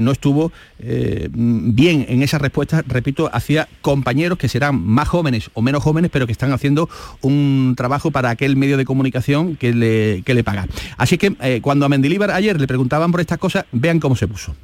No 0.00 0.12
estuvo 0.12 0.52
bien 0.78 2.06
en 2.08 2.22
esa 2.22 2.38
respuesta, 2.38 2.82
repito, 2.86 3.30
hacia 3.32 3.68
compañeros 3.80 4.38
que 4.38 4.48
serán 4.48 4.80
más 4.84 5.08
jóvenes 5.08 5.50
o 5.54 5.62
menos 5.62 5.82
jóvenes, 5.82 6.10
pero 6.12 6.26
que 6.26 6.32
están 6.32 6.52
haciendo 6.52 6.88
un 7.20 7.74
trabajo 7.76 8.10
para 8.10 8.30
aquel 8.30 8.56
medio 8.56 8.76
de 8.76 8.84
comunicación 8.84 9.56
le, 9.72 10.22
que 10.22 10.34
le 10.34 10.44
paga. 10.44 10.66
Así 10.96 11.16
que 11.16 11.34
eh, 11.40 11.60
cuando 11.62 11.86
a 11.86 11.88
Mendilibar 11.88 12.30
ayer 12.30 12.60
le 12.60 12.66
preguntaban 12.66 13.10
por 13.10 13.20
estas 13.20 13.38
cosas, 13.38 13.64
vean 13.72 14.00
cómo 14.00 14.16
se 14.16 14.28
puso. 14.28 14.54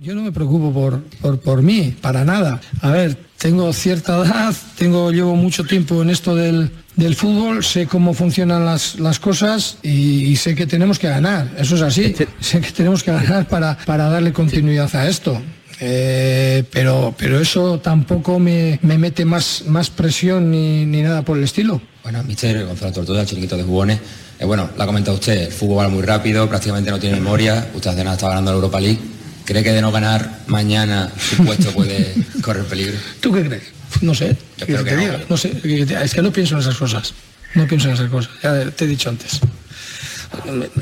Yo 0.00 0.14
no 0.14 0.22
me 0.22 0.32
preocupo 0.32 0.72
por, 0.72 1.00
por, 1.20 1.38
por 1.38 1.62
mí, 1.62 1.94
para 2.00 2.24
nada. 2.24 2.60
A 2.80 2.90
ver, 2.90 3.16
tengo 3.38 3.72
cierta 3.72 4.18
edad, 4.24 4.54
tengo, 4.76 5.12
llevo 5.12 5.36
mucho 5.36 5.62
tiempo 5.62 6.02
en 6.02 6.10
esto 6.10 6.34
del, 6.34 6.70
del 6.96 7.14
fútbol, 7.14 7.62
sé 7.62 7.86
cómo 7.86 8.12
funcionan 8.12 8.64
las, 8.64 8.98
las 8.98 9.20
cosas 9.20 9.78
y, 9.82 10.24
y 10.24 10.34
sé 10.36 10.56
que 10.56 10.66
tenemos 10.66 10.98
que 10.98 11.08
ganar. 11.08 11.52
Eso 11.56 11.76
es 11.76 11.82
así. 11.82 12.14
Sé 12.40 12.60
que 12.60 12.72
tenemos 12.72 13.04
que 13.04 13.12
ganar 13.12 13.46
para, 13.46 13.78
para 13.78 14.08
darle 14.08 14.32
continuidad 14.32 14.92
a 14.96 15.08
esto. 15.08 15.40
Eh, 15.78 16.64
pero, 16.72 17.14
pero 17.16 17.40
eso 17.40 17.78
tampoco 17.78 18.38
me, 18.38 18.78
me 18.82 18.98
mete 18.98 19.24
más, 19.24 19.64
más 19.66 19.90
presión 19.90 20.50
ni, 20.50 20.84
ni 20.84 21.02
nada 21.02 21.22
por 21.22 21.38
el 21.38 21.44
estilo. 21.44 21.80
Bueno, 22.02 22.22
mister 22.24 22.66
Gonzalo 22.66 22.92
Tortuga, 22.92 23.24
chiringuito 23.24 23.56
de 23.56 23.62
jugones. 23.62 24.00
Eh, 24.42 24.44
bueno, 24.44 24.68
lo 24.76 24.82
ha 24.82 24.86
comentado 24.86 25.16
usted, 25.16 25.40
el 25.46 25.52
fútbol 25.52 25.78
va 25.84 25.88
muy 25.88 26.02
rápido, 26.02 26.48
prácticamente 26.48 26.90
no 26.90 26.98
tiene 26.98 27.14
memoria. 27.16 27.68
Usted 27.74 27.90
hace 27.90 28.02
nada 28.02 28.16
está 28.16 28.28
ganando 28.28 28.50
la 28.50 28.56
Europa 28.56 28.80
League. 28.80 28.98
¿Cree 29.44 29.62
que 29.62 29.70
de 29.72 29.80
no 29.80 29.92
ganar 29.92 30.40
mañana 30.48 31.12
su 31.16 31.44
puesto 31.44 31.70
puede 31.70 32.12
correr 32.42 32.64
peligro? 32.64 32.94
¿Tú 33.20 33.32
qué 33.32 33.44
crees? 33.44 33.62
No 34.00 34.14
sé. 34.16 34.36
Yo 34.58 34.66
¿qué 34.66 34.72
creo 34.72 34.78
te 34.84 34.90
que 34.90 34.96
no, 34.96 35.00
diga? 35.00 35.12
pero- 35.14 35.26
No 35.28 35.36
sé. 35.36 35.50
¿qué 35.62 35.86
te- 35.86 36.02
Es 36.02 36.12
que 36.14 36.22
no 36.22 36.32
pienso 36.32 36.54
en 36.54 36.60
esas 36.60 36.76
cosas. 36.76 37.14
No 37.54 37.66
pienso 37.68 37.86
en 37.88 37.94
esas 37.94 38.10
cosas. 38.10 38.32
Ya 38.42 38.68
te 38.72 38.84
he 38.84 38.88
dicho 38.88 39.10
antes. 39.10 39.38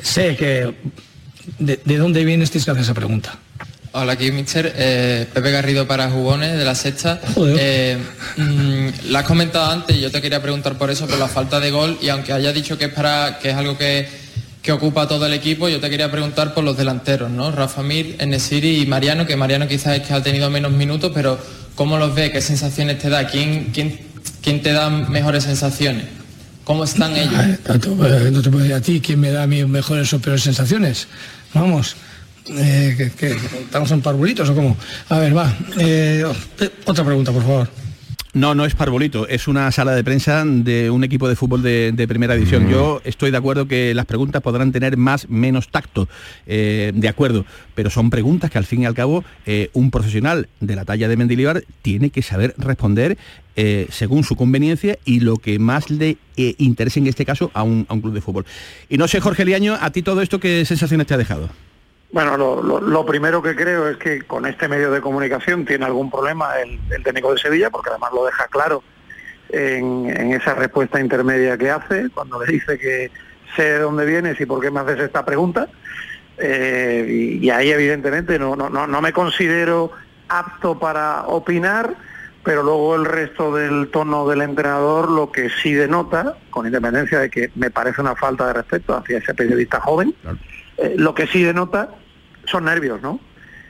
Sé 0.02 0.36
que... 0.36 0.74
¿De, 1.58 1.80
de 1.84 1.96
dónde 1.98 2.24
vienes 2.24 2.50
tienes 2.50 2.64
que 2.64 2.70
hacer 2.70 2.82
esa 2.84 2.94
pregunta? 2.94 3.38
Hola, 3.92 4.12
aquí 4.12 4.30
Mister 4.30 4.72
eh, 4.76 5.26
Pepe 5.34 5.50
Garrido 5.50 5.86
para 5.88 6.08
Jugones 6.10 6.56
de 6.56 6.64
la 6.64 6.76
Sexta. 6.76 7.20
Eh, 7.58 7.98
mm, 8.36 9.10
la 9.10 9.18
has 9.20 9.24
comentado 9.26 9.68
antes 9.68 9.96
y 9.96 10.00
yo 10.00 10.12
te 10.12 10.22
quería 10.22 10.40
preguntar 10.40 10.78
por 10.78 10.90
eso, 10.90 11.08
por 11.08 11.18
la 11.18 11.26
falta 11.26 11.58
de 11.58 11.72
gol 11.72 11.98
y 12.00 12.08
aunque 12.08 12.32
haya 12.32 12.52
dicho 12.52 12.78
que 12.78 12.84
es 12.84 12.92
para 12.92 13.40
que 13.40 13.50
es 13.50 13.56
algo 13.56 13.76
que, 13.76 14.08
que 14.62 14.70
ocupa 14.70 15.08
todo 15.08 15.26
el 15.26 15.32
equipo, 15.32 15.68
yo 15.68 15.80
te 15.80 15.90
quería 15.90 16.08
preguntar 16.08 16.54
por 16.54 16.62
los 16.62 16.76
delanteros, 16.76 17.30
¿no? 17.32 17.50
Rafa 17.50 17.82
Mir, 17.82 18.14
Enesiri 18.20 18.80
y 18.80 18.86
Mariano, 18.86 19.26
que 19.26 19.34
Mariano 19.34 19.66
quizás 19.66 19.96
es 19.98 20.06
que 20.06 20.14
ha 20.14 20.22
tenido 20.22 20.48
menos 20.50 20.70
minutos, 20.70 21.10
pero 21.12 21.36
¿cómo 21.74 21.98
los 21.98 22.14
ves? 22.14 22.30
¿Qué 22.30 22.40
sensaciones 22.40 23.00
te 23.00 23.08
da? 23.10 23.26
¿Quién, 23.26 23.70
quién, 23.74 23.98
quién 24.40 24.62
te 24.62 24.72
da 24.72 24.88
mejores 24.88 25.42
sensaciones? 25.42 26.04
¿Cómo 26.62 26.84
están 26.84 27.16
ellos? 27.16 27.34
Ay, 27.36 27.56
no 27.68 27.80
te, 27.80 27.88
puedo- 27.88 28.30
no 28.30 28.40
te 28.40 28.50
puedo 28.50 28.62
decir 28.62 28.76
a 28.76 28.80
ti 28.80 29.00
quién 29.04 29.18
me 29.18 29.32
da 29.32 29.42
a 29.42 29.46
mí 29.48 29.64
mejores 29.64 30.12
o 30.12 30.20
peores 30.20 30.44
sensaciones. 30.44 31.08
Vamos. 31.52 31.96
Eh, 32.48 32.94
que, 32.96 33.10
que- 33.10 33.32
¿Estamos 33.62 33.90
en 33.92 34.00
parvulitos 34.00 34.48
o 34.50 34.54
cómo? 34.54 34.76
A 35.08 35.18
ver, 35.18 35.36
va. 35.36 35.54
eh, 35.78 36.24
otra 36.84 37.04
pregunta, 37.04 37.32
por 37.32 37.42
favor. 37.42 37.68
No, 38.32 38.54
no 38.54 38.64
es 38.64 38.76
Parbolito, 38.76 39.26
es 39.26 39.48
una 39.48 39.72
sala 39.72 39.90
de 39.92 40.04
prensa 40.04 40.44
de 40.46 40.88
un 40.88 41.02
equipo 41.02 41.28
de 41.28 41.34
fútbol 41.34 41.62
de, 41.64 41.90
de 41.92 42.06
primera 42.06 42.34
división. 42.36 42.66
Mm. 42.66 42.70
Yo 42.70 43.00
estoy 43.04 43.32
de 43.32 43.36
acuerdo 43.36 43.66
que 43.66 43.92
las 43.92 44.06
preguntas 44.06 44.40
podrán 44.40 44.70
tener 44.70 44.96
más, 44.96 45.28
menos 45.28 45.68
tacto, 45.68 46.08
eh, 46.46 46.92
de 46.94 47.08
acuerdo, 47.08 47.44
pero 47.74 47.90
son 47.90 48.08
preguntas 48.08 48.48
que 48.48 48.58
al 48.58 48.66
fin 48.66 48.82
y 48.82 48.86
al 48.86 48.94
cabo 48.94 49.24
eh, 49.46 49.70
un 49.72 49.90
profesional 49.90 50.48
de 50.60 50.76
la 50.76 50.84
talla 50.84 51.08
de 51.08 51.16
Mendilibar 51.16 51.64
tiene 51.82 52.10
que 52.10 52.22
saber 52.22 52.54
responder 52.56 53.18
eh, 53.56 53.88
según 53.90 54.22
su 54.22 54.36
conveniencia 54.36 54.96
y 55.04 55.18
lo 55.18 55.36
que 55.38 55.58
más 55.58 55.90
le 55.90 56.16
eh, 56.36 56.54
interese 56.58 57.00
en 57.00 57.08
este 57.08 57.24
caso 57.26 57.50
a 57.52 57.64
un, 57.64 57.84
a 57.88 57.94
un 57.94 58.00
club 58.00 58.14
de 58.14 58.20
fútbol. 58.20 58.46
Y 58.88 58.96
no 58.96 59.08
sé, 59.08 59.18
Jorge 59.18 59.44
Liaño, 59.44 59.76
a 59.80 59.90
ti 59.90 60.02
todo 60.02 60.22
esto, 60.22 60.38
¿qué 60.38 60.64
sensaciones 60.64 61.08
te 61.08 61.14
ha 61.14 61.18
dejado? 61.18 61.50
Bueno, 62.12 62.36
lo, 62.36 62.62
lo- 62.62 62.80
lo 62.80 63.06
primero 63.06 63.40
que 63.42 63.54
creo 63.54 63.88
es 63.88 63.96
que 63.98 64.22
con 64.22 64.44
este 64.46 64.66
medio 64.68 64.90
de 64.90 65.00
comunicación 65.00 65.64
tiene 65.64 65.84
algún 65.84 66.10
problema 66.10 66.58
el, 66.60 66.80
el 66.90 67.02
técnico 67.04 67.32
de 67.32 67.38
Sevilla, 67.38 67.70
porque 67.70 67.90
además 67.90 68.10
lo 68.12 68.24
deja 68.26 68.46
claro 68.48 68.82
en, 69.48 70.32
esa 70.32 70.54
respuesta 70.54 71.00
intermedia 71.00 71.56
que 71.56 71.70
hace, 71.70 72.08
cuando 72.10 72.42
le 72.44 72.52
dice 72.52 72.78
que 72.78 73.10
sé 73.56 73.62
de 73.62 73.78
dónde 73.80 74.06
vienes 74.06 74.40
y 74.40 74.46
por 74.46 74.60
qué 74.60 74.70
me 74.70 74.80
haces 74.80 74.98
esta 75.00 75.24
pregunta. 75.24 75.68
Eh, 76.38 77.06
y, 77.08 77.46
y 77.46 77.50
ahí 77.50 77.70
evidentemente 77.70 78.38
no, 78.38 78.56
no, 78.56 78.70
no, 78.70 78.86
no 78.86 79.00
me 79.02 79.12
considero 79.12 79.92
apto 80.28 80.78
para 80.78 81.22
opinar, 81.26 81.94
pero 82.42 82.62
luego 82.62 82.96
el 82.96 83.04
resto 83.04 83.54
del 83.54 83.88
tono 83.92 84.26
del 84.26 84.40
entrenador 84.42 85.10
lo 85.10 85.30
que 85.30 85.50
sí 85.50 85.74
denota, 85.74 86.36
con 86.50 86.66
independencia 86.66 87.18
de 87.20 87.30
que 87.30 87.50
me 87.56 87.70
parece 87.70 88.00
una 88.00 88.16
falta 88.16 88.46
de 88.46 88.54
respeto 88.54 88.96
hacia 88.96 89.18
ese 89.18 89.34
periodista 89.34 89.80
joven, 89.80 90.14
eh, 90.80 90.94
lo 90.96 91.14
que 91.14 91.26
sí 91.26 91.42
denota 91.42 91.90
son 92.46 92.64
nervios, 92.64 93.00
¿no? 93.02 93.20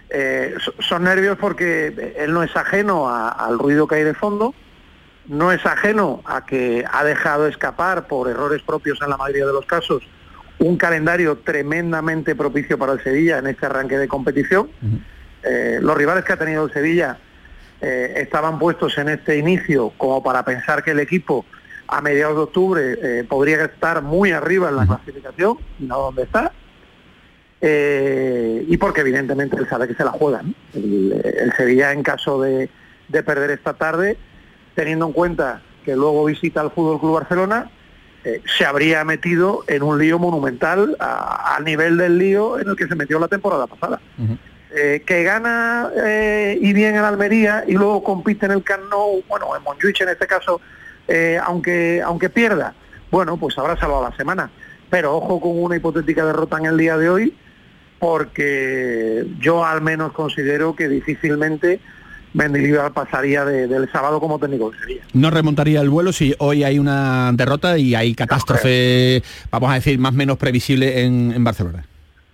Eh, 0.09 0.55
so- 0.61 0.75
son 0.81 1.05
nervios 1.05 1.37
porque 1.39 2.15
él 2.19 2.33
no 2.33 2.43
es 2.43 2.55
ajeno 2.57 3.09
a- 3.09 3.29
al 3.31 3.59
ruido 3.59 3.87
que 3.87 3.97
hay 3.97 4.05
de 4.05 4.15
fondo, 4.15 4.55
no 5.27 5.53
es 5.53 5.65
ajeno 5.67 6.23
a 6.25 6.45
que 6.47 6.85
ha 6.91 7.05
dejado 7.05 7.47
escapar 7.47 8.07
por 8.09 8.29
errores 8.29 8.63
propios 8.63 9.01
en 9.03 9.11
la 9.11 9.17
mayoría 9.17 9.47
de 9.47 9.53
los 9.53 9.67
casos 9.67 10.03
un 10.59 10.77
calendario 10.77 11.39
tremendamente 11.39 12.35
propicio 12.35 12.77
para 12.77 12.93
el 12.95 13.03
Sevilla 13.03 13.39
en 13.39 13.47
este 13.47 13.65
arranque 13.67 13.97
de 13.97 14.09
competición. 14.09 14.69
Eh, 15.43 15.79
los 15.81 15.97
rivales 15.97 16.25
que 16.25 16.33
ha 16.35 16.37
tenido 16.37 16.65
el 16.67 16.73
Sevilla 16.73 17.19
eh, 17.81 18.13
estaban 18.17 18.59
puestos 18.59 18.99
en 18.99 19.09
este 19.09 19.39
inicio 19.39 19.91
como 19.97 20.23
para 20.23 20.45
pensar 20.45 20.83
que 20.83 20.91
el 20.91 21.01
equipo 21.01 21.47
a 21.89 22.03
mediados 22.03 22.37
de 22.37 22.43
octubre 22.43 22.99
eh, 23.03 23.25
podría 23.27 23.65
estar 23.65 24.03
muy 24.03 24.33
arriba 24.33 24.69
en 24.69 24.77
la 24.77 24.87
clasificación, 24.87 25.57
no 25.79 25.99
donde 25.99 26.25
está. 26.25 26.53
Eh, 27.61 28.65
y 28.69 28.77
porque 28.79 29.03
evidentemente 29.03 29.57
él 29.57 29.69
sabe 29.69 29.87
que 29.89 29.95
se 29.95 30.05
la 30.05 30.11
juega. 30.13 30.43
¿no? 30.43 30.55
El, 30.75 31.21
el 31.41 31.53
Sevilla 31.55 31.93
en 31.93 32.03
caso 32.03 32.41
de, 32.41 32.71
de 33.09 33.23
perder 33.23 33.51
esta 33.51 33.75
tarde, 33.75 34.17
teniendo 34.75 35.07
en 35.07 35.13
cuenta 35.13 35.63
que 35.85 35.95
luego 35.97 36.25
visita 36.25 36.61
al 36.61 36.71
Fútbol 36.71 37.01
Club 37.01 37.15
Barcelona, 37.15 37.71
eh, 38.25 38.43
se 38.57 38.65
habría 38.65 39.05
metido 39.05 39.65
en 39.67 39.83
un 39.83 39.99
lío 39.99 40.19
monumental 40.19 40.97
a- 41.01 41.57
al 41.57 41.65
nivel 41.65 41.97
del 41.97 42.19
lío 42.19 42.59
en 42.59 42.69
el 42.69 42.77
que 42.77 42.87
se 42.87 42.95
metió 42.95 43.19
la 43.19 43.29
temporada 43.29 43.67
pasada. 43.67 44.01
Eh, 44.73 45.03
que 45.05 45.25
gana 45.25 45.91
eh, 46.05 46.57
y 46.61 46.73
bien 46.73 46.95
en 46.95 47.03
Almería 47.03 47.65
y 47.67 47.73
luego 47.73 48.05
compite 48.05 48.47
en 48.47 48.53
el 48.53 48.63
Camp 48.63 48.85
Nou, 48.89 49.21
bueno, 49.29 49.47
en 49.57 49.63
Montjuic 49.65 50.01
en 50.03 50.11
este 50.11 50.29
caso, 50.29 50.61
eh, 51.09 51.41
aunque 51.43 52.01
aunque 52.05 52.31
pierda, 52.31 52.73
bueno, 53.11 53.37
pues 53.37 53.59
habrá 53.59 53.77
salvado 53.77 54.09
la 54.09 54.17
semana. 54.17 54.49
Pero 54.89 55.17
ojo 55.17 55.41
con 55.41 55.61
una 55.61 55.77
hipotética 55.77 56.25
derrota 56.25 56.59
en 56.59 56.67
el 56.67 56.77
día 56.77 56.97
de 56.97 57.09
hoy, 57.11 57.37
porque 58.01 59.25
yo 59.39 59.65
al 59.65 59.81
menos 59.83 60.13
considero 60.13 60.75
que 60.75 60.89
difícilmente 60.89 61.81
Mendilibar 62.33 62.93
pasaría 62.93 63.45
de- 63.45 63.67
del 63.67 63.91
sábado 63.91 64.21
como 64.21 64.39
técnico 64.39 64.71
de 64.71 64.79
Sevilla. 64.79 65.03
No 65.15 65.31
remontaría 65.31 65.81
el 65.81 65.91
vuelo 65.91 66.13
si 66.13 66.33
hoy 66.39 66.63
hay 66.63 66.79
una 66.79 67.33
derrota 67.33 67.77
y 67.77 67.97
hay 67.97 68.15
catástrofe, 68.15 69.21
vamos 69.51 69.69
a 69.73 69.75
decir, 69.75 69.99
más 69.99 70.13
o 70.13 70.17
menos 70.17 70.39
previsible 70.39 71.03
en, 71.05 71.33
en 71.33 71.43
Barcelona. 71.43 71.85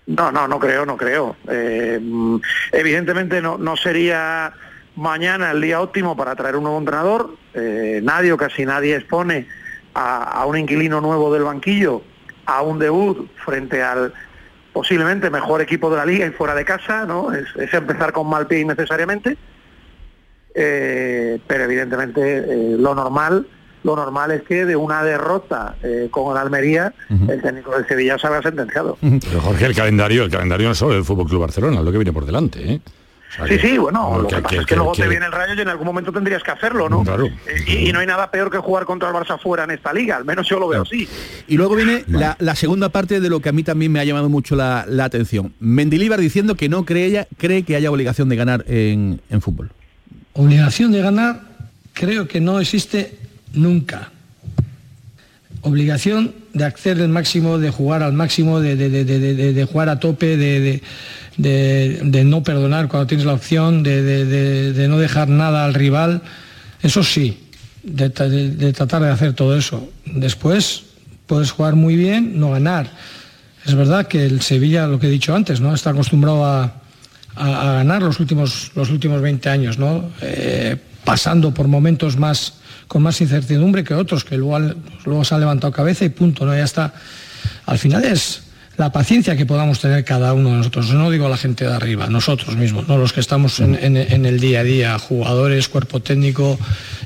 No, 0.07 0.31
no, 0.31 0.47
no 0.49 0.59
creo, 0.59 0.85
no 0.85 0.99
creo. 0.99 1.37
Eh, 1.51 1.99
mm, 2.03 2.37
evidentemente 2.73 3.41
no, 3.41 3.57
no 3.57 3.75
sería 3.79 4.53
mañana 4.97 5.51
el 5.53 5.63
día 5.63 5.81
óptimo 5.81 6.15
para 6.15 6.37
traer 6.37 6.57
un 6.57 6.65
nuevo 6.65 6.79
entrenador. 6.79 7.35
Eh, 7.55 8.01
nadie 8.03 8.33
o 8.33 8.37
casi 8.37 8.67
nadie 8.67 8.97
expone 8.97 9.49
a, 9.95 10.25
a 10.43 10.45
un 10.45 10.59
inquilino 10.59 11.01
nuevo 11.01 11.33
del 11.33 11.45
banquillo 11.45 12.03
a 12.45 12.61
un 12.61 12.79
debut 12.79 13.29
frente 13.45 13.83
al 13.83 14.13
posiblemente 14.77 15.31
mejor 15.31 15.63
equipo 15.63 15.89
de 15.89 15.97
la 15.97 16.05
liga 16.05 16.27
y 16.27 16.31
fuera 16.33 16.55
de 16.55 16.63
casa, 16.63 17.07
¿no? 17.07 17.33
Es, 17.33 17.47
es 17.57 17.73
empezar 17.73 18.13
con 18.13 18.29
mal 18.29 18.47
pie 18.47 18.61
innecesariamente. 18.61 19.39
Eh, 20.55 21.41
pero 21.47 21.65
evidentemente 21.65 22.21
eh, 22.21 22.77
lo 22.79 22.95
normal 22.95 23.47
lo 23.85 23.97
normal 23.97 24.33
es 24.33 24.43
que 24.43 24.67
de 24.67 24.77
una 24.77 25.03
derrota 25.03 25.77
eh, 25.83 26.09
con 26.11 26.33
el 26.33 26.37
Almería 26.39 26.93
el 27.09 27.41
técnico 27.41 27.71
del 27.73 27.87
Sevilla 27.87 28.19
salga 28.19 28.43
sentenciado. 28.43 28.99
Pero 29.01 29.41
Jorge, 29.41 29.65
el 29.65 29.75
calendario, 29.75 30.25
el 30.25 30.31
calendario 30.31 30.67
no 30.67 30.73
es 30.73 30.79
solo 30.79 30.95
del 30.95 31.05
Fútbol 31.05 31.27
Club 31.29 31.43
Barcelona, 31.43 31.79
es 31.79 31.85
lo 31.85 31.93
que 31.93 31.99
viene 31.99 32.13
por 32.13 32.27
delante, 32.27 32.73
¿eh? 32.73 32.81
Sí, 33.49 33.59
sí, 33.59 33.77
bueno, 33.79 34.11
no, 34.11 34.23
lo 34.23 34.29
que, 34.29 34.37
pasa 34.37 34.61
es 34.61 34.67
que, 34.67 34.77
luego 34.77 34.93
te 34.93 35.07
viene 35.09 35.27
el 35.27 35.33
rayo 35.33 35.55
y 35.55 35.61
en 35.61 35.69
algún 35.69 35.87
momento 35.87 36.11
tendrías 36.13 36.43
que 36.43 36.53
hacerlo, 36.53 36.89
¿no? 36.89 37.03
Claro. 37.03 37.27
Eh, 37.27 37.65
Y, 37.67 37.89
y 37.89 37.93
no 37.93 37.99
hay 37.99 38.07
nada 38.07 38.31
peor 38.31 38.51
que 38.51 38.59
jugar 38.59 38.85
contra 38.87 39.09
el 39.09 39.15
Barça 39.15 39.39
fuera 39.39 39.65
en 39.65 39.73
esta 39.73 39.93
liga, 39.93 40.17
al 40.17 40.25
menos 40.25 40.49
yo 40.49 40.59
lo 40.59 40.69
veo 40.69 40.83
así. 40.83 41.09
Y 41.47 41.57
luego 41.57 41.75
viene 41.75 42.05
la, 42.09 42.37
la 42.39 42.55
segunda 42.55 42.89
parte 42.89 43.21
de 43.21 43.29
lo 43.29 43.41
que 43.41 43.51
a 43.51 43.53
mí 43.53 43.63
también 43.63 43.93
me 43.93 44.01
ha 44.01 44.05
llamado 44.05 44.29
mucho 44.29 44.57
la, 44.57 44.85
la 44.89 45.05
atención. 45.05 45.53
Mendilíbar 45.61 46.21
diciendo 46.21 46.55
que 46.55 46.69
no 46.69 46.85
cree, 46.85 47.07
ella, 47.07 47.27
cree 47.37 47.63
que 47.65 47.77
haya 47.77 47.91
obligación 47.91 48.29
de 48.29 48.37
ganar 48.37 48.65
en, 48.69 49.21
en 49.29 49.41
fútbol. 49.43 49.71
Obligación 50.33 50.93
de 50.93 51.03
ganar 51.03 51.41
creo 51.93 52.29
que 52.29 52.41
no 52.41 52.61
existe 52.61 53.19
nunca. 53.53 54.13
Obligación 55.63 56.33
de 56.53 56.65
hacer 56.65 56.99
el 57.01 57.09
máximo, 57.09 57.59
de 57.59 57.71
jugar 57.71 58.03
al 58.03 58.13
máximo, 58.13 58.61
de, 58.61 58.77
de- 58.77 58.89
de- 59.05 59.53
de- 59.53 59.65
jugar 59.65 59.89
a 59.89 59.99
tope, 59.99 60.37
de, 60.37 62.25
no 62.25 62.43
perdonar 62.43 62.89
cuando 62.89 63.07
tienes 63.07 63.27
la 63.27 63.33
opción, 63.35 63.83
de, 63.83 64.87
no 64.89 64.99
dejar 64.99 65.29
nada 65.29 65.65
al 65.65 65.75
rival. 65.75 66.23
Eso 66.83 67.03
sí, 67.03 67.39
de, 67.83 68.13
tra- 68.13 68.29
de- 68.29 68.51
de 68.51 68.73
tratar 68.73 69.03
de 69.03 69.11
hacer 69.11 69.33
todo 69.33 69.57
eso. 69.57 69.89
Después 70.05 70.85
puedes 71.27 71.51
jugar 71.51 71.75
muy 71.75 71.97
bien, 71.97 72.39
no 72.39 72.51
ganar. 72.53 72.89
Es 73.65 73.75
verdad 73.75 74.07
que 74.07 74.25
el 74.25 74.43
Sevilla, 74.43 74.87
lo 74.87 75.01
que 75.01 75.09
he 75.09 75.11
dicho 75.11 75.35
antes, 75.35 75.61
¿no? 75.61 75.75
está 75.75 75.91
acostumbrado 75.91 76.45
a, 76.45 76.63
a- 77.35 77.71
a 77.71 77.73
ganar 77.75 78.03
los 78.03 78.21
últimos, 78.21 78.71
los 78.77 78.91
últimos 78.91 79.21
20 79.21 79.49
años, 79.49 79.79
¿no? 79.79 80.11
Eh, 80.23 80.77
pasando 81.07 81.55
por 81.55 81.69
momentos 81.69 82.19
más 82.19 82.55
con 82.89 83.03
más 83.03 83.21
incertidumbre 83.21 83.83
que 83.83 83.95
otros, 83.95 84.25
que 84.25 84.37
luego, 84.37 84.75
luego 85.07 85.25
se 85.25 85.35
han 85.35 85.41
levantado 85.41 85.73
cabeza 85.73 86.05
y 86.05 86.11
punto, 86.11 86.45
¿no? 86.45 86.55
Ya 86.55 86.65
está. 86.65 86.93
Al 87.65 87.79
final 87.79 88.05
es 88.05 88.43
la 88.77 88.93
paciencia 88.93 89.37
que 89.37 89.47
podamos 89.47 89.81
tener 89.81 90.05
cada 90.05 90.35
uno 90.35 90.51
de 90.51 90.57
nosotros. 90.59 90.93
No 90.93 91.11
digo 91.11 91.29
la 91.29 91.37
gente 91.37 91.65
de 91.65 91.73
arriba, 91.73 92.07
nosotros 92.09 92.57
mismos, 92.57 92.87
no 92.87 92.99
los 92.99 93.13
que 93.13 93.21
estamos 93.21 93.59
en 93.61 93.97
el 93.97 94.39
día 94.39 94.61
a 94.61 94.65
día, 94.65 94.99
jugadores, 94.99 95.69
cuerpo 95.69 96.01
técnico, 96.01 96.59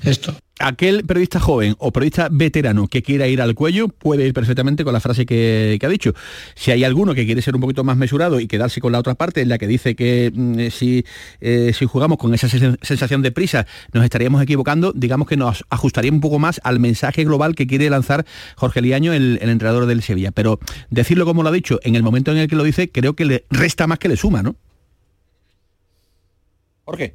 esto. 0.03 0.35
Aquel 0.63 1.05
periodista 1.07 1.41
joven 1.41 1.75
o 1.79 1.91
periodista 1.91 2.29
veterano 2.31 2.87
que 2.87 3.03
quiera 3.03 3.27
ir 3.27 3.41
al 3.41 3.55
cuello 3.55 3.89
puede 3.89 4.27
ir 4.27 4.35
perfectamente 4.35 4.85
con 4.85 4.93
la 4.93 5.01
frase 5.01 5.25
que, 5.25 5.79
ha 5.83 5.89
dicho. 5.89 6.13
Si 6.55 6.71
hay 6.71 6.85
alguno 6.85 7.15
que 7.15 7.25
quiere 7.25 7.41
ser 7.41 7.55
un 7.55 7.63
poquito 7.63 7.83
más 7.83 7.97
mesurado 7.97 8.41
y 8.41 8.47
quedarse 8.47 8.79
con 8.83 8.93
la 8.93 8.99
otra 8.99 9.15
parte, 9.15 9.41
en 9.41 9.49
la 9.49 9.57
que 9.57 9.67
dice 9.67 9.97
que 9.97 10.31
mm, 10.35 10.59
eh, 10.59 10.71
si, 10.71 11.07
eh, 11.41 11.73
si 11.75 11.87
jugamos 11.87 12.19
con 12.19 12.35
esa 12.35 12.47
sen- 12.47 12.77
sensación 12.83 13.23
de 13.23 13.33
prisa 13.33 13.67
nos 13.95 14.05
estaríamos 14.05 14.43
equivocando, 14.43 14.93
digamos 14.95 15.27
que 15.27 15.39
nos 15.39 15.65
ajustaría 15.71 16.13
un 16.13 16.21
poco 16.21 16.39
más 16.39 16.61
al 16.63 16.79
mensaje 16.79 17.25
global 17.25 17.55
que 17.55 17.67
quiere 17.67 17.89
lanzar 17.89 18.27
Jorge 18.57 18.83
Liaño, 18.83 19.15
el, 19.15 19.39
el 19.41 19.49
entrenador 19.49 19.87
del 19.87 20.03
Sevilla. 20.03 20.31
Pero 20.31 20.61
decirlo 20.91 21.25
como 21.25 21.43
lo 21.43 21.49
ha 21.49 21.53
dicho, 21.53 21.81
en 21.85 21.97
el 21.97 22.03
momento 22.03 22.33
en 22.33 22.37
el 22.39 22.49
que 22.49 22.57
lo 22.57 22.65
dice, 22.65 22.91
creo 22.91 23.15
que 23.15 23.25
le 23.25 23.45
resta 23.49 23.87
más 23.87 23.99
que 23.99 24.09
le 24.11 24.17
suma, 24.19 24.43
¿no? 24.43 24.57
¿Por 26.85 26.99
qué? 26.99 27.15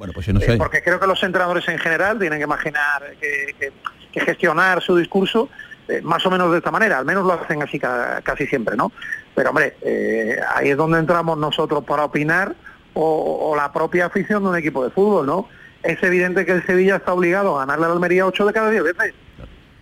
Bueno, 0.00 0.14
pues 0.14 0.24
yo 0.24 0.32
no 0.32 0.40
Eh, 0.40 0.46
sé. 0.46 0.56
porque 0.56 0.82
creo 0.82 0.98
que 0.98 1.06
los 1.06 1.22
entrenadores 1.22 1.68
en 1.68 1.78
general 1.78 2.18
tienen 2.18 2.38
que 2.38 2.44
imaginar, 2.44 3.02
que, 3.20 3.54
que- 3.60 3.70
que 4.10 4.20
gestionar 4.20 4.80
su 4.80 4.96
discurso 4.96 5.50
eh, 5.88 6.00
más 6.02 6.24
o 6.24 6.30
menos 6.30 6.50
de 6.52 6.56
esta 6.56 6.70
manera, 6.70 6.96
al 6.98 7.04
menos 7.04 7.26
lo 7.26 7.34
hacen 7.34 7.62
así 7.62 7.78
ca- 7.78 8.22
casi 8.22 8.46
siempre, 8.46 8.76
¿no? 8.76 8.92
Pero 9.34 9.50
hombre, 9.50 9.76
eh, 9.82 10.40
ahí 10.54 10.70
es 10.70 10.76
donde 10.78 10.98
entramos 11.00 11.36
nosotros 11.36 11.84
para 11.84 12.04
opinar 12.04 12.54
o, 12.94 13.50
o 13.50 13.54
la 13.54 13.70
propia 13.74 14.06
afición 14.06 14.42
de 14.42 14.48
un 14.48 14.56
equipo 14.56 14.82
de 14.82 14.90
fútbol, 14.90 15.26
¿no? 15.26 15.48
Es 15.82 16.02
evidente 16.02 16.46
que 16.46 16.52
el 16.52 16.64
Sevilla 16.66 16.96
está 16.96 17.12
obligado 17.12 17.56
a 17.56 17.66
ganarle 17.66 17.84
al 17.84 17.92
Almería 17.92 18.24
8 18.26 18.46
de 18.46 18.52
cada 18.54 18.70
10 18.70 18.82
veces. 18.84 19.12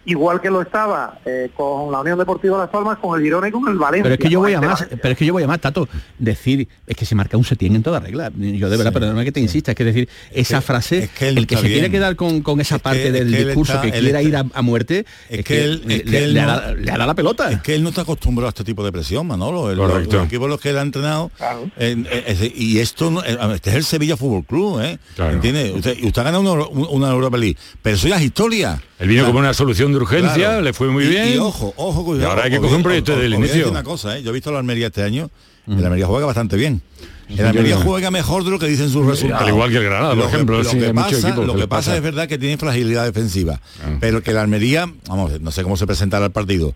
Igual 0.09 0.41
que 0.41 0.51
lo 0.51 0.61
estaba 0.63 1.19
eh, 1.25 1.51
con 1.57 1.91
la 1.93 2.01
Unión 2.01 2.19
Deportiva 2.19 2.59
Las 2.59 2.69
Palmas, 2.71 2.99
con 2.99 3.19
el 3.19 3.25
Girona 3.25 3.49
y 3.49 3.51
con 3.53 3.69
el 3.69 3.77
Valencia. 3.79 4.03
Pero 4.05 4.15
es 4.15 4.21
que 4.21 4.29
yo 4.29 4.41
voy 4.41 4.53
a 4.53 4.57
este 4.57 4.67
más, 4.67 4.87
pero 5.03 5.13
es 5.13 5.19
que 5.19 5.27
yo 5.27 5.33
voy 5.33 5.43
a 5.43 5.47
más, 5.47 5.61
Tato, 5.61 5.89
decir, 6.19 6.69
es 6.87 6.97
que 6.97 7.05
se 7.05 7.15
marca 7.15 7.37
un 7.37 7.45
setien 7.45 7.75
en 7.77 7.83
toda 7.83 8.01
regla. 8.01 8.31
Yo 8.37 8.69
de 8.71 8.77
verdad, 8.77 8.93
perdóname 8.93 9.25
que 9.25 9.33
te 9.33 9.41
insista, 9.41 9.73
es 9.73 9.77
que 9.77 9.85
decir, 9.85 10.09
esa 10.33 10.61
frase, 10.61 11.11
él 11.21 11.39
el 11.39 11.47
que 11.47 11.57
se 11.57 11.63
quiere 11.63 11.81
bien. 11.81 11.93
quedar 11.93 12.17
con, 12.17 12.43
con 12.43 12.61
esa 12.61 12.79
parte 12.79 13.07
es 13.09 13.13
del 13.13 13.31
que 13.31 13.45
discurso 13.45 13.75
está- 13.75 13.83
que 13.83 13.93
quiera 13.93 14.21
está- 14.21 14.23
ir 14.29 14.37
a, 14.37 14.45
a 14.55 14.63
muerte, 14.63 15.05
Es 15.29 15.45
que 15.45 15.65
él, 15.65 15.83
es 15.89 16.03
que 16.03 16.11
le, 16.11 16.25
él 16.25 16.35
le 16.35 16.41
no- 16.43 16.51
ha 16.51 16.61
dado- 16.61 16.75
le 16.77 16.91
ha 16.91 16.95
dado 16.97 17.07
la 17.09 17.15
pelota. 17.15 17.51
Es 17.53 17.63
que 17.63 17.75
él 17.75 17.83
no 17.83 17.91
está 17.91 18.03
acostumbrado 18.03 18.47
a 18.49 18.51
este 18.51 18.65
tipo 18.65 18.85
de 18.85 18.93
presión, 18.93 19.27
Manolo. 19.27 19.71
El- 19.71 19.77
Los, 19.79 19.91
Correcto. 19.91 20.17
los 20.17 20.27
equipos 20.27 20.49
los 20.49 20.61
que 20.61 20.71
él 20.71 20.79
ha 20.79 20.83
entrenado. 20.83 21.31
eh, 21.77 21.97
eh, 22.11 22.25
es- 22.27 22.53
y 22.59 22.79
esto 22.81 23.11
no- 23.11 23.23
eh, 23.25 23.37
este 23.55 23.71
es 23.71 23.77
el 23.77 23.85
Sevilla 23.85 24.17
Fútbol 24.17 24.45
Club, 24.45 24.81
¿eh? 24.81 24.99
¿Entiende? 25.19 25.73
Usted, 25.77 25.97
y 25.99 26.07
usted 26.07 26.23
ha 26.23 26.25
ganado 26.25 26.43
una, 26.73 26.89
una 26.89 27.11
Europa 27.11 27.37
League. 27.37 27.57
Pero 27.83 27.97
eso 27.97 28.09
ya 28.09 28.17
es 28.17 28.23
historia. 28.23 28.81
Él 28.99 29.09
vino 29.09 29.25
como 29.27 29.39
una 29.39 29.55
solución 29.55 29.93
de 29.93 29.98
urgencia, 29.99 30.35
claro. 30.35 30.61
le 30.63 30.73
fue 30.73 30.89
muy 30.89 31.05
Y- 31.05 31.09
bien. 31.09 31.29
Y, 31.35 31.39
ojo, 31.39 31.73
ojo, 31.77 32.05
cuidado. 32.05 32.29
Y 32.29 32.31
ahora 32.31 32.45
hay 32.45 32.51
que 32.51 32.59
coger 32.59 32.77
un 32.77 32.83
proyecto 32.83 33.13
desde 33.13 33.27
el 33.27 33.35
inicio. 33.35 33.71
una 33.71 33.83
cosa, 33.83 34.17
¿eh? 34.19 34.23
Yo 34.23 34.31
he 34.31 34.33
visto 34.33 34.51
a 34.51 34.53
la 34.55 34.59
Almería 34.61 34.87
este 34.89 35.03
año. 35.03 35.31
y 35.67 35.75
La 35.77 35.87
Almería 35.89 36.07
juega 36.07 36.25
bastante 36.27 36.57
bien. 36.57 36.81
El 37.29 37.45
Almería 37.45 37.77
juega 37.77 38.11
mejor 38.11 38.43
de 38.43 38.51
lo 38.51 38.59
que 38.59 38.67
dicen 38.67 38.89
sus 38.89 39.05
resultados. 39.05 39.43
al 39.43 39.49
igual 39.51 39.71
que 39.71 39.77
el 39.77 39.85
Granada, 39.85 40.09
por 40.15 40.17
Lo 40.19 40.23
que- 40.31 40.35
ejemplo, 40.35 40.63
Lo 40.63 40.71
que 40.71 40.95
pasa, 40.95 41.11
equipos 41.29 41.47
lo 41.47 41.53
que 41.53 41.53
que 41.53 41.59
les 41.59 41.67
pasa 41.67 41.81
pasa. 41.91 41.97
es 41.97 42.03
verdad 42.03 42.27
que 42.27 42.39
tiene 42.39 42.57
fragilidad 42.57 43.05
defensiva. 43.05 43.61
Pero 44.01 44.23
que 44.23 44.33
la 44.33 44.41
Almería, 44.41 44.91
vamos, 45.09 45.39
no 45.41 45.51
sé 45.51 45.63
cómo 45.63 45.77
se 45.77 45.87
presentará 45.87 46.25
el 46.25 46.33
partido. 46.33 46.75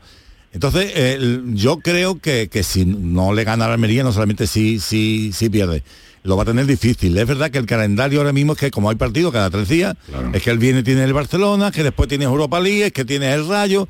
Entonces, 0.52 0.92
eh, 0.94 1.14
el- 1.14 1.54
yo 1.54 1.78
creo 1.78 2.18
que, 2.20 2.50
que 2.52 2.62
si 2.62 2.84
no 2.84 3.32
le 3.32 3.44
gana 3.44 3.66
la 3.66 3.72
Almería, 3.72 4.02
no 4.04 4.12
solamente 4.12 4.46
si, 4.46 4.78
si, 4.78 5.32
si 5.32 5.48
pierde, 5.48 5.82
lo 6.24 6.36
va 6.36 6.42
a 6.44 6.46
tener 6.46 6.66
difícil. 6.66 7.16
Es 7.18 7.26
verdad 7.26 7.50
que 7.50 7.58
el 7.58 7.66
calendario 7.66 8.20
ahora 8.20 8.32
mismo 8.32 8.52
es 8.52 8.58
que 8.58 8.70
como 8.70 8.88
hay 8.90 8.96
partido 8.96 9.32
cada 9.32 9.50
tres 9.50 9.68
días, 9.68 9.96
es 10.32 10.42
que 10.42 10.50
el 10.50 10.58
viene 10.58 10.82
tiene 10.82 11.04
el 11.04 11.12
Barcelona, 11.12 11.70
que 11.72 11.82
después 11.82 12.08
tiene 12.08 12.24
Europa 12.24 12.60
League, 12.60 12.86
es 12.86 12.92
que 12.92 13.04
tiene 13.04 13.32
el 13.32 13.46
Rayo, 13.48 13.88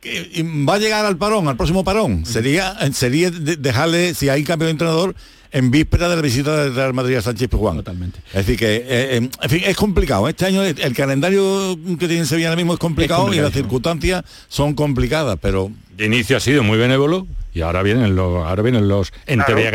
que- 0.00 0.30
y 0.34 0.42
va 0.64 0.74
a 0.74 0.78
llegar 0.78 1.04
al 1.06 1.16
parón, 1.16 1.48
al 1.48 1.56
próximo 1.56 1.82
parón. 1.84 2.26
Sería, 2.26 2.76
sería 2.92 3.30
de- 3.30 3.56
dejarle, 3.56 4.14
si 4.14 4.28
hay 4.28 4.44
cambio 4.44 4.66
de 4.66 4.72
entrenador, 4.72 5.14
en 5.52 5.70
víspera 5.70 6.08
de 6.10 6.16
la 6.16 6.22
visita 6.22 6.64
del 6.64 6.74
Real 6.74 6.92
Madrid 6.92 7.16
a 7.16 7.22
Sánchez 7.22 7.48
Pizjuán. 7.48 7.76
Totalmente. 7.76 8.18
Es 8.28 8.34
decir, 8.46 8.58
que 8.58 8.76
eh, 8.76 8.84
eh, 8.88 9.30
en 9.40 9.48
fin, 9.50 9.62
es 9.64 9.76
complicado. 9.76 10.28
Este 10.28 10.44
año 10.44 10.62
el, 10.62 10.78
el 10.78 10.94
calendario 10.94 11.78
que 11.98 12.08
tiene 12.08 12.26
Sevilla 12.26 12.48
ahora 12.48 12.56
mismo 12.56 12.74
es 12.74 12.78
complicado, 12.78 13.32
y 13.32 13.38
las 13.38 13.52
circunstancias 13.54 14.24
son 14.48 14.74
complicadas, 14.74 15.38
pero 15.40 15.70
De 15.96 16.04
inicio 16.04 16.36
ha 16.36 16.40
sido 16.40 16.62
muy 16.62 16.76
benévolo 16.76 17.26
y 17.54 17.62
ahora 17.62 17.82
vienen 17.82 18.14
los, 18.16 18.44
ahora 18.46 18.60
vienen 18.62 18.86
los 18.88 19.12
en 19.26 19.36
Claro. 19.38 19.54
teoría 19.54 19.70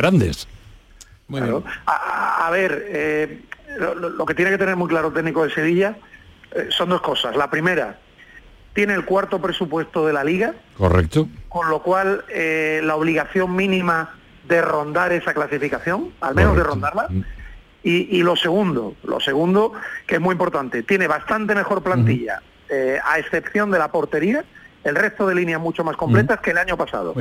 Claro. 1.40 1.64
A, 1.86 1.92
a- 2.44 2.48
a 2.48 2.50
ver, 2.52 2.86
eh, 2.90 3.42
lo, 3.78 4.26
que 4.26 4.34
tiene 4.36 4.52
que 4.52 4.58
tener 4.58 4.76
muy 4.76 4.88
claro 4.90 5.08
el 5.10 5.14
técnico 5.14 5.44
de 5.44 5.52
Sevilla 5.54 5.96
eh, 6.52 6.68
son 6.70 6.90
dos 6.90 7.02
cosas. 7.02 7.36
La 7.36 7.50
primera, 7.50 7.98
tiene 8.74 8.94
el 8.94 9.06
cuarto 9.06 9.40
presupuesto 9.42 10.06
de 10.06 10.14
la 10.14 10.24
liga, 10.24 10.54
Correcto. 10.78 11.28
con 11.50 11.70
lo 11.70 11.82
cual 11.82 12.24
eh, 12.30 12.82
la 12.84 12.96
obligación 12.96 13.56
mínima 13.56 14.16
de 14.48 14.62
rondar 14.62 15.12
esa 15.14 15.34
clasificación, 15.34 16.12
al 16.22 16.36
menos 16.36 16.56
de 16.56 16.64
rondarla. 16.64 17.08
Y, 17.84 18.16
y 18.16 18.22
lo 18.24 18.36
segundo, 18.36 18.96
lo 19.04 19.20
segundo, 19.20 19.74
que 20.06 20.16
es 20.16 20.22
muy 20.22 20.34
importante, 20.34 20.84
tiene 20.84 21.08
bastante 21.08 21.56
mejor 21.56 21.82
plantilla, 21.82 22.42
eh, 22.70 23.00
a 23.04 23.18
excepción 23.18 23.72
de 23.72 23.80
la 23.80 23.92
portería, 23.92 24.44
el 24.84 24.96
resto 24.96 25.28
de 25.28 25.36
líneas 25.36 25.60
mucho 25.60 25.84
más 25.84 25.96
completas 25.98 26.40
que 26.42 26.52
el 26.52 26.58
año 26.60 26.78
pasado. 26.78 27.16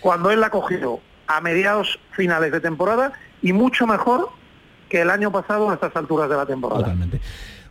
Cuando 0.00 0.30
él 0.30 0.40
la 0.40 0.50
cogió 0.50 1.00
a 1.26 1.40
mediados 1.40 1.98
finales 2.12 2.52
de 2.52 2.60
temporada 2.60 3.12
y 3.42 3.52
mucho 3.52 3.86
mejor 3.86 4.30
que 4.88 5.02
el 5.02 5.10
año 5.10 5.30
pasado 5.30 5.70
a 5.70 5.74
estas 5.74 5.94
alturas 5.96 6.28
de 6.28 6.36
la 6.36 6.46
temporada. 6.46 6.96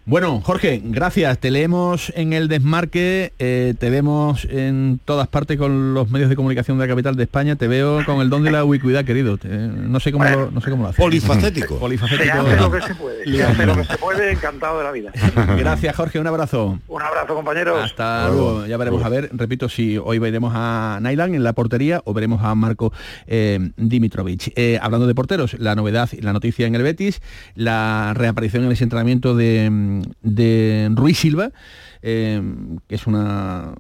Bueno, 0.10 0.40
Jorge, 0.40 0.82
gracias. 0.86 1.38
Te 1.40 1.52
leemos 1.52 2.14
en 2.16 2.32
el 2.32 2.48
desmarque, 2.48 3.34
eh, 3.40 3.74
te 3.78 3.90
vemos 3.90 4.48
en 4.50 5.02
todas 5.04 5.28
partes 5.28 5.58
con 5.58 5.94
los 5.94 6.10
medios 6.10 6.30
de 6.30 6.38
comunicación 6.38 6.78
de 6.78 6.86
la 6.86 6.88
capital 6.88 7.18
de 7.18 7.24
España, 7.24 7.58
te 7.58 7.68
veo 7.68 8.06
con 8.06 8.22
el 8.22 8.30
don 8.30 8.42
de 8.44 8.52
la 8.52 8.64
ubicuidad, 8.64 9.04
querido. 9.04 9.38
Te- 9.38 9.50
no 9.50 10.00
sé 10.00 10.14
cómo 10.14 10.24
lo, 10.24 10.50
no 10.50 10.62
sé 10.62 10.70
cómo 10.72 10.84
lo 10.84 10.90
haces. 10.92 11.04
Polifacético. 11.04 11.74
Se 11.74 11.80
Polifacético. 11.82 12.40
hace 12.40 12.56
lo 12.56 12.72
que 12.72 12.82
se 12.84 12.96
puede, 12.96 13.26
se 13.26 13.44
hace 13.44 13.66
lo 13.66 13.76
que 13.76 13.84
se 13.84 13.98
puede, 13.98 14.32
encantado 14.32 14.78
de 14.78 14.84
la 14.86 14.92
vida. 14.94 15.12
Gracias, 15.60 15.94
Jorge, 15.94 16.20
un 16.22 16.28
abrazo. 16.28 16.80
Un 16.88 17.02
abrazo, 17.02 17.36
compañeros. 17.36 17.78
Hasta 17.84 18.30
luego, 18.30 18.66
ya 18.66 18.78
veremos 18.78 19.04
a 19.04 19.10
ver, 19.10 19.30
repito, 19.34 19.68
si 19.68 19.98
hoy 19.98 20.20
veremos 20.20 20.54
a 20.56 21.00
Nailan 21.02 21.36
en 21.36 21.44
la 21.44 21.52
portería 21.52 22.02
o 22.06 22.14
veremos 22.14 22.42
a 22.46 22.56
Marco 22.56 22.94
eh, 23.28 23.72
Dimitrovic. 23.76 24.54
Eh, 24.56 24.80
hablando 24.82 25.06
de 25.06 25.14
porteros, 25.14 25.60
la 25.60 25.76
novedad 25.76 26.10
la 26.22 26.32
noticia 26.32 26.66
en 26.66 26.76
el 26.76 26.84
Betis, 26.84 27.22
la 27.56 28.14
reaparición 28.16 28.64
en 28.64 28.72
ese 28.72 28.86
entrenamiento 28.86 29.36
de, 29.36 29.97
de 30.22 30.90
Ruiz 30.94 31.18
Silva, 31.20 31.52
eh, 32.02 32.42
que 32.88 32.96
es 32.96 33.08
una 33.08 33.74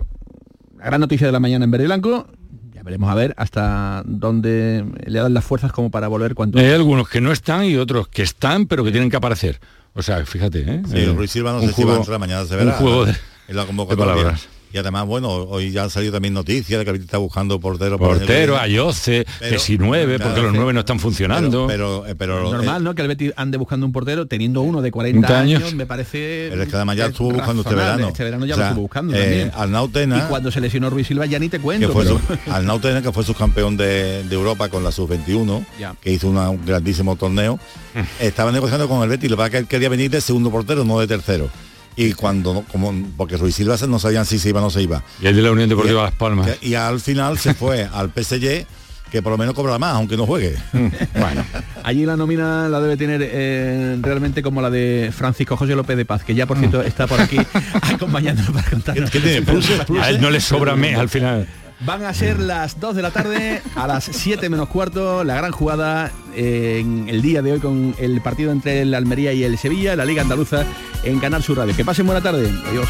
gran 0.77 1.01
noticia 1.01 1.27
de 1.27 1.33
la 1.33 1.39
mañana 1.39 1.65
en 1.65 1.71
verde 1.71 1.85
y 1.85 1.87
blanco. 1.87 2.27
Ya 2.73 2.83
veremos 2.83 3.09
a 3.09 3.15
ver 3.15 3.33
hasta 3.37 4.03
dónde 4.05 4.85
le 5.05 5.19
dan 5.19 5.33
las 5.33 5.43
fuerzas 5.43 5.71
como 5.71 5.89
para 5.91 6.07
volver 6.07 6.35
cuanto 6.35 6.59
Hay 6.59 6.67
algunos 6.71 7.09
que 7.09 7.21
no 7.21 7.31
están 7.31 7.65
y 7.65 7.75
otros 7.77 8.07
que 8.07 8.21
están 8.23 8.67
pero 8.67 8.83
que 8.83 8.91
tienen 8.91 9.09
que 9.09 9.17
aparecer. 9.17 9.59
O 9.93 10.03
sea, 10.03 10.23
fíjate, 10.25 10.59
¿eh? 10.61 10.81
Sí, 10.87 10.97
Eh, 10.97 11.13
Ruiz 11.15 11.31
Silva 11.31 11.51
no 11.53 11.59
un 11.59 11.67
sé 11.69 11.73
si 11.73 11.81
va 11.81 11.83
a 11.83 11.85
juego- 11.95 12.01
entrar 12.03 12.19
mañana, 12.19 12.45
se 12.45 12.53
un 12.53 12.59
verá. 12.65 12.73
juego 12.77 13.05
de- 13.05 13.15
en 13.47 13.55
la 13.55 13.65
convocatoria. 13.65 14.13
palabras. 14.13 14.47
Y 14.77 14.79
además, 14.79 15.07
bueno, 15.07 15.29
hoy 15.29 15.71
ya 15.71 15.81
han 15.81 15.89
salido 15.89 16.13
también 16.13 16.35
noticias 16.35 16.77
de 16.77 16.85
que 16.85 16.91
el 16.91 16.97
Betis 16.97 17.05
está 17.07 17.17
buscando 17.17 17.59
portero. 17.59 17.97
Portero, 17.97 18.53
viene. 18.53 18.63
Ayoce, 18.63 19.25
Pero- 19.39 19.51
que 19.53 19.59
si 19.59 19.75
nueve, 19.79 20.19
porque 20.19 20.33
claro, 20.33 20.41
los 20.43 20.51
que- 20.51 20.57
nueve 20.57 20.73
no 20.73 20.81
están 20.81 20.99
funcionando. 20.99 21.65
Pero, 21.65 22.03
pero, 22.03 22.07
eh, 22.07 22.15
pero, 22.15 22.51
normal, 22.53 22.83
¿no? 22.83 22.93
Que 22.93 23.01
el 23.01 23.07
Betis 23.07 23.33
ande 23.35 23.57
buscando 23.57 23.87
un 23.87 23.91
portero 23.91 24.27
teniendo 24.27 24.61
uno 24.61 24.83
de 24.83 24.91
40 24.91 25.27
30 25.27 25.39
años, 25.41 25.61
años. 25.63 25.73
me 25.73 25.87
parece 25.87 26.47
Pero 26.51 26.61
es 26.61 26.69
que 26.69 26.75
además 26.75 26.95
ya 26.95 27.05
es 27.05 27.11
estuvo 27.11 27.31
buscando 27.31 27.63
este 27.63 27.73
verano. 27.73 28.07
Este 28.09 28.23
verano 28.23 28.45
ya 28.45 28.53
O 28.53 28.57
sea, 28.57 28.65
lo 28.65 28.69
estuvo 28.69 28.81
buscando 28.83 29.15
eh, 29.15 29.19
también. 29.19 29.51
Arnau 29.55 29.87
Tena- 29.89 30.17
Y 30.19 30.29
cuando 30.29 30.51
se 30.51 30.61
lesionó 30.61 30.91
Ruiz 30.91 31.07
Silva 31.07 31.25
ya 31.25 31.39
ni 31.39 31.49
te 31.49 31.59
cuento. 31.59 31.87
que 31.87 31.93
fue 31.93 32.03
pero- 32.03 32.19
su- 32.99 33.03
que 33.03 33.11
fue 33.11 33.23
subcampeón 33.23 33.77
de, 33.77 34.23
de 34.25 34.35
Europa 34.35 34.69
con 34.69 34.83
la 34.83 34.91
sub-21, 34.91 35.65
Ya. 35.79 35.95
que 35.99 36.11
hizo 36.13 36.29
una- 36.29 36.51
un 36.51 36.63
grandísimo 36.63 37.15
torneo, 37.15 37.59
estaba 38.19 38.51
negociando 38.51 38.87
con 38.87 39.01
el 39.01 39.09
Betis, 39.09 39.29
lo 39.31 39.37
que 39.37 39.39
pasa 39.39 39.49
que 39.49 39.57
él 39.57 39.67
quería 39.67 39.89
venir 39.89 40.11
de 40.11 40.21
segundo 40.21 40.51
portero, 40.51 40.83
no 40.85 40.99
de 40.99 41.07
tercero. 41.07 41.49
Y 41.97 42.13
cuando, 42.13 42.53
no- 42.53 42.61
como 42.61 42.93
porque 43.17 43.35
Ruiz 43.37 43.55
Silva 43.55 43.75
no 43.87 43.97
sabían 43.99 44.25
si 44.25 44.39
se 44.39 44.49
iba 44.49 44.61
o 44.61 44.63
no 44.63 44.69
se 44.69 44.81
iba. 44.83 45.03
Y 45.21 45.25
el 45.27 45.35
de 45.35 45.41
la 45.41 45.51
Unión 45.51 45.67
Deportiva 45.67 46.03
Las 46.03 46.13
Palmas. 46.13 46.47
Que- 46.47 46.67
Y 46.67 46.75
al 46.75 46.99
final 47.01 47.37
se 47.39 47.53
fue 47.55 47.89
al 47.91 48.09
PSG, 48.11 48.65
que 49.11 49.21
por 49.21 49.31
lo 49.31 49.37
menos 49.37 49.53
cobra 49.55 49.77
más, 49.79 49.95
aunque 49.95 50.15
no 50.15 50.25
juegue. 50.27 50.55
bueno, 50.73 51.43
allí 51.83 52.05
la 52.05 52.15
nómina 52.17 52.67
la 52.69 52.79
debe 52.81 52.97
tener 52.97 53.21
eh, 53.23 53.97
realmente 54.01 54.43
como 54.43 54.61
la 54.61 54.69
de 54.69 55.11
Francisco 55.15 55.57
José 55.57 55.75
López 55.75 55.97
de 55.97 56.05
Paz, 56.05 56.23
que 56.23 56.35
ya 56.35 56.45
por 56.45 56.57
cierto 56.59 56.81
está 56.81 57.07
por 57.07 57.19
aquí 57.19 57.37
acompañándonos 57.81 58.51
para 58.51 58.69
contarnos. 58.69 59.09
¿Qué 59.09 59.19
tiene? 59.19 59.41
¿Pluses, 59.41 59.79
A 60.01 60.09
él 60.09 60.21
no 60.21 60.29
le 60.29 60.39
sobra 60.41 60.75
mes 60.75 60.97
al 60.97 61.09
final. 61.09 61.47
Van 61.79 62.03
a 62.03 62.13
ser 62.13 62.39
las 62.39 62.79
2 62.79 62.95
de 62.95 63.01
la 63.03 63.11
tarde, 63.11 63.61
a 63.75 63.85
las 63.85 64.05
7 64.05 64.49
menos 64.49 64.67
cuarto, 64.67 65.23
la 65.23 65.35
gran 65.35 65.51
jugada 65.51 66.11
eh, 66.33 66.79
en 66.81 67.07
el 67.07 67.21
día 67.21 67.43
de 67.43 67.51
hoy 67.51 67.59
con 67.59 67.93
el 67.99 68.19
partido 68.21 68.51
entre 68.51 68.81
el 68.81 68.93
Almería 68.95 69.31
y 69.33 69.43
el 69.43 69.59
Sevilla, 69.59 69.95
la 69.95 70.03
Liga 70.03 70.23
Andaluza 70.23 70.65
en 71.03 71.19
Canal 71.19 71.43
Sur 71.43 71.57
Radio. 71.57 71.75
Que 71.75 71.85
pasen 71.85 72.07
buena 72.07 72.21
tarde. 72.21 72.51
Adiós. 72.67 72.89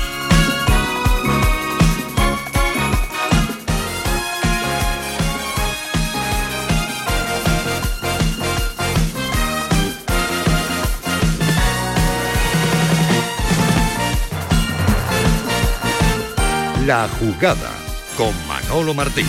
La 16.86 17.10
jugada 17.20 17.77
con 18.18 18.34
Manolo 18.48 18.96
Martín. 18.96 19.28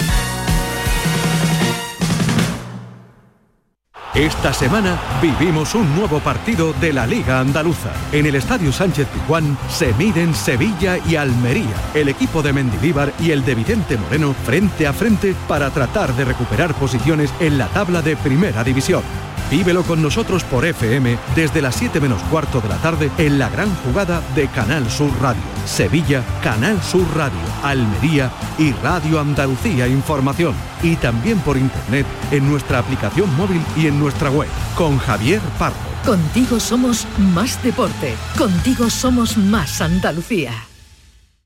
Esta 4.14 4.53
semana 4.53 4.99
vivimos 5.22 5.74
un 5.74 5.95
nuevo 5.95 6.18
partido 6.18 6.72
de 6.72 6.93
la 6.93 7.07
Liga 7.07 7.39
Andaluza. 7.39 7.93
En 8.11 8.26
el 8.26 8.34
Estadio 8.34 8.72
Sánchez 8.72 9.07
Pizjuán 9.09 9.57
se 9.68 9.93
miden 9.95 10.34
Sevilla 10.34 10.99
y 11.07 11.16
Almería, 11.16 11.74
el 11.95 12.09
equipo 12.09 12.43
de 12.43 12.53
Mendilíbar 12.53 13.12
y 13.20 13.30
el 13.30 13.45
de 13.45 13.55
Vicente 13.55 13.97
Moreno 13.97 14.34
frente 14.45 14.86
a 14.86 14.93
frente 14.93 15.36
para 15.47 15.70
tratar 15.70 16.14
de 16.14 16.24
recuperar 16.24 16.74
posiciones 16.74 17.32
en 17.39 17.59
la 17.59 17.68
tabla 17.68 18.03
de 18.03 18.16
Primera 18.16 18.64
División. 18.64 19.03
Vívelo 19.51 19.83
con 19.83 20.03
nosotros 20.03 20.45
por 20.45 20.67
FM 20.67 21.19
desde 21.35 21.63
las 21.63 21.75
7 21.77 22.01
menos 22.01 22.23
cuarto 22.25 22.61
de 22.61 22.69
la 22.69 22.77
tarde 22.77 23.11
en 23.17 23.39
la 23.39 23.49
gran 23.49 23.75
jugada 23.77 24.23
de 24.35 24.47
Canal 24.49 24.91
Sur 24.91 25.11
Radio. 25.23 25.43
Sevilla, 25.65 26.23
Canal 26.43 26.83
Sur 26.83 27.07
Radio, 27.17 27.39
Almería 27.63 28.31
y 28.59 28.73
Radio 28.73 29.21
Andalucía 29.21 29.89
Información. 29.89 30.55
Y 30.83 30.97
también 30.97 31.39
por 31.41 31.57
internet 31.57 32.07
en 32.31 32.49
nuestra 32.49 32.79
aplicación 32.79 33.35
móvil 33.37 33.63
y 33.77 33.87
en 33.87 33.99
nuestra 33.99 34.31
web. 34.31 34.49
Con 34.75 34.99
Javier 34.99 35.41
Pardo. 35.59 35.77
Contigo 36.05 36.61
somos 36.61 37.07
más 37.19 37.63
deporte. 37.63 38.15
Contigo 38.37 38.91
somos 38.91 39.37
más 39.37 39.81
Andalucía. 39.81 40.53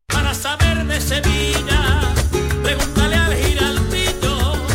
Para 0.08 0.34
saber 0.34 0.84
de 0.86 1.00
Sevilla, 1.00 1.91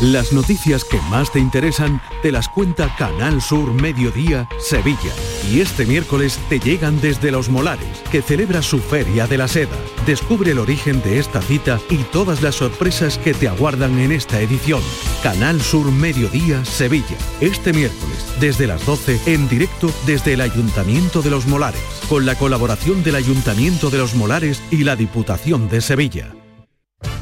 Las 0.00 0.32
noticias 0.32 0.84
que 0.84 1.00
más 1.02 1.30
te 1.30 1.38
interesan 1.38 2.02
te 2.20 2.32
las 2.32 2.48
cuenta 2.48 2.94
Canal 2.96 3.40
Sur 3.40 3.72
Mediodía 3.72 4.48
Sevilla. 4.58 5.12
Y 5.50 5.60
este 5.60 5.86
miércoles 5.86 6.38
te 6.48 6.58
llegan 6.58 7.00
desde 7.00 7.30
Los 7.30 7.48
Molares, 7.48 8.02
que 8.10 8.20
celebra 8.20 8.60
su 8.60 8.80
Feria 8.80 9.28
de 9.28 9.38
la 9.38 9.46
Seda. 9.46 9.76
Descubre 10.04 10.50
el 10.50 10.58
origen 10.58 11.00
de 11.02 11.20
esta 11.20 11.40
cita 11.40 11.80
y 11.88 11.98
todas 11.98 12.42
las 12.42 12.56
sorpresas 12.56 13.18
que 13.18 13.34
te 13.34 13.46
aguardan 13.46 13.98
en 14.00 14.10
esta 14.10 14.40
edición. 14.40 14.82
Canal 15.22 15.62
Sur 15.62 15.90
Mediodía 15.92 16.64
Sevilla. 16.64 17.16
Este 17.40 17.72
miércoles, 17.72 18.26
desde 18.40 18.66
las 18.66 18.84
12, 18.84 19.32
en 19.32 19.48
directo 19.48 19.90
desde 20.06 20.32
el 20.32 20.40
Ayuntamiento 20.40 21.22
de 21.22 21.30
Los 21.30 21.46
Molares, 21.46 21.80
con 22.08 22.26
la 22.26 22.34
colaboración 22.34 23.04
del 23.04 23.14
Ayuntamiento 23.14 23.90
de 23.90 23.98
Los 23.98 24.14
Molares 24.16 24.60
y 24.72 24.82
la 24.84 24.96
Diputación 24.96 25.68
de 25.68 25.80
Sevilla. 25.80 26.34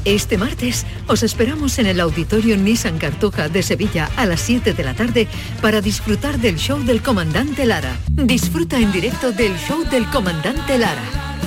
Este 0.05 0.37
martes 0.37 0.85
os 1.07 1.23
esperamos 1.23 1.79
en 1.79 1.85
el 1.85 2.01
Auditorio 2.01 2.57
Nissan 2.57 2.97
Cartuja 2.97 3.47
de 3.47 3.63
Sevilla 3.63 4.09
a 4.17 4.25
las 4.25 4.41
7 4.41 4.73
de 4.73 4.83
la 4.83 4.93
tarde 4.93 5.27
para 5.61 5.79
disfrutar 5.79 6.39
del 6.39 6.57
show 6.57 6.83
del 6.83 7.01
comandante 7.01 7.65
Lara. 7.65 7.97
Disfruta 8.09 8.77
en 8.77 8.91
directo 8.91 9.31
del 9.31 9.55
show 9.55 9.85
del 9.89 10.05
comandante 10.07 10.77
Lara, 10.77 11.03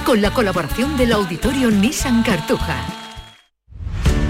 con 0.06 0.22
la 0.22 0.32
colaboración 0.32 0.96
del 0.96 1.12
Auditorio 1.12 1.70
Nissan 1.70 2.22
Cartuja. 2.22 2.78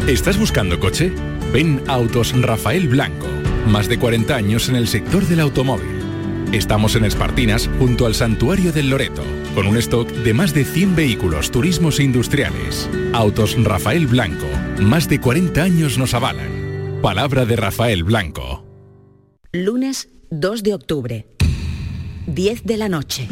¿Estás 0.08 0.38
buscando 0.38 0.80
coche? 0.80 1.12
Ven 1.52 1.82
Autos 1.86 2.32
Rafael 2.40 2.88
Blanco. 2.88 3.28
Más 3.68 3.88
de 3.88 3.98
40 3.98 4.34
años 4.34 4.68
en 4.68 4.74
el 4.74 4.88
sector 4.88 5.24
del 5.26 5.38
automóvil. 5.38 5.95
Estamos 6.52 6.94
en 6.94 7.04
Espartinas, 7.04 7.68
junto 7.78 8.06
al 8.06 8.14
Santuario 8.14 8.72
del 8.72 8.88
Loreto, 8.88 9.22
con 9.54 9.66
un 9.66 9.76
stock 9.78 10.08
de 10.08 10.32
más 10.32 10.54
de 10.54 10.64
100 10.64 10.94
vehículos 10.94 11.50
turismos 11.50 11.98
e 11.98 12.04
industriales. 12.04 12.88
Autos 13.12 13.56
Rafael 13.62 14.06
Blanco. 14.06 14.46
Más 14.80 15.08
de 15.08 15.20
40 15.20 15.60
años 15.60 15.98
nos 15.98 16.14
avalan. 16.14 17.00
Palabra 17.02 17.44
de 17.44 17.56
Rafael 17.56 18.04
Blanco. 18.04 18.64
Lunes 19.52 20.08
2 20.30 20.62
de 20.62 20.74
octubre, 20.74 21.26
10 22.26 22.64
de 22.64 22.76
la 22.76 22.88
noche. 22.88 23.28